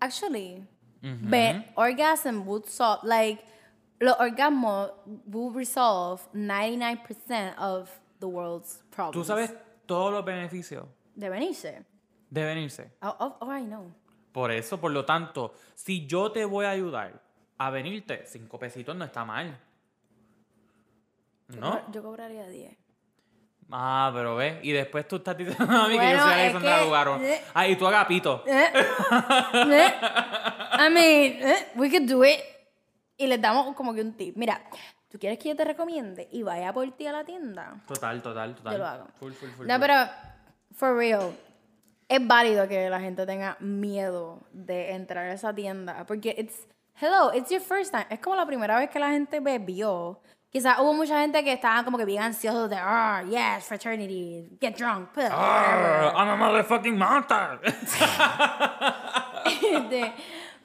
Actually, 0.00 0.66
but 1.02 1.64
orgasm 1.76 2.46
would 2.46 2.64
solve, 2.66 3.00
like, 3.04 3.42
los 4.00 4.16
orgasmos 4.18 4.90
would 5.26 5.54
resolve 5.56 6.20
99% 6.34 7.54
of 7.58 7.88
the 8.20 8.26
world's 8.26 8.82
problems. 8.90 9.12
Tú 9.14 9.24
sabes 9.24 9.54
todos 9.86 10.12
los 10.12 10.24
beneficios 10.24 10.86
De 11.14 11.28
venirse. 11.30 11.84
de 12.30 12.44
venirse. 12.44 12.90
Oh, 13.02 13.16
oh, 13.20 13.36
oh, 13.40 13.52
I 13.56 13.62
know. 13.64 13.92
Por 14.32 14.50
eso, 14.50 14.80
por 14.80 14.90
lo 14.90 15.04
tanto, 15.04 15.54
si 15.74 16.06
yo 16.06 16.32
te 16.32 16.44
voy 16.44 16.66
a 16.66 16.70
ayudar 16.70 17.22
a 17.56 17.70
venirte, 17.70 18.24
cinco 18.26 18.58
pesitos 18.58 18.94
no 18.96 19.04
está 19.04 19.24
mal. 19.24 19.56
¿No? 21.60 21.80
Yo 21.92 22.02
cobraría 22.02 22.46
10. 22.48 22.76
Ah, 23.70 24.10
pero 24.14 24.36
ves, 24.36 24.58
y 24.62 24.72
después 24.72 25.08
tú 25.08 25.16
estás 25.16 25.36
diciendo 25.36 25.64
a 25.68 25.88
mí 25.88 25.98
que 25.98 26.04
yo 26.04 26.16
Bueno, 26.16 26.22
soy 26.22 26.32
Alexandra 26.32 26.78
que- 26.78 26.84
Lugaro. 26.84 27.20
Ah, 27.54 27.66
y 27.66 27.76
tú 27.76 27.86
agapito. 27.86 28.44
Eh, 28.46 28.66
eh, 28.72 29.94
I 30.78 30.90
mean, 30.90 31.48
eh, 31.48 31.68
we 31.76 31.90
could 31.90 32.08
do 32.08 32.24
it. 32.24 32.40
Y 33.16 33.26
les 33.26 33.40
damos 33.40 33.74
como 33.74 33.94
que 33.94 34.00
un 34.02 34.12
tip. 34.14 34.36
Mira, 34.36 34.60
¿tú 35.08 35.18
quieres 35.18 35.38
que 35.38 35.48
yo 35.48 35.56
te 35.56 35.64
recomiende 35.64 36.28
y 36.32 36.42
vaya 36.42 36.72
por 36.72 36.90
ti 36.92 37.06
a 37.06 37.12
la 37.12 37.24
tienda? 37.24 37.80
Total, 37.86 38.20
total, 38.22 38.54
total. 38.54 38.72
Yo 38.72 38.78
lo 38.78 38.86
hago. 38.86 39.06
Full, 39.18 39.32
full, 39.32 39.48
full, 39.50 39.66
No, 39.66 39.74
full. 39.74 39.80
pero, 39.80 39.94
for 40.74 40.96
real, 40.96 41.32
es 42.08 42.26
válido 42.26 42.68
que 42.68 42.90
la 42.90 43.00
gente 43.00 43.24
tenga 43.24 43.56
miedo 43.60 44.40
de 44.52 44.92
entrar 44.92 45.26
a 45.26 45.32
esa 45.32 45.54
tienda. 45.54 46.04
Porque 46.06 46.34
it's, 46.36 46.66
hello, 47.00 47.32
it's 47.32 47.50
your 47.50 47.62
first 47.62 47.92
time. 47.92 48.06
Es 48.10 48.18
como 48.20 48.36
la 48.36 48.46
primera 48.46 48.78
vez 48.78 48.90
que 48.90 48.98
la 48.98 49.10
gente 49.10 49.40
bebió. 49.40 50.20
Quizás 50.54 50.78
hubo 50.78 50.92
mucha 50.94 51.20
gente 51.20 51.42
que 51.42 51.52
estaba 51.52 51.82
como 51.82 51.98
que 51.98 52.04
bien 52.04 52.22
ansiosos 52.22 52.70
de, 52.70 52.76
ah, 52.78 53.24
yes, 53.28 53.64
fraternity, 53.66 54.56
get 54.60 54.76
drunk, 54.78 55.08
whatever". 55.16 55.32
Ah, 55.36 56.12
I'm 56.16 56.28
a 56.30 56.36
motherfucking 56.36 56.96
monster. 56.96 57.58
Este, 59.44 60.12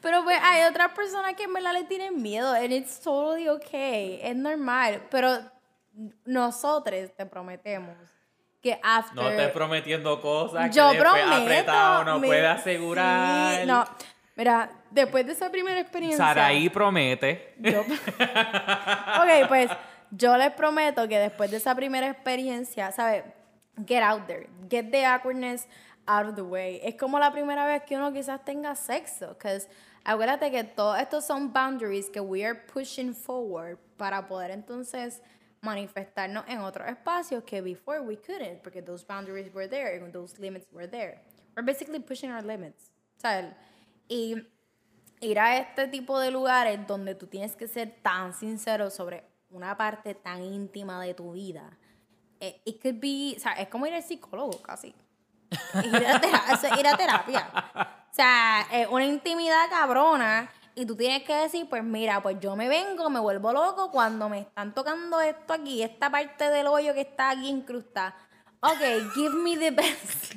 Pero 0.02 0.24
pues 0.24 0.38
hay 0.42 0.64
otras 0.70 0.92
personas 0.94 1.34
que 1.34 1.44
en 1.44 1.54
verdad 1.54 1.74
le 1.74 1.84
tienen 1.86 2.22
miedo. 2.22 2.54
And 2.54 2.72
it's 2.72 3.00
totally 3.02 3.50
okay. 3.50 4.20
Es 4.24 4.36
normal. 4.36 5.02
Pero 5.10 5.40
nosotros 6.26 7.10
te 7.18 7.26
prometemos 7.26 7.98
que 8.62 8.80
after. 8.84 9.16
no 9.24 9.30
te 9.32 9.48
prometiendo 9.50 10.22
cosas 10.22 10.74
Yo 10.74 10.92
que 10.92 11.00
prometo. 11.00 11.34
apretado 11.34 12.04
no 12.06 12.20
mi- 12.20 12.28
puede 12.28 12.48
asegurar. 12.48 13.62
Sí, 13.62 13.66
no. 13.68 13.86
Mira, 14.36 14.70
después 14.92 15.26
de 15.26 15.34
esa 15.34 15.50
primera 15.50 15.80
experiencia. 15.80 16.18
Saraí 16.26 16.70
promete. 16.70 17.54
Yo- 17.60 17.82
ok, 18.42 19.48
pues 19.48 19.70
yo 20.12 20.38
les 20.38 20.52
prometo 20.54 21.08
que 21.08 21.18
después 21.20 21.52
de 21.52 21.58
esa 21.58 21.76
primera 21.76 22.08
experiencia, 22.10 22.92
¿sabes? 22.92 23.24
Get 23.86 24.02
out 24.04 24.26
there. 24.28 24.48
Get 24.70 24.92
the 24.92 25.06
awkwardness 25.06 25.68
out 26.06 26.26
of 26.28 26.36
the 26.36 26.42
way. 26.42 26.80
Es 26.84 26.96
como 26.96 27.20
la 27.20 27.32
primera 27.32 27.66
vez 27.66 27.84
que 27.84 27.96
uno 27.96 28.12
quizás 28.12 28.44
tenga 28.44 28.76
sexo. 28.76 29.30
Because 29.30 29.70
acuérdate 30.04 30.52
que 30.52 30.64
todos 30.64 31.00
estos 31.00 31.26
son 31.26 31.54
boundaries 31.54 32.10
que 32.10 32.20
we 32.20 32.44
are 32.46 32.56
pushing 32.56 33.14
forward 33.14 33.78
para 33.98 34.28
poder 34.28 34.52
entonces 34.52 35.22
manifestarnos 35.62 36.46
en 36.48 36.60
otros 36.60 36.88
espacios 36.88 37.44
que 37.44 37.62
before 37.62 38.02
we 38.02 38.18
couldn't. 38.18 38.62
Porque 38.64 38.82
those 38.82 39.06
boundaries 39.06 39.54
were 39.54 39.68
there 39.70 39.96
and 40.02 40.12
those 40.12 40.38
limits 40.40 40.68
were 40.74 40.88
there. 40.88 41.22
We're 41.56 41.66
basically 41.66 42.00
pushing 42.00 42.32
our 42.32 42.44
limits. 42.44 42.92
¿Sabes? 43.18 43.54
Y 44.10 44.36
ir 45.22 45.40
a 45.40 45.58
este 45.58 45.88
tipo 45.88 46.20
de 46.20 46.32
lugares 46.32 46.86
donde 46.88 47.16
tú 47.16 47.28
tienes 47.28 47.56
que 47.56 47.68
ser 47.68 48.00
tan 48.02 48.34
sincero 48.34 48.90
sobre 48.90 49.24
una 49.50 49.76
parte 49.78 50.14
tan 50.16 50.44
íntima 50.44 51.02
de 51.02 51.14
tu 51.14 51.34
vida. 51.34 51.78
eh, 52.40 52.62
It 52.66 52.82
could 52.82 53.00
be, 53.00 53.34
o 53.38 53.40
sea, 53.40 53.54
es 53.54 53.68
como 53.68 53.86
ir 53.88 53.94
al 53.94 54.04
psicólogo 54.04 54.62
casi. 54.62 54.96
Ir 55.84 56.06
a, 56.08 56.22
tera- 56.22 56.44
eso 56.54 56.68
es 56.68 56.80
ir 56.80 56.88
a 56.88 56.96
terapia. 56.96 57.50
O 58.12 58.14
sea, 58.14 58.66
es 58.72 58.88
una 58.88 59.06
intimidad 59.06 59.70
cabrona 59.70 60.50
y 60.76 60.86
tú 60.86 60.96
tienes 60.96 61.24
que 61.24 61.34
decir, 61.36 61.68
pues 61.70 61.84
mira, 61.84 62.22
pues 62.22 62.38
yo 62.40 62.56
me 62.56 62.70
vengo, 62.70 63.10
me 63.10 63.20
vuelvo 63.20 63.52
loco 63.52 63.92
cuando 63.92 64.30
me 64.30 64.40
están 64.42 64.74
tocando 64.74 65.20
esto 65.20 65.54
aquí, 65.54 65.82
esta 65.84 66.10
parte 66.10 66.50
del 66.50 66.68
hoyo 66.68 66.94
que 66.94 67.02
está 67.02 67.32
aquí 67.32 67.48
incrustada. 67.50 68.16
Ok, 68.62 68.80
give 69.16 69.36
me 69.36 69.58
the 69.58 69.72
best. 69.72 70.36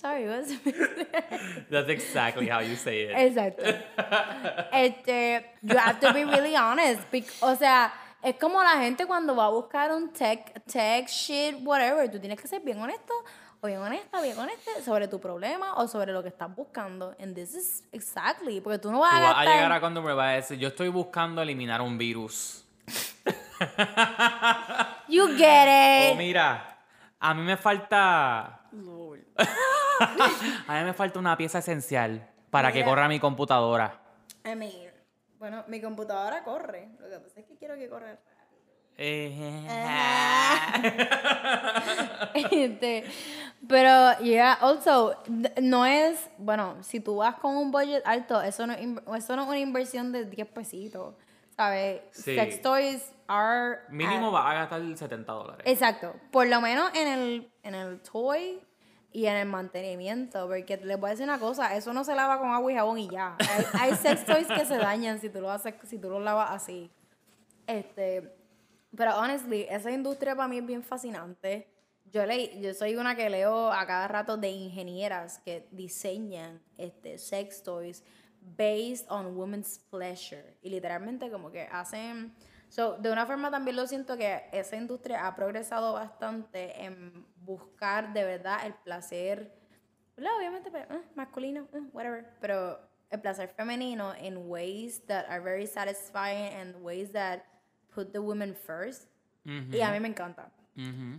Sorry, 0.00 0.26
what's 0.26 0.50
That's 1.70 1.88
exactly 1.90 2.48
how 2.48 2.60
you 2.60 2.74
say 2.76 3.02
it. 3.02 3.10
Exacto. 3.16 3.64
Este, 4.72 5.44
you 5.62 5.76
have 5.76 6.00
to 6.00 6.12
be 6.14 6.24
really 6.24 6.56
honest. 6.56 7.02
o 7.42 7.54
sea, 7.56 7.92
es 8.22 8.36
como 8.36 8.62
la 8.62 8.78
gente 8.80 9.04
cuando 9.06 9.34
va 9.36 9.46
a 9.46 9.50
buscar 9.50 9.90
un 9.92 10.08
tech, 10.12 10.62
tech 10.64 11.06
shit, 11.08 11.56
whatever. 11.62 12.10
Tú 12.10 12.18
tienes 12.18 12.40
que 12.40 12.48
ser 12.48 12.60
bien 12.62 12.80
honesto 12.80 13.12
o 13.60 13.66
bien 13.66 13.80
honesta, 13.80 14.22
bien 14.22 14.38
honesta 14.38 14.70
sobre 14.82 15.06
tu 15.06 15.20
problema 15.20 15.74
o 15.74 15.86
sobre 15.86 16.12
lo 16.12 16.22
que 16.22 16.28
estás 16.30 16.48
buscando. 16.54 17.14
And 17.20 17.34
this 17.34 17.54
is 17.54 17.82
exactly. 17.92 18.60
Porque 18.62 18.78
tú 18.78 18.90
no 18.90 19.00
vas 19.00 19.10
Tú 19.12 19.16
a 19.18 19.20
vas 19.20 19.30
a 19.32 19.34
gastar. 19.36 19.54
llegar 19.54 19.72
a 19.72 19.80
cuando 19.80 20.00
me 20.02 20.14
vas 20.14 20.28
a 20.28 20.32
decir, 20.36 20.58
yo 20.58 20.68
estoy 20.68 20.88
buscando 20.88 21.42
eliminar 21.42 21.82
un 21.82 21.98
virus. 21.98 22.64
You 25.08 25.26
get 25.36 25.68
O 26.08 26.12
it. 26.12 26.16
mira, 26.16 26.78
a 27.20 27.34
mí 27.34 27.42
me 27.42 27.56
falta... 27.58 28.56
a 30.66 30.78
mí 30.78 30.84
me 30.84 30.92
falta 30.92 31.18
una 31.18 31.36
pieza 31.36 31.58
esencial 31.58 32.28
para 32.50 32.72
que 32.72 32.78
Mira. 32.80 32.88
corra 32.88 33.08
mi 33.08 33.20
computadora. 33.20 34.00
I 34.44 34.54
mean, 34.56 34.72
bueno, 35.38 35.64
mi 35.68 35.80
computadora 35.80 36.42
corre. 36.42 36.88
Lo 36.98 37.08
que 37.08 37.18
pasa 37.20 37.40
es 37.40 37.46
que 37.46 37.56
quiero 37.56 37.76
que 37.76 37.88
corra 37.88 38.18
Eh, 38.96 39.66
Este, 42.34 43.04
pero, 43.68 44.18
yeah, 44.20 44.52
also, 44.54 45.16
no 45.60 45.86
es, 45.86 46.30
bueno, 46.38 46.76
si 46.82 47.00
tú 47.00 47.16
vas 47.16 47.36
con 47.36 47.56
un 47.56 47.70
budget 47.70 48.02
alto, 48.06 48.40
eso 48.42 48.66
no, 48.66 48.74
eso 48.74 49.36
no 49.36 49.42
es 49.42 49.48
una 49.48 49.58
inversión 49.58 50.12
de 50.12 50.24
10 50.26 50.48
pesitos, 50.48 51.14
¿sabes? 51.56 52.02
Sí. 52.12 52.34
Sex 52.34 52.62
toys 52.62 53.12
are... 53.28 53.78
Mínimo 53.90 54.28
at- 54.28 54.34
va 54.34 54.50
a 54.50 54.54
gastar 54.54 54.82
70 54.96 55.32
dólares. 55.32 55.62
Exacto, 55.66 56.14
por 56.30 56.46
lo 56.46 56.60
menos 56.60 56.90
en 56.94 57.08
el, 57.08 57.52
en 57.62 57.74
el 57.74 58.00
toy 58.00 58.60
y 59.12 59.26
en 59.26 59.36
el 59.36 59.46
mantenimiento, 59.46 60.46
porque 60.46 60.76
les 60.76 60.98
voy 60.98 61.08
a 61.08 61.10
decir 61.10 61.24
una 61.24 61.38
cosa, 61.38 61.76
eso 61.76 61.92
no 61.92 62.04
se 62.04 62.14
lava 62.14 62.38
con 62.38 62.50
agua 62.50 62.70
y 62.70 62.74
jabón 62.76 62.98
y 62.98 63.08
ya. 63.08 63.36
Hay, 63.38 63.64
hay 63.72 63.96
sex 63.96 64.24
toys 64.24 64.46
que 64.46 64.64
se 64.64 64.76
dañan 64.76 65.20
si 65.20 65.28
tú 65.28 65.40
lo 65.40 65.50
haces, 65.50 65.74
si 65.84 65.98
tú 65.98 66.08
lo 66.10 66.20
lavas 66.20 66.50
así. 66.52 66.90
Este, 67.66 68.32
pero 68.96 69.18
honestly, 69.18 69.66
esa 69.68 69.90
industria 69.90 70.34
para 70.36 70.48
mí 70.48 70.58
es 70.58 70.66
bien 70.66 70.82
fascinante. 70.82 71.68
Yo 72.12 72.26
leí, 72.26 72.60
yo 72.60 72.74
soy 72.74 72.96
una 72.96 73.14
que 73.14 73.30
leo 73.30 73.72
a 73.72 73.86
cada 73.86 74.08
rato 74.08 74.36
de 74.36 74.50
ingenieras 74.50 75.38
que 75.38 75.68
diseñan 75.70 76.60
este 76.76 77.18
sex 77.18 77.62
toys 77.62 78.02
based 78.56 79.06
on 79.10 79.36
women's 79.36 79.78
pleasure 79.90 80.56
y 80.62 80.70
literalmente 80.70 81.30
como 81.30 81.50
que 81.50 81.62
hacen 81.62 82.34
so, 82.70 82.96
de 82.96 83.12
una 83.12 83.26
forma 83.26 83.50
también 83.50 83.76
lo 83.76 83.86
siento 83.86 84.16
que 84.16 84.44
esa 84.52 84.76
industria 84.76 85.26
ha 85.26 85.36
progresado 85.36 85.92
bastante 85.92 86.82
en 86.82 87.26
buscar 87.44 88.12
de 88.14 88.24
verdad 88.24 88.64
el 88.64 88.72
placer 88.74 89.52
¿verdad? 90.16 90.36
obviamente 90.38 90.70
pues, 90.70 90.84
eh, 90.90 91.02
masculino 91.14 91.68
eh, 91.72 91.82
whatever. 91.92 92.26
Pero 92.40 92.78
el 93.10 93.20
placer 93.20 93.48
femenino 93.48 94.14
in 94.22 94.36
ways 94.48 95.04
that 95.06 95.26
are 95.28 95.40
very 95.40 95.66
satisfying 95.66 96.52
and 96.54 96.76
ways 96.82 97.10
that 97.12 97.44
put 97.94 98.12
the 98.12 98.20
women 98.20 98.54
first. 98.54 99.08
Y 99.44 99.80
a 99.80 99.90
mí 99.90 100.00
me 100.00 100.08
encanta. 100.08 100.52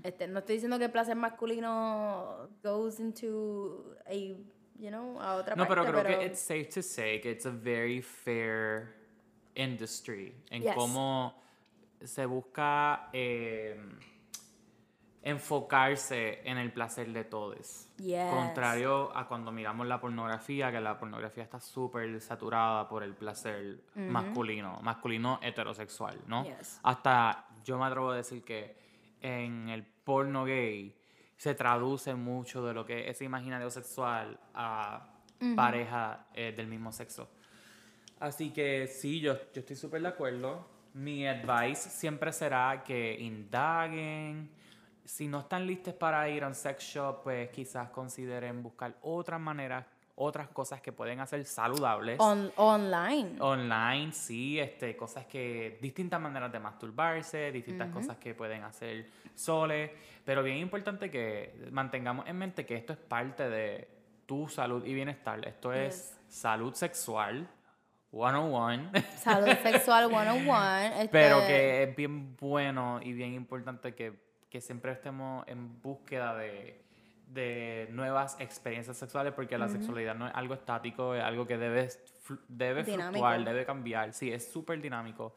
Este, 0.03 0.27
no 0.27 0.39
estoy 0.39 0.55
diciendo 0.55 0.79
que 0.79 0.85
el 0.85 0.91
placer 0.91 1.15
masculino 1.15 2.49
goes 2.63 2.99
into 2.99 3.95
a, 4.07 4.13
you 4.13 4.89
know, 4.89 5.19
a 5.19 5.35
otra 5.35 5.55
No, 5.55 5.67
parte, 5.67 5.85
pero 5.85 6.01
creo 6.01 6.19
que 6.19 6.25
it's 6.25 6.39
safe 6.39 6.69
to 6.69 6.81
say 6.81 7.19
que 7.19 7.31
it's 7.31 7.45
a 7.45 7.51
very 7.51 8.01
fair 8.01 8.95
industry 9.55 10.35
en 10.49 10.63
Yes. 10.63 10.75
cómo 10.75 11.41
se 12.03 12.25
busca 12.25 13.09
eh, 13.13 13.79
enfocarse 15.23 16.41
en 16.49 16.57
el 16.57 16.71
placer 16.71 17.11
de 17.13 17.23
todos. 17.23 17.87
Yes. 17.97 18.31
Contrario 18.33 19.15
a 19.15 19.27
cuando 19.27 19.51
miramos 19.51 19.85
la 19.87 20.01
pornografía, 20.01 20.71
que 20.71 20.81
la 20.81 20.97
pornografía 20.97 21.43
está 21.43 21.59
súper 21.59 22.19
saturada 22.21 22.87
por 22.89 23.03
el 23.03 23.13
placer 23.13 23.81
masculino, 23.95 24.79
masculino 24.81 25.39
heterosexual, 25.43 26.19
¿no? 26.25 26.43
Yes. 26.43 26.79
Hasta 26.83 27.47
yo 27.63 27.77
me 27.77 27.85
atrevo 27.85 28.11
a 28.11 28.15
decir 28.15 28.43
que 28.43 28.75
en 29.21 29.69
el 29.69 29.83
porno 29.85 30.45
gay 30.45 30.97
se 31.37 31.53
traduce 31.53 32.15
mucho 32.15 32.65
de 32.65 32.73
lo 32.73 32.85
que 32.85 33.01
es 33.01 33.15
ese 33.17 33.25
imaginario 33.25 33.69
sexual 33.69 34.39
a 34.55 35.07
pareja 35.55 36.27
eh, 36.33 36.53
del 36.55 36.67
mismo 36.67 36.91
sexo. 36.91 37.29
Así 38.21 38.51
que 38.51 38.87
sí, 38.87 39.19
yo, 39.19 39.33
yo 39.33 39.59
estoy 39.61 39.75
súper 39.75 40.01
de 40.01 40.07
acuerdo. 40.09 40.65
Mi 40.93 41.25
advice 41.27 41.89
siempre 41.89 42.31
será 42.31 42.83
que 42.85 43.17
indaguen. 43.19 44.49
Si 45.03 45.27
no 45.27 45.39
están 45.39 45.65
listos 45.65 45.93
para 45.95 46.29
ir 46.29 46.43
a 46.43 46.47
un 46.47 46.53
sex 46.55 46.83
shop, 46.83 47.23
pues 47.23 47.49
quizás 47.49 47.89
consideren 47.89 48.61
buscar 48.61 48.95
otras 49.01 49.39
maneras, 49.41 49.85
otras 50.15 50.49
cosas 50.49 50.81
que 50.81 50.91
pueden 50.91 51.19
hacer 51.19 51.43
saludables. 51.45 52.19
On- 52.19 52.51
online. 52.57 53.37
Online, 53.41 54.11
sí, 54.13 54.59
este, 54.59 54.95
cosas 54.95 55.25
que, 55.25 55.79
distintas 55.81 56.21
maneras 56.21 56.51
de 56.51 56.59
masturbarse, 56.59 57.51
distintas 57.51 57.89
cosas 57.89 58.17
que 58.17 58.35
pueden 58.35 58.63
hacer 58.63 59.07
soles, 59.33 59.89
pero 60.23 60.43
bien 60.43 60.57
importante 60.57 61.09
que 61.09 61.67
mantengamos 61.71 62.27
en 62.27 62.37
mente 62.37 62.65
que 62.67 62.75
esto 62.75 62.93
es 62.93 62.99
parte 62.99 63.49
de 63.49 63.87
tu 64.27 64.47
salud 64.47 64.85
y 64.85 64.93
bienestar. 64.93 65.45
Esto 65.47 65.73
es 65.73 66.15
salud 66.27 66.73
sexual, 66.75 67.49
101, 68.11 68.91
Salud 69.17 69.47
sexual 69.63 70.09
101. 70.09 70.91
Este, 71.01 71.07
pero 71.09 71.39
que 71.39 71.83
es 71.83 71.95
bien 71.95 72.35
bueno 72.35 72.99
y 73.01 73.13
bien 73.13 73.33
importante 73.33 73.95
que, 73.95 74.19
que 74.49 74.61
siempre 74.61 74.91
estemos 74.91 75.47
en 75.47 75.81
búsqueda 75.81 76.35
de, 76.35 76.83
de 77.27 77.87
nuevas 77.91 78.35
experiencias 78.39 78.97
sexuales, 78.97 79.33
porque 79.33 79.57
la 79.57 79.69
sexualidad 79.69 80.15
no 80.15 80.27
es 80.27 80.33
algo 80.35 80.53
estático, 80.53 81.15
es 81.15 81.23
algo 81.23 81.47
que 81.47 81.57
debe, 81.57 81.89
debe 82.49 82.83
Dinámico. 82.83 83.11
fluctuar, 83.11 83.43
debe 83.45 83.65
cambiar. 83.65 84.13
Sí, 84.13 84.31
es 84.31 84.51
súper 84.51 84.81
dinámico. 84.81 85.35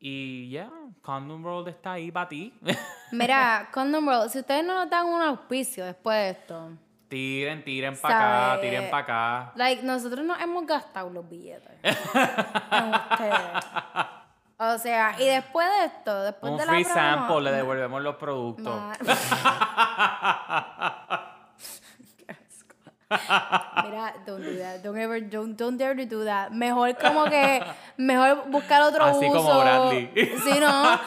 Y 0.00 0.48
ya, 0.50 0.70
Condom 1.02 1.44
World 1.44 1.68
está 1.68 1.92
ahí 1.94 2.10
para 2.10 2.28
ti. 2.28 2.54
Mira, 3.12 3.68
Condom 3.72 4.06
World, 4.06 4.30
si 4.30 4.38
ustedes 4.38 4.64
no 4.64 4.74
nos 4.74 4.88
dan 4.88 5.06
un 5.06 5.20
auspicio 5.20 5.84
después 5.84 6.16
de 6.16 6.30
esto, 6.30 6.70
tiren, 7.08 7.64
tiren 7.64 7.96
para 8.00 8.52
acá, 8.54 8.60
tiren 8.60 8.90
para 8.90 9.02
acá. 9.02 9.52
like, 9.56 9.82
nosotros 9.82 10.24
nos 10.24 10.40
hemos 10.40 10.64
gastado 10.66 11.10
los 11.10 11.28
billetes 11.28 11.68
en 11.82 12.94
ustedes. 12.94 13.64
O 14.60 14.76
sea, 14.78 15.14
y 15.18 15.24
después 15.26 15.68
de 15.68 15.84
esto, 15.86 16.22
después 16.24 16.52
Un 16.52 16.58
de 16.58 16.66
la 16.66 16.72
free 16.72 16.84
promo- 16.84 16.94
sample, 16.94 17.40
le 17.42 17.52
devolvemos 17.52 18.02
los 18.02 18.16
productos. 18.16 18.80
Mira, 23.10 24.14
don't 24.26 24.42
do 24.44 24.58
that. 24.58 24.82
Don't 24.82 24.98
ever, 24.98 25.20
don't, 25.20 25.56
don't 25.56 25.78
dare 25.78 25.94
to 25.96 26.04
do 26.04 26.24
that. 26.24 26.50
Mejor 26.50 26.94
como 26.98 27.24
que, 27.24 27.62
mejor 27.96 28.50
buscar 28.50 28.82
otro 28.82 29.02
Así 29.04 29.26
uso. 29.28 29.38
como 29.38 29.60
Bradley. 29.60 30.10
Sí, 30.14 30.60
¿no? 30.60 30.98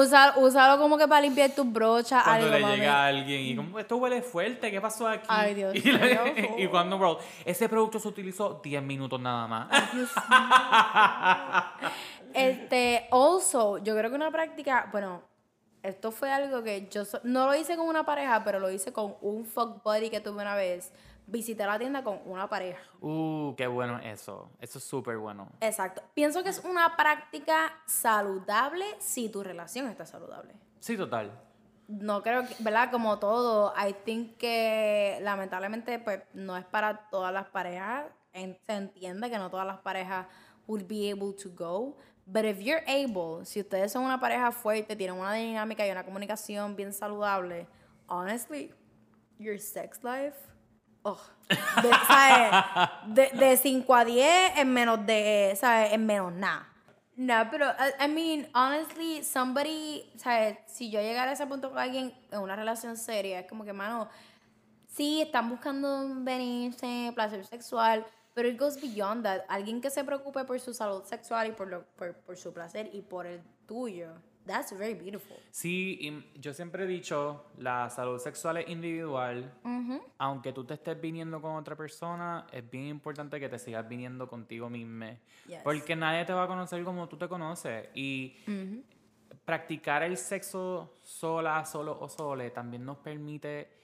Usar, 0.00 0.34
usarlo 0.38 0.78
como 0.82 0.96
que 0.96 1.06
para 1.06 1.20
limpiar 1.20 1.50
tus 1.50 1.70
brochas. 1.70 2.22
Cuando 2.24 2.46
algo, 2.46 2.56
le 2.56 2.62
mami. 2.62 2.76
llega 2.76 3.04
alguien 3.06 3.40
y 3.42 3.56
como, 3.56 3.78
esto 3.78 3.96
huele 3.98 4.22
fuerte, 4.22 4.70
¿qué 4.70 4.80
pasó 4.80 5.06
aquí? 5.08 5.26
Ay, 5.28 5.54
Dios 5.54 5.74
y, 5.76 5.82
y 6.62 6.66
cuando 6.68 6.96
World, 6.96 7.18
ese 7.44 7.68
producto 7.68 7.98
se 7.98 8.08
utilizó 8.08 8.60
10 8.62 8.82
minutos 8.82 9.20
nada 9.20 9.46
más. 9.46 9.68
Este, 12.34 13.08
also, 13.10 13.78
yo 13.78 13.94
creo 13.96 14.08
que 14.10 14.16
una 14.16 14.30
práctica, 14.30 14.88
bueno, 14.90 15.22
esto 15.82 16.10
fue 16.12 16.30
algo 16.32 16.62
que 16.62 16.88
yo 16.90 17.04
so- 17.04 17.20
no 17.24 17.46
lo 17.46 17.54
hice 17.54 17.76
con 17.76 17.86
una 17.88 18.04
pareja, 18.04 18.42
pero 18.44 18.58
lo 18.58 18.70
hice 18.70 18.92
con 18.92 19.16
un 19.20 19.44
fuck 19.44 19.82
buddy 19.82 20.08
que 20.10 20.20
tuve 20.20 20.40
una 20.40 20.54
vez. 20.54 20.92
Visité 21.26 21.64
la 21.64 21.78
tienda 21.78 22.02
con 22.02 22.20
una 22.26 22.48
pareja. 22.48 22.80
Uh, 23.00 23.54
qué 23.56 23.66
bueno 23.66 23.98
eso. 23.98 24.50
Eso 24.60 24.78
es 24.78 24.84
súper 24.84 25.16
bueno. 25.18 25.48
Exacto. 25.60 26.02
Pienso 26.14 26.42
que 26.42 26.50
es 26.50 26.58
una 26.64 26.96
práctica 26.96 27.72
saludable 27.86 28.84
si 28.98 29.28
tu 29.28 29.42
relación 29.42 29.88
está 29.88 30.04
saludable. 30.04 30.54
Sí, 30.80 30.96
total. 30.96 31.30
No 31.88 32.22
creo 32.22 32.46
que, 32.46 32.54
¿verdad? 32.60 32.90
Como 32.90 33.18
todo, 33.18 33.72
I 33.76 33.92
think 34.04 34.36
que 34.36 35.18
lamentablemente 35.22 35.98
pues 35.98 36.22
no 36.34 36.56
es 36.56 36.64
para 36.64 37.08
todas 37.08 37.32
las 37.32 37.48
parejas. 37.48 38.06
Se 38.32 38.58
entiende 38.74 39.30
que 39.30 39.38
no 39.38 39.50
todas 39.50 39.66
las 39.66 39.78
parejas 39.78 40.26
will 40.66 40.84
be 40.84 41.10
able 41.10 41.32
to 41.34 41.50
go. 41.54 41.96
But 42.26 42.44
if 42.44 42.60
you're 42.60 42.84
able, 42.86 43.44
si 43.44 43.60
ustedes 43.60 43.92
son 43.92 44.04
una 44.04 44.20
pareja 44.20 44.52
fuerte, 44.52 44.96
tienen 44.96 45.16
una 45.16 45.34
dinámica 45.34 45.86
y 45.86 45.90
una 45.90 46.04
comunicación 46.04 46.76
bien 46.76 46.92
saludable, 46.92 47.66
honestly, 48.06 48.72
your 49.38 49.58
sex 49.58 50.02
life, 50.04 50.36
oh, 51.02 51.20
de, 51.48 51.90
¿sabes? 52.06 52.90
De, 53.06 53.30
de 53.38 53.56
5 53.56 53.94
a 53.94 54.04
10 54.04 54.58
en 54.58 54.72
menos 54.72 55.04
de, 55.06 55.56
¿sabes? 55.58 55.92
En 55.92 56.06
menos 56.06 56.32
nada. 56.32 56.68
No, 57.14 57.34
pero, 57.50 57.66
I, 58.00 58.08
mean, 58.08 58.48
honestly, 58.54 59.22
somebody, 59.22 60.10
¿sabes? 60.16 60.58
Si 60.66 60.90
yo 60.90 61.00
llegara 61.00 61.30
a 61.30 61.34
ese 61.34 61.46
punto 61.46 61.68
con 61.68 61.78
alguien 61.78 62.12
en 62.30 62.40
una 62.40 62.56
relación 62.56 62.96
seria, 62.96 63.40
es 63.40 63.46
como 63.46 63.64
que, 63.64 63.72
mano, 63.72 64.08
sí, 64.88 65.20
están 65.20 65.50
buscando 65.50 66.08
venirse, 66.22 67.12
placer 67.14 67.44
sexual, 67.44 68.06
pero 68.34 68.48
it 68.48 68.58
goes 68.58 68.80
beyond 68.80 69.24
that. 69.24 69.42
Alguien 69.48 69.82
que 69.82 69.90
se 69.90 70.04
preocupe 70.04 70.44
por 70.44 70.58
su 70.58 70.72
salud 70.72 71.04
sexual 71.04 71.48
y 71.48 71.52
por, 71.52 71.68
lo, 71.68 71.84
por 71.94 72.36
su 72.36 72.52
placer 72.52 72.88
y 72.94 73.02
por 73.02 73.26
el 73.26 73.42
tuyo. 73.66 74.08
That's 74.46 74.76
very 74.76 74.94
beautiful. 74.94 75.36
Sí, 75.50 75.98
y 76.00 76.40
yo 76.40 76.52
siempre 76.52 76.84
he 76.84 76.86
dicho, 76.86 77.44
la 77.58 77.88
salud 77.90 78.18
sexual 78.18 78.56
es 78.58 78.68
individual. 78.68 79.52
Aunque 80.18 80.52
tú 80.52 80.64
te 80.64 80.74
estés 80.74 81.00
viniendo 81.00 81.40
con 81.40 81.52
otra 81.52 81.76
persona, 81.76 82.46
es 82.52 82.68
bien 82.68 82.86
importante 82.86 83.38
que 83.38 83.48
te 83.48 83.58
sigas 83.58 83.88
viniendo 83.88 84.28
contigo 84.28 84.68
mismo. 84.68 85.06
Yes. 85.46 85.60
Porque 85.62 85.94
nadie 85.94 86.24
te 86.24 86.32
va 86.32 86.44
a 86.44 86.46
conocer 86.48 86.82
como 86.84 87.08
tú 87.08 87.16
te 87.16 87.28
conoces. 87.28 87.88
Y 87.94 88.36
practicar 89.44 90.02
el 90.02 90.16
sexo 90.16 90.94
sola, 91.02 91.64
solo 91.64 91.98
o 92.00 92.08
sole 92.08 92.50
también 92.50 92.84
nos 92.84 92.98
permite 92.98 93.81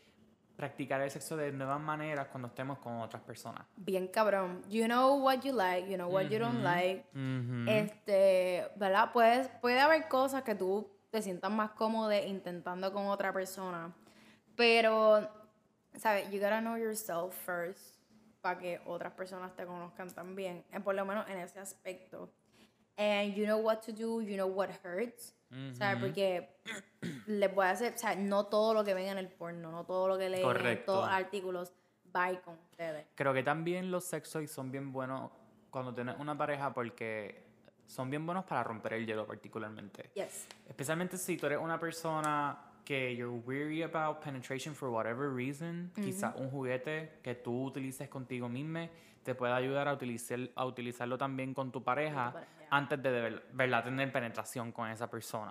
practicar 0.59 1.01
el 1.01 1.09
sexo 1.09 1.37
de 1.37 1.53
nuevas 1.53 1.81
maneras 1.81 2.27
cuando 2.33 2.49
estemos 2.49 2.81
con 2.81 3.01
otras 3.01 3.23
personas. 3.23 3.65
Bien 3.77 4.09
cabrón. 4.09 4.61
You 4.69 4.87
know 4.87 5.15
what 5.23 5.43
you 5.45 5.53
like, 5.53 5.89
you 5.89 5.97
know 5.97 6.09
what 6.09 6.25
you 6.25 6.41
don't 6.41 6.65
like. 6.65 7.05
Este, 7.69 8.67
¿verdad? 8.75 9.13
Puedes, 9.13 9.49
puede 9.61 9.79
haber 9.79 10.09
cosas 10.09 10.43
que 10.43 10.57
tú 10.57 10.91
te 11.11 11.23
sientas 11.23 11.53
más 11.53 11.71
cómodo 11.71 12.13
intentando 12.13 12.93
con 12.93 13.07
otra 13.07 13.33
persona. 13.33 13.95
Pero, 14.57 15.31
¿sabes? 15.95 16.29
You 16.33 16.41
gotta 16.41 16.61
know 16.61 16.77
yourself 16.77 17.37
first 17.47 17.95
para 18.41 18.59
que 18.59 18.81
otras 18.85 19.13
personas 19.13 19.55
te 19.55 19.65
conozcan 19.65 20.11
también. 20.11 20.65
Eh, 20.73 20.81
Por 20.81 20.97
lo 20.97 21.05
menos 21.05 21.25
en 21.29 21.39
ese 21.39 21.61
aspecto. 21.61 22.33
And 22.97 23.33
you 23.37 23.45
know 23.45 23.61
what 23.61 23.83
to 23.83 23.93
do, 23.93 24.21
you 24.21 24.35
know 24.37 24.49
what 24.49 24.71
hurts. 24.83 25.38
¿Sabes? 25.73 26.03
Porque 26.03 26.57
les 27.27 27.55
voy 27.55 27.65
a 27.67 27.71
hacer, 27.71 27.95
o 27.95 27.99
sea, 27.99 28.15
no 28.15 28.47
todo 28.47 28.75
lo 28.75 28.85
que 28.85 28.95
ven 28.95 29.09
en 29.09 29.19
el 29.19 29.29
porno, 29.29 29.71
no 29.71 29.85
todo 29.85 30.09
lo 30.09 30.19
que 30.19 30.29
leen 30.29 30.47
en 30.47 30.83
los 30.87 31.09
artículos 31.09 31.73
va 32.15 32.35
con 32.41 32.59
ustedes. 32.71 33.07
Creo 33.15 33.33
que 33.33 33.43
también 33.43 33.91
los 33.91 34.05
sexos 34.05 34.51
son 34.51 34.71
bien 34.71 34.93
buenos 34.93 35.31
cuando 35.71 35.95
tienes 35.95 36.17
una 36.19 36.37
pareja 36.37 36.73
porque 36.73 37.47
son 37.87 38.11
bien 38.11 38.27
buenos 38.27 38.45
para 38.45 38.63
romper 38.63 38.95
el 38.95 39.07
hielo 39.07 39.27
particularmente. 39.27 40.11
Yes. 40.15 40.47
Especialmente 40.69 41.17
si 41.17 41.37
tú 41.37 41.47
eres 41.47 41.59
una 41.59 41.79
persona 41.79 42.68
que 42.89 43.15
you're 43.15 43.39
weary 43.45 43.83
about 43.83 44.23
penetration 44.25 44.75
for 44.75 44.89
whatever 44.89 45.29
reason, 45.31 45.91
quizá 45.95 46.35
un 46.39 46.51
juguete 46.51 47.19
que 47.23 47.35
tú 47.35 47.65
utilices 47.67 48.09
contigo 48.09 48.49
mismo 48.49 48.89
te 49.23 49.35
puede 49.35 49.53
ayudar 49.53 49.89
a, 49.89 49.93
utilizar, 49.93 50.39
a 50.55 50.65
utilizarlo 50.65 51.19
también 51.19 51.53
con 51.53 51.71
tu 51.71 51.83
pareja 51.85 52.33
antes 52.71 53.03
de, 53.03 53.11
ver- 53.11 53.43
verdad 53.53 53.85
tener 53.85 54.11
penetración 54.11 54.73
con 54.73 54.89
esa 54.89 55.11
persona. 55.11 55.51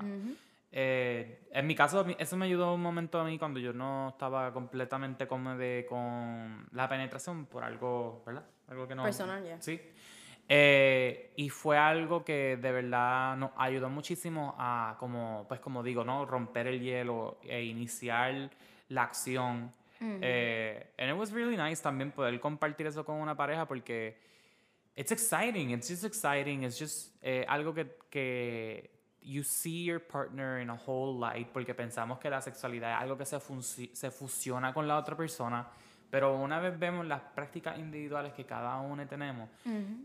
Eh, 0.72 1.48
en 1.52 1.68
mi 1.68 1.76
caso, 1.76 2.04
eso 2.18 2.38
me 2.38 2.46
ayudó 2.48 2.74
un 2.74 2.82
momento 2.82 3.20
a 3.20 3.24
mí 3.24 3.38
cuando 3.38 3.60
yo 3.60 3.72
no 3.72 4.10
estaba 4.10 4.52
completamente 4.52 5.28
cómodo 5.28 5.64
con 5.88 6.68
la 6.72 6.90
penetración 6.90 7.46
por 7.46 7.64
algo, 7.64 8.24
¿verdad? 8.26 8.46
Algo 8.68 8.88
que 8.88 8.96
no... 8.96 9.04
Personal, 9.04 9.44
ya. 9.46 9.62
Sí. 9.62 9.80
Eh, 10.50 11.34
y 11.36 11.50
fue 11.50 11.78
algo 11.78 12.24
que 12.24 12.58
de 12.58 12.72
verdad 12.72 13.36
nos 13.36 13.52
ayudó 13.58 13.90
muchísimo 13.90 14.56
a, 14.58 14.96
como, 15.00 15.46
pues 15.48 15.60
como 15.60 15.84
digo, 15.84 16.04
¿no? 16.06 16.26
Romper 16.26 16.68
el 16.68 16.80
hielo 16.80 17.40
e 17.44 17.64
iniciar 17.64 18.50
la 18.90 19.04
acción. 19.04 19.74
Eh, 20.00 20.94
and 21.00 21.10
it 21.10 21.18
was 21.18 21.32
really 21.32 21.58
nice 21.58 21.82
también 21.82 22.12
poder 22.12 22.40
compartir 22.40 22.86
eso 22.86 23.04
con 23.04 23.16
una 23.16 23.36
pareja 23.36 23.68
porque 23.68 24.16
it's 24.96 25.12
exciting, 25.12 25.72
it's 25.72 25.90
just 25.90 26.04
exciting, 26.04 26.64
it's 26.64 26.78
just 26.78 27.16
eh, 27.24 27.44
algo 27.50 27.74
que, 27.74 27.98
que 28.12 28.92
you 29.24 29.44
see 29.44 29.84
your 29.84 30.00
partner 30.00 30.62
in 30.62 30.70
a 30.70 30.76
whole 30.86 31.20
light 31.20 31.48
porque 31.48 31.74
pensamos 31.74 32.20
que 32.20 32.30
la 32.30 32.42
sexualidad 32.42 32.92
es 32.92 33.02
algo 33.02 33.18
que 33.18 33.26
se, 33.26 33.40
se 33.96 34.12
fusiona 34.12 34.72
con 34.72 34.88
la 34.88 34.98
otra 34.98 35.18
persona, 35.18 35.68
pero 36.10 36.36
una 36.36 36.60
vez 36.60 36.78
vemos 36.78 37.06
las 37.06 37.22
prácticas 37.22 37.78
individuales 37.78 38.34
que 38.34 38.46
cada 38.46 38.80
uno 38.80 39.06
tenemos, 39.08 39.50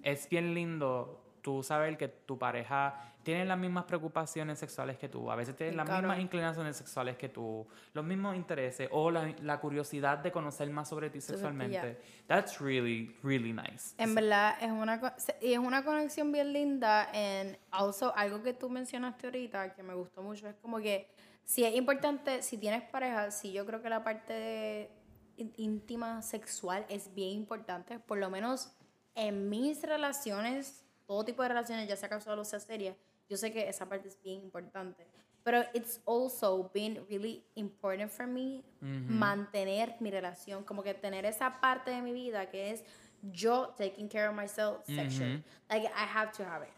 es 0.02 0.28
bien 0.28 0.54
lindo 0.54 1.22
tú 1.42 1.62
saber 1.62 1.98
que 1.98 2.08
tu 2.08 2.38
pareja 2.38 3.12
tiene 3.22 3.44
las 3.44 3.58
mismas 3.58 3.84
preocupaciones 3.84 4.58
sexuales 4.58 4.96
que 4.96 5.08
tú, 5.08 5.30
a 5.30 5.36
veces 5.36 5.56
tiene 5.56 5.72
las 5.72 5.88
mismas 5.88 6.18
inclinaciones 6.18 6.76
sexuales 6.76 7.16
que 7.16 7.28
tú, 7.28 7.66
los 7.92 8.04
mismos 8.04 8.34
intereses 8.34 8.88
o 8.90 9.10
la, 9.10 9.32
la 9.42 9.60
curiosidad 9.60 10.18
de 10.18 10.32
conocer 10.32 10.68
más 10.70 10.88
sobre 10.88 11.10
ti 11.10 11.20
sexualmente. 11.20 12.00
That's 12.26 12.60
really, 12.60 13.16
really 13.22 13.52
nice. 13.52 13.94
En 13.98 14.14
verdad 14.14 14.56
es 14.60 14.70
una 14.70 15.14
es 15.40 15.58
una 15.58 15.84
conexión 15.84 16.32
bien 16.32 16.52
linda 16.52 17.08
en 17.12 17.58
also 17.70 18.14
algo 18.16 18.42
que 18.42 18.54
tú 18.54 18.68
mencionaste 18.68 19.26
ahorita 19.26 19.74
que 19.74 19.82
me 19.82 19.94
gustó 19.94 20.22
mucho 20.22 20.48
es 20.48 20.56
como 20.56 20.78
que 20.78 21.08
si 21.44 21.64
es 21.64 21.74
importante 21.74 22.42
si 22.42 22.58
tienes 22.58 22.82
pareja 22.82 23.30
si 23.30 23.52
yo 23.52 23.66
creo 23.66 23.82
que 23.82 23.88
la 23.88 24.02
parte 24.02 24.32
de 24.32 25.01
íntima 25.56 26.22
sexual 26.22 26.84
es 26.88 27.14
bien 27.14 27.30
importante 27.30 27.98
por 27.98 28.18
lo 28.18 28.30
menos 28.30 28.72
en 29.14 29.48
mis 29.48 29.82
relaciones 29.82 30.84
todo 31.06 31.24
tipo 31.24 31.42
de 31.42 31.48
relaciones 31.48 31.88
ya 31.88 31.96
sea 31.96 32.08
casual 32.08 32.38
o 32.38 32.44
sea 32.44 32.60
seria 32.60 32.96
yo 33.28 33.36
sé 33.36 33.52
que 33.52 33.68
esa 33.68 33.88
parte 33.88 34.08
es 34.08 34.20
bien 34.22 34.40
importante 34.42 35.06
pero 35.44 35.64
it's 35.74 36.00
also 36.06 36.70
been 36.72 37.04
really 37.08 37.44
important 37.56 38.10
for 38.10 38.26
me 38.26 38.62
mantener 38.80 39.96
mi 40.00 40.10
relación, 40.10 40.64
como 40.64 40.82
que 40.82 40.94
tener 40.94 41.24
esa 41.24 41.60
parte 41.60 41.90
de 41.90 42.00
mi 42.00 42.12
vida 42.12 42.48
que 42.48 42.70
es 42.70 42.84
yo 43.22 43.74
taking 43.76 44.08
care 44.08 44.28
of 44.28 44.34
myself 44.34 44.84
sexually. 44.86 45.42
Like 45.68 45.86
I 45.86 46.06
have 46.14 46.32
to 46.36 46.44
have 46.44 46.64
it. 46.64 46.72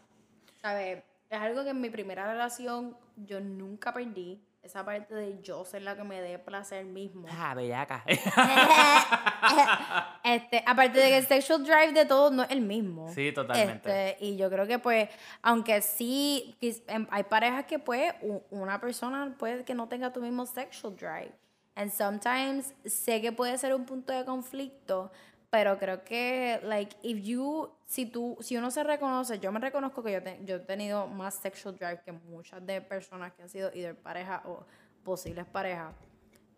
¿Sabes? 0.61 1.03
Es 1.29 1.39
algo 1.39 1.63
que 1.63 1.71
en 1.71 1.81
mi 1.81 1.89
primera 1.89 2.31
relación 2.31 2.97
yo 3.17 3.39
nunca 3.39 3.93
perdí. 3.93 4.41
Esa 4.65 4.83
parte 4.83 5.13
de 5.13 5.39
yo 5.43 5.63
ser 5.63 5.83
la 5.83 5.95
que 5.95 6.03
me 6.03 6.19
dé 6.21 6.39
placer 6.39 6.85
mismo. 6.85 7.27
Ah, 7.31 7.53
bellaca. 7.53 8.03
Este, 10.23 10.63
aparte 10.65 10.97
de 10.97 11.09
que 11.09 11.17
el 11.17 11.27
sexual 11.27 11.63
drive 11.63 11.91
de 11.91 12.03
todos 12.03 12.31
no 12.31 12.41
es 12.41 12.49
el 12.49 12.61
mismo. 12.61 13.07
Sí, 13.13 13.31
totalmente. 13.31 14.09
Este, 14.09 14.25
y 14.25 14.37
yo 14.37 14.49
creo 14.49 14.65
que 14.65 14.79
pues, 14.79 15.07
aunque 15.43 15.83
sí, 15.83 16.57
em, 16.87 17.05
hay 17.11 17.23
parejas 17.25 17.65
que 17.65 17.77
pues 17.77 18.11
una 18.49 18.81
persona 18.81 19.35
puede 19.37 19.63
que 19.63 19.75
no 19.75 19.87
tenga 19.87 20.11
tu 20.11 20.21
mismo 20.21 20.47
sexual 20.47 20.95
drive. 20.95 21.31
And 21.75 21.91
sometimes 21.91 22.73
sé 22.85 23.21
que 23.21 23.31
puede 23.31 23.55
ser 23.59 23.75
un 23.75 23.85
punto 23.85 24.13
de 24.13 24.25
conflicto, 24.25 25.11
pero 25.55 25.77
creo 25.79 26.03
que, 26.03 26.59
like, 26.63 26.97
if 27.01 27.23
you, 27.23 27.69
si 27.85 28.05
tú, 28.07 28.35
si 28.41 28.57
uno 28.57 28.69
se 28.71 28.83
reconoce, 28.83 29.39
yo 29.39 29.53
me 29.53 29.59
reconozco 29.61 30.03
que 30.03 30.11
yo, 30.11 30.21
te- 30.21 30.37
yo 30.43 30.57
he 30.57 30.59
tenido 30.59 31.07
más 31.07 31.35
sexual 31.35 31.77
drive 31.77 32.01
que 32.03 32.11
muchas 32.11 32.59
de 32.65 32.81
personas 32.81 33.31
que 33.31 33.43
han 33.43 33.47
sido 33.47 33.71
either 33.73 33.95
pareja 33.95 34.41
o 34.45 34.65
posibles 35.01 35.45
parejas. 35.45 35.93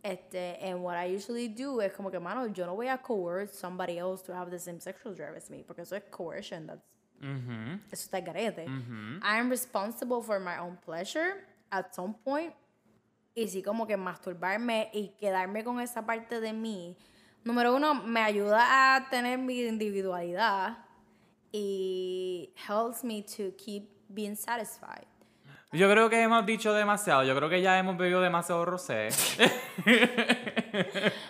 Este, 0.02 0.58
and 0.64 0.82
what 0.84 0.96
I 0.98 1.16
usually 1.16 1.48
do 1.48 1.80
es 1.80 1.94
como 1.94 2.10
que, 2.10 2.20
mano, 2.20 2.48
yo 2.48 2.66
no 2.66 2.74
voy 2.76 2.88
a 2.88 2.98
coerce 2.98 3.54
somebody 3.54 4.00
else 4.00 4.24
to 4.26 4.34
have 4.34 4.50
the 4.50 4.58
same 4.58 4.80
sexual 4.82 5.14
drive 5.14 5.36
as 5.38 5.48
me, 5.52 5.64
porque 5.64 5.84
eso 5.84 5.96
es 5.96 6.04
coercion, 6.10 6.66
that's, 6.66 6.82
Ujú, 7.22 7.80
eso 7.92 8.04
está 8.10 8.20
garete. 8.20 8.66
ujú. 8.66 9.20
I 9.22 9.38
am 9.40 9.52
responsible 9.52 10.24
for 10.24 10.40
my 10.40 10.58
own 10.60 10.76
pleasure 10.78 11.46
at 11.70 11.94
some 11.94 12.16
point. 12.24 12.52
Y 13.36 13.48
sí, 13.48 13.62
como 13.62 13.86
que 13.86 13.96
masturbarme 13.96 14.90
y 14.92 15.10
quedarme 15.20 15.64
con 15.64 15.80
esa 15.80 16.04
parte 16.04 16.40
de 16.42 16.52
mí. 16.54 16.98
Número 17.48 17.74
uno, 17.74 17.94
me 17.94 18.20
ayuda 18.22 18.96
a 18.98 19.10
tener 19.10 19.38
mi 19.40 19.62
individualidad 19.62 20.80
y 21.54 22.54
helps 22.68 23.06
me 23.06 23.22
to 23.24 23.56
keep 23.58 23.86
being 24.10 24.36
satisfied. 24.36 25.08
Yo 25.72 25.90
creo 25.90 26.10
que 26.10 26.22
hemos 26.22 26.46
dicho 26.46 26.74
demasiado. 26.74 27.24
Yo 27.24 27.34
creo 27.38 27.48
que 27.48 27.62
ya 27.62 27.80
hemos 27.80 27.96
bebido 27.98 28.20
demasiado 28.20 28.66
rosé. 28.66 29.08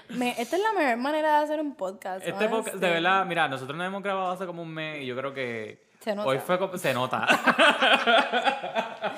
Me- 0.09 0.32
esta 0.41 0.55
es 0.55 0.61
la 0.63 0.74
mejor 0.74 0.97
manera 0.97 1.38
de 1.38 1.43
hacer 1.43 1.59
un 1.59 1.76
podcast. 1.76 2.26
Este 2.26 2.47
podcast, 2.49 2.78
de 2.78 2.89
verdad, 2.89 3.24
mira, 3.28 3.47
nosotros 3.47 3.78
nos 3.78 3.86
hemos 3.86 4.01
grabado 4.01 4.32
hace 4.32 4.47
como 4.47 4.63
un 4.63 4.74
mes 4.74 5.03
y 5.03 5.05
yo 5.05 5.15
creo 5.15 5.34
que 5.36 5.86
Se 5.99 6.15
nota. 6.15 6.28
hoy 6.30 6.39
fue 6.39 6.57
como, 6.57 6.76
se 6.78 6.93
nota. 6.95 7.28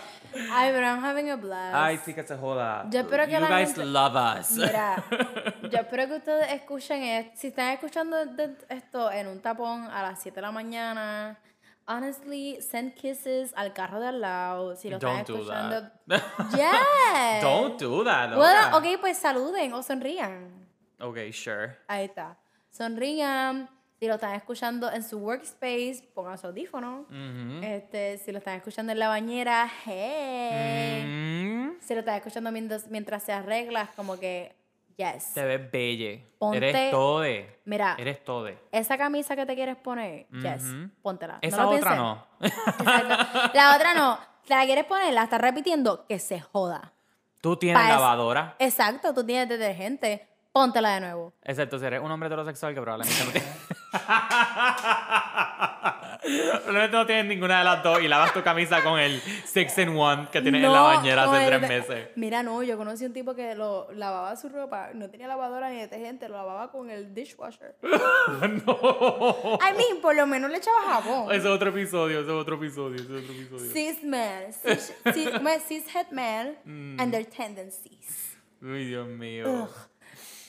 Ay, 0.52 0.72
pero 0.72 0.86
I'm 0.88 1.04
having 1.04 1.30
a 1.32 1.36
blast. 1.36 1.76
Ay, 1.76 1.98
sí 2.04 2.14
que 2.14 2.24
se 2.24 2.36
joda. 2.38 2.86
Yo 2.90 3.00
espero 3.02 3.26
que 3.26 3.34
you 3.34 3.40
la 3.40 3.48
guys 3.50 3.70
gente- 3.74 3.86
love 3.86 4.16
us. 4.40 4.52
Mira, 4.52 5.04
yo 5.72 5.80
espero 5.80 6.08
que 6.08 6.16
ustedes 6.18 6.52
escuchen 6.54 7.04
esto. 7.04 7.32
Si 7.36 7.48
están 7.48 7.70
escuchando 7.74 8.18
esto 8.70 9.12
en 9.12 9.28
un 9.28 9.42
tapón 9.42 9.84
a 9.92 10.02
las 10.04 10.22
7 10.22 10.36
de 10.36 10.42
la 10.42 10.52
mañana, 10.52 11.40
honestly, 11.88 12.62
send 12.62 12.94
kisses 12.94 13.52
al 13.56 13.74
carro 13.74 14.00
de 14.00 14.08
al 14.08 14.22
lado. 14.22 14.76
Si 14.76 14.90
lo 14.90 14.98
están 14.98 15.24
Don't 15.26 15.28
do 15.28 15.36
escuchando. 15.38 15.92
that. 16.08 16.22
Yes. 16.56 17.42
Don't 17.44 17.80
do 17.82 18.04
that. 18.04 18.36
Bueno, 18.36 18.62
loca. 18.72 18.78
ok, 18.78 19.00
pues 19.02 19.18
saluden 19.18 19.74
o 19.74 19.82
sonrían. 19.84 20.68
Ok, 21.00 21.18
sure. 21.32 21.78
Ahí 21.88 22.06
está. 22.06 22.38
Sonrían. 22.70 23.70
Si 24.00 24.08
lo 24.08 24.14
están 24.16 24.34
escuchando 24.36 24.90
en 24.92 25.04
su 25.04 25.18
workspace, 25.18 26.10
pongan 26.14 26.38
su 26.38 26.48
audífono. 26.48 27.06
Este, 27.62 28.18
si 28.18 28.32
lo 28.32 28.38
están 28.38 28.56
escuchando 28.56 28.94
en 28.94 29.00
la 29.00 29.10
bañera, 29.10 29.70
hey. 29.86 31.04
Mm, 31.06 31.82
Si 31.82 31.94
lo 31.94 32.00
estás 32.00 32.16
escuchando 32.18 32.52
mientras, 32.52 32.88
mientras 32.90 33.24
se 33.24 33.34
arreglas, 33.34 33.90
como 33.98 34.18
que, 34.18 34.56
yes. 34.96 35.34
te 35.34 35.44
ves 35.44 35.70
belle. 35.72 36.26
Ponte- 36.38 36.58
Eres 36.70 36.92
tode. 36.92 37.60
Mira, 37.66 37.96
Eres 38.00 38.24
tode. 38.24 38.58
esa 38.72 38.98
camisa 38.98 39.36
que 39.36 39.46
te 39.46 39.56
quieres 39.56 39.76
poner, 39.76 40.28
yes, 40.30 40.64
póntela. 41.02 41.34
No 41.34 41.40
Esa 41.42 41.64
lo 41.64 41.70
otra 41.72 41.96
no. 41.96 42.26
Exacto. 42.42 43.52
La 43.54 43.76
otra 43.76 43.94
no. 43.94 44.18
Te 44.48 44.56
la 44.56 44.66
quieres 44.66 44.86
poner, 44.86 45.14
la 45.14 45.24
estás 45.24 45.42
repitiendo, 45.42 46.06
que 46.08 46.20
se 46.20 46.40
joda. 46.40 46.94
Tú 47.42 47.58
tienes 47.58 47.82
Pa' 47.84 47.90
lavadora. 47.90 48.56
Exacto, 48.60 49.14
tú 49.14 49.26
tienes 49.26 49.48
detergente, 49.50 50.28
póntela 50.52 50.92
de 50.96 51.02
nuevo. 51.02 51.34
Excepto 51.44 51.78
si 51.80 51.86
eres 51.86 52.02
un 52.02 52.10
hombre 52.12 52.28
heterosexual 52.28 52.74
que 52.74 52.82
probablemente 52.82 53.24
no 53.26 53.32
tiene. 53.34 53.48
No 56.92 57.06
tienes 57.06 57.26
ninguna 57.26 57.60
de 57.60 57.64
las 57.64 57.84
dos 57.84 58.02
y 58.02 58.08
lavas 58.08 58.34
tu 58.34 58.44
camisa 58.44 58.84
con 58.84 59.00
el 59.00 59.20
Six 59.46 59.78
in 59.80 59.90
One 59.98 60.28
que 60.32 60.42
tienes 60.42 60.64
en 60.64 60.72
la 60.72 60.78
No, 60.80 60.84
bañera 60.86 61.26
no, 61.26 61.32
hace 61.34 61.44
el 61.44 61.50
tres 61.60 61.70
meses. 61.70 62.10
Mira, 62.16 62.44
no, 62.44 62.62
yo 62.62 62.78
conocí 62.78 63.06
un 63.06 63.14
tipo 63.14 63.36
que 63.36 63.56
lo 63.56 63.88
lavaba 63.94 64.36
su 64.36 64.50
ropa, 64.50 64.90
no 64.94 65.10
tenía 65.10 65.28
lavadora 65.28 65.70
ni 65.70 65.78
detergente, 65.80 66.28
lo 66.30 66.36
lavaba 66.36 66.72
con 66.72 66.90
el 66.90 67.14
dishwasher. 67.14 67.76
no. 67.82 69.60
I 69.62 69.74
mean, 69.78 70.02
por 70.02 70.16
lo 70.16 70.28
menos 70.28 70.52
le 70.52 70.58
echaba 70.58 70.82
jabón. 70.82 71.30
Ese 71.32 71.40
es 71.40 71.46
otro 71.46 71.70
episodio, 71.70 72.20
ese 72.20 72.30
es 72.30 72.36
otro 72.36 72.56
episodio, 72.56 72.96
ese 72.96 73.18
es 73.18 73.24
otro 73.24 73.34
episodio. 73.34 73.72
Cis 73.72 74.04
man, 74.04 74.54
cis, 74.54 74.94
cis, 75.14 75.30
cishet 75.68 76.12
man 76.12 76.58
Mm. 76.66 77.00
and 77.00 77.12
their 77.12 77.26
tendencies. 77.26 78.38
Uy, 78.62 78.86
Dios 78.86 79.08
mío. 79.08 79.64
Ugh. 79.64 79.89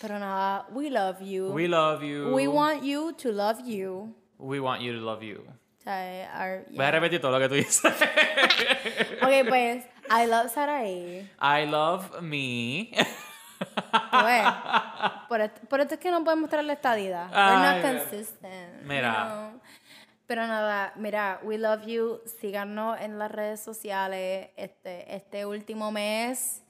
Pero 0.01 0.19
nada, 0.19 0.67
we 0.73 0.89
love 0.91 1.21
you. 1.21 1.53
We 1.53 1.69
love 1.69 2.03
you. 2.03 2.33
We 2.35 2.47
want 2.49 2.83
you 2.83 3.13
to 3.15 3.33
love 3.33 3.61
you. 3.67 4.15
We 4.39 4.59
want 4.61 4.81
you 4.83 4.93
to 4.95 5.01
love 5.01 5.23
you. 5.23 5.45
O 5.47 5.83
sea, 5.83 6.31
our- 6.39 6.65
Voy 6.71 6.85
a 6.85 6.91
repetir 6.91 7.21
todo 7.21 7.33
lo 7.33 7.39
que 7.39 7.49
tú 7.49 7.55
dices. 7.55 7.83
Ok, 9.23 9.49
pues, 9.49 9.85
I 10.11 10.27
love 10.27 10.51
Saraí. 10.53 11.29
I 11.41 11.67
love 11.67 12.21
me. 12.23 12.91
Pues, 14.11 14.45
por, 15.29 15.41
esto, 15.43 15.61
por 15.69 15.81
esto 15.81 15.95
es 15.95 16.01
que 16.01 16.11
no 16.11 16.25
podemos 16.25 16.49
traer 16.49 16.65
la 16.65 16.73
estadidad. 16.73 17.29
We're 17.31 17.57
not 17.59 17.77
mira. 17.85 17.99
consistent. 18.01 18.83
you 18.83 18.89
Mira. 18.89 19.13
know. 19.53 19.61
Pero 20.27 20.47
nada, 20.47 20.93
mira, 20.97 21.41
we 21.43 21.59
love 21.59 21.85
you. 21.87 22.21
Síganos 22.41 22.99
en 23.01 23.19
las 23.19 23.31
redes 23.31 23.61
sociales. 23.61 24.49
Este, 24.57 25.15
este 25.15 25.45
último 25.45 25.91
mes. 25.93 26.63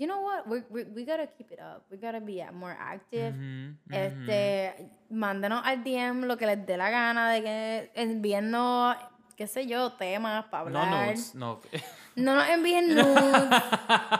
You 0.00 0.06
know 0.06 0.22
what? 0.22 0.48
We, 0.48 0.62
we, 0.70 0.84
we 0.94 1.04
gotta 1.04 1.26
keep 1.36 1.52
it 1.52 1.60
up. 1.60 1.84
We 1.90 1.98
gotta 1.98 2.20
be 2.22 2.42
more 2.54 2.74
active. 2.80 3.34
Ujú, 3.34 3.74
Este, 3.90 4.88
mándenos 5.10 5.60
al 5.62 5.84
DM 5.84 6.24
lo 6.26 6.38
que 6.38 6.46
les 6.46 6.64
dé 6.64 6.78
la 6.78 6.88
gana 6.88 7.28
de 7.30 7.42
que 7.42 7.90
enviarnos, 7.94 8.96
qué 9.36 9.46
sé 9.46 9.66
yo, 9.66 9.92
temas 9.92 10.46
para 10.46 10.70
No 10.70 10.80
hablar. 10.80 11.06
nudes, 11.08 11.34
no. 11.34 11.60
No 12.16 12.34
nos 12.34 12.48
envíen 12.48 12.94
nudes. 12.94 13.48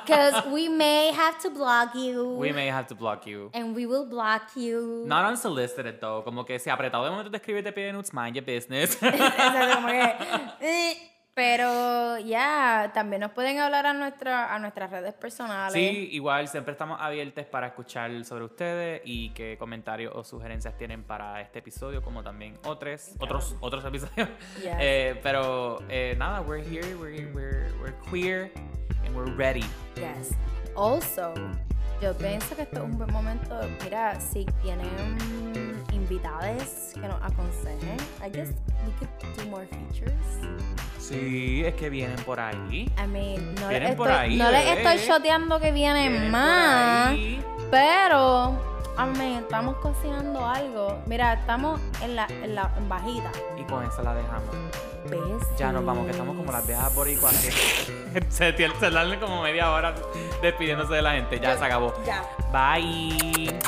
Because 0.06 0.46
we 0.52 0.68
may 0.68 1.12
have 1.12 1.38
to 1.42 1.50
block 1.50 1.94
you. 1.94 2.36
We 2.38 2.52
may 2.52 2.68
have 2.68 2.86
to 2.88 2.94
block 2.94 3.26
you. 3.26 3.50
And 3.52 3.74
we 3.74 3.84
will 3.86 4.06
block 4.06 4.54
you. 4.56 5.04
Not 5.06 5.24
unsolicited 5.28 5.98
though, 6.00 6.22
como 6.22 6.44
que 6.44 6.58
si 6.58 6.70
apretado 6.70 7.04
de 7.04 7.10
momento 7.10 7.30
te 7.30 7.38
escribe 7.38 7.62
te 7.62 7.72
pide 7.72 7.92
nudes, 7.92 8.12
mind 8.14 8.36
your 8.36 8.44
business. 8.44 8.96
Exacto, 9.02 9.74
como 9.74 9.88
que, 9.88 10.14
eh, 10.60 10.96
pero 11.40 12.18
ya, 12.18 12.90
también 12.92 13.20
nos 13.20 13.30
pueden 13.30 13.60
hablar 13.60 13.86
a, 13.86 13.94
nuestra, 13.94 14.54
a 14.54 14.58
nuestras 14.58 14.90
redes 14.90 15.14
personales. 15.14 15.72
Sí, 15.72 16.10
igual 16.12 16.48
siempre 16.48 16.72
estamos 16.72 17.00
abiertos 17.00 17.46
para 17.46 17.68
escuchar 17.68 18.26
sobre 18.26 18.44
ustedes 18.44 19.00
y 19.06 19.30
qué 19.30 19.56
comentarios 19.58 20.12
o 20.14 20.22
sugerencias 20.22 20.76
tienen 20.76 21.02
para 21.02 21.40
este 21.40 21.60
episodio, 21.60 22.02
como 22.02 22.22
también 22.22 22.58
otros, 22.66 23.12
otros, 23.20 23.56
otros 23.60 23.82
episodios. 23.86 24.28
Yes. 24.56 24.76
Eh, 24.80 25.18
pero 25.22 25.78
eh, 25.88 26.14
nada, 26.18 26.42
we're 26.42 26.62
here, 26.62 26.94
we're, 26.96 27.32
we're, 27.32 27.72
we're 27.80 27.96
queer 28.10 28.52
and 29.06 29.16
we're 29.16 29.34
ready. 29.34 29.64
Yes. 29.96 30.36
Also, 30.76 31.32
yo 32.02 32.12
pienso 32.18 32.54
que 32.54 32.62
esto 32.62 32.80
es 32.80 32.84
un 32.84 32.98
buen 32.98 33.10
momento. 33.14 33.58
Mira, 33.82 34.20
si 34.20 34.44
tienen 34.62 34.90
que 36.18 37.00
nos 37.06 37.22
aconsejen, 37.22 37.96
I 38.24 38.30
guess 38.30 38.48
we 38.84 38.92
could 38.98 39.36
do 39.36 39.50
more 39.50 39.66
features. 39.66 40.12
Sí, 40.98 41.62
es 41.64 41.74
que 41.74 41.88
vienen 41.90 42.16
por 42.24 42.40
ahí. 42.40 42.90
I 42.98 43.06
mean, 43.06 43.54
no, 43.56 43.70
les 43.70 43.94
por 43.94 44.10
estoy, 44.10 44.24
ahí, 44.24 44.36
no 44.36 44.50
les 44.50 44.66
estoy 44.66 44.98
shoteando 44.98 45.60
que 45.60 45.72
vienen 45.72 46.12
Vienen 46.12 46.30
por 46.30 46.40
más, 46.40 47.16
pero, 47.70 48.58
I 48.98 49.18
mean, 49.18 49.42
estamos 49.42 49.76
cocinando 49.76 50.44
algo. 50.46 51.00
Mira, 51.06 51.34
estamos 51.34 51.80
en 52.02 52.16
la, 52.16 52.26
en 52.26 52.54
la 52.54 52.70
en 52.76 52.88
bajita. 52.88 53.30
Y 53.56 53.64
con 53.64 53.84
eso 53.84 54.02
la 54.02 54.14
dejamos. 54.14 54.54
Ya 55.58 55.72
nos 55.72 55.84
vamos, 55.84 56.04
que 56.04 56.12
estamos 56.12 56.36
como 56.36 56.52
las 56.52 56.66
viejas 56.66 56.94
boricuas. 56.94 57.34
que 58.12 58.22
se, 58.28 58.56
se 58.56 59.18
como 59.18 59.42
media 59.42 59.70
hora 59.70 59.94
despidiéndose 60.42 60.94
de 60.94 61.02
la 61.02 61.12
gente. 61.12 61.40
Ya 61.40 61.56
se 61.56 61.64
acabó. 61.64 61.92
Ya. 62.04 62.22
Bye. 62.52 63.58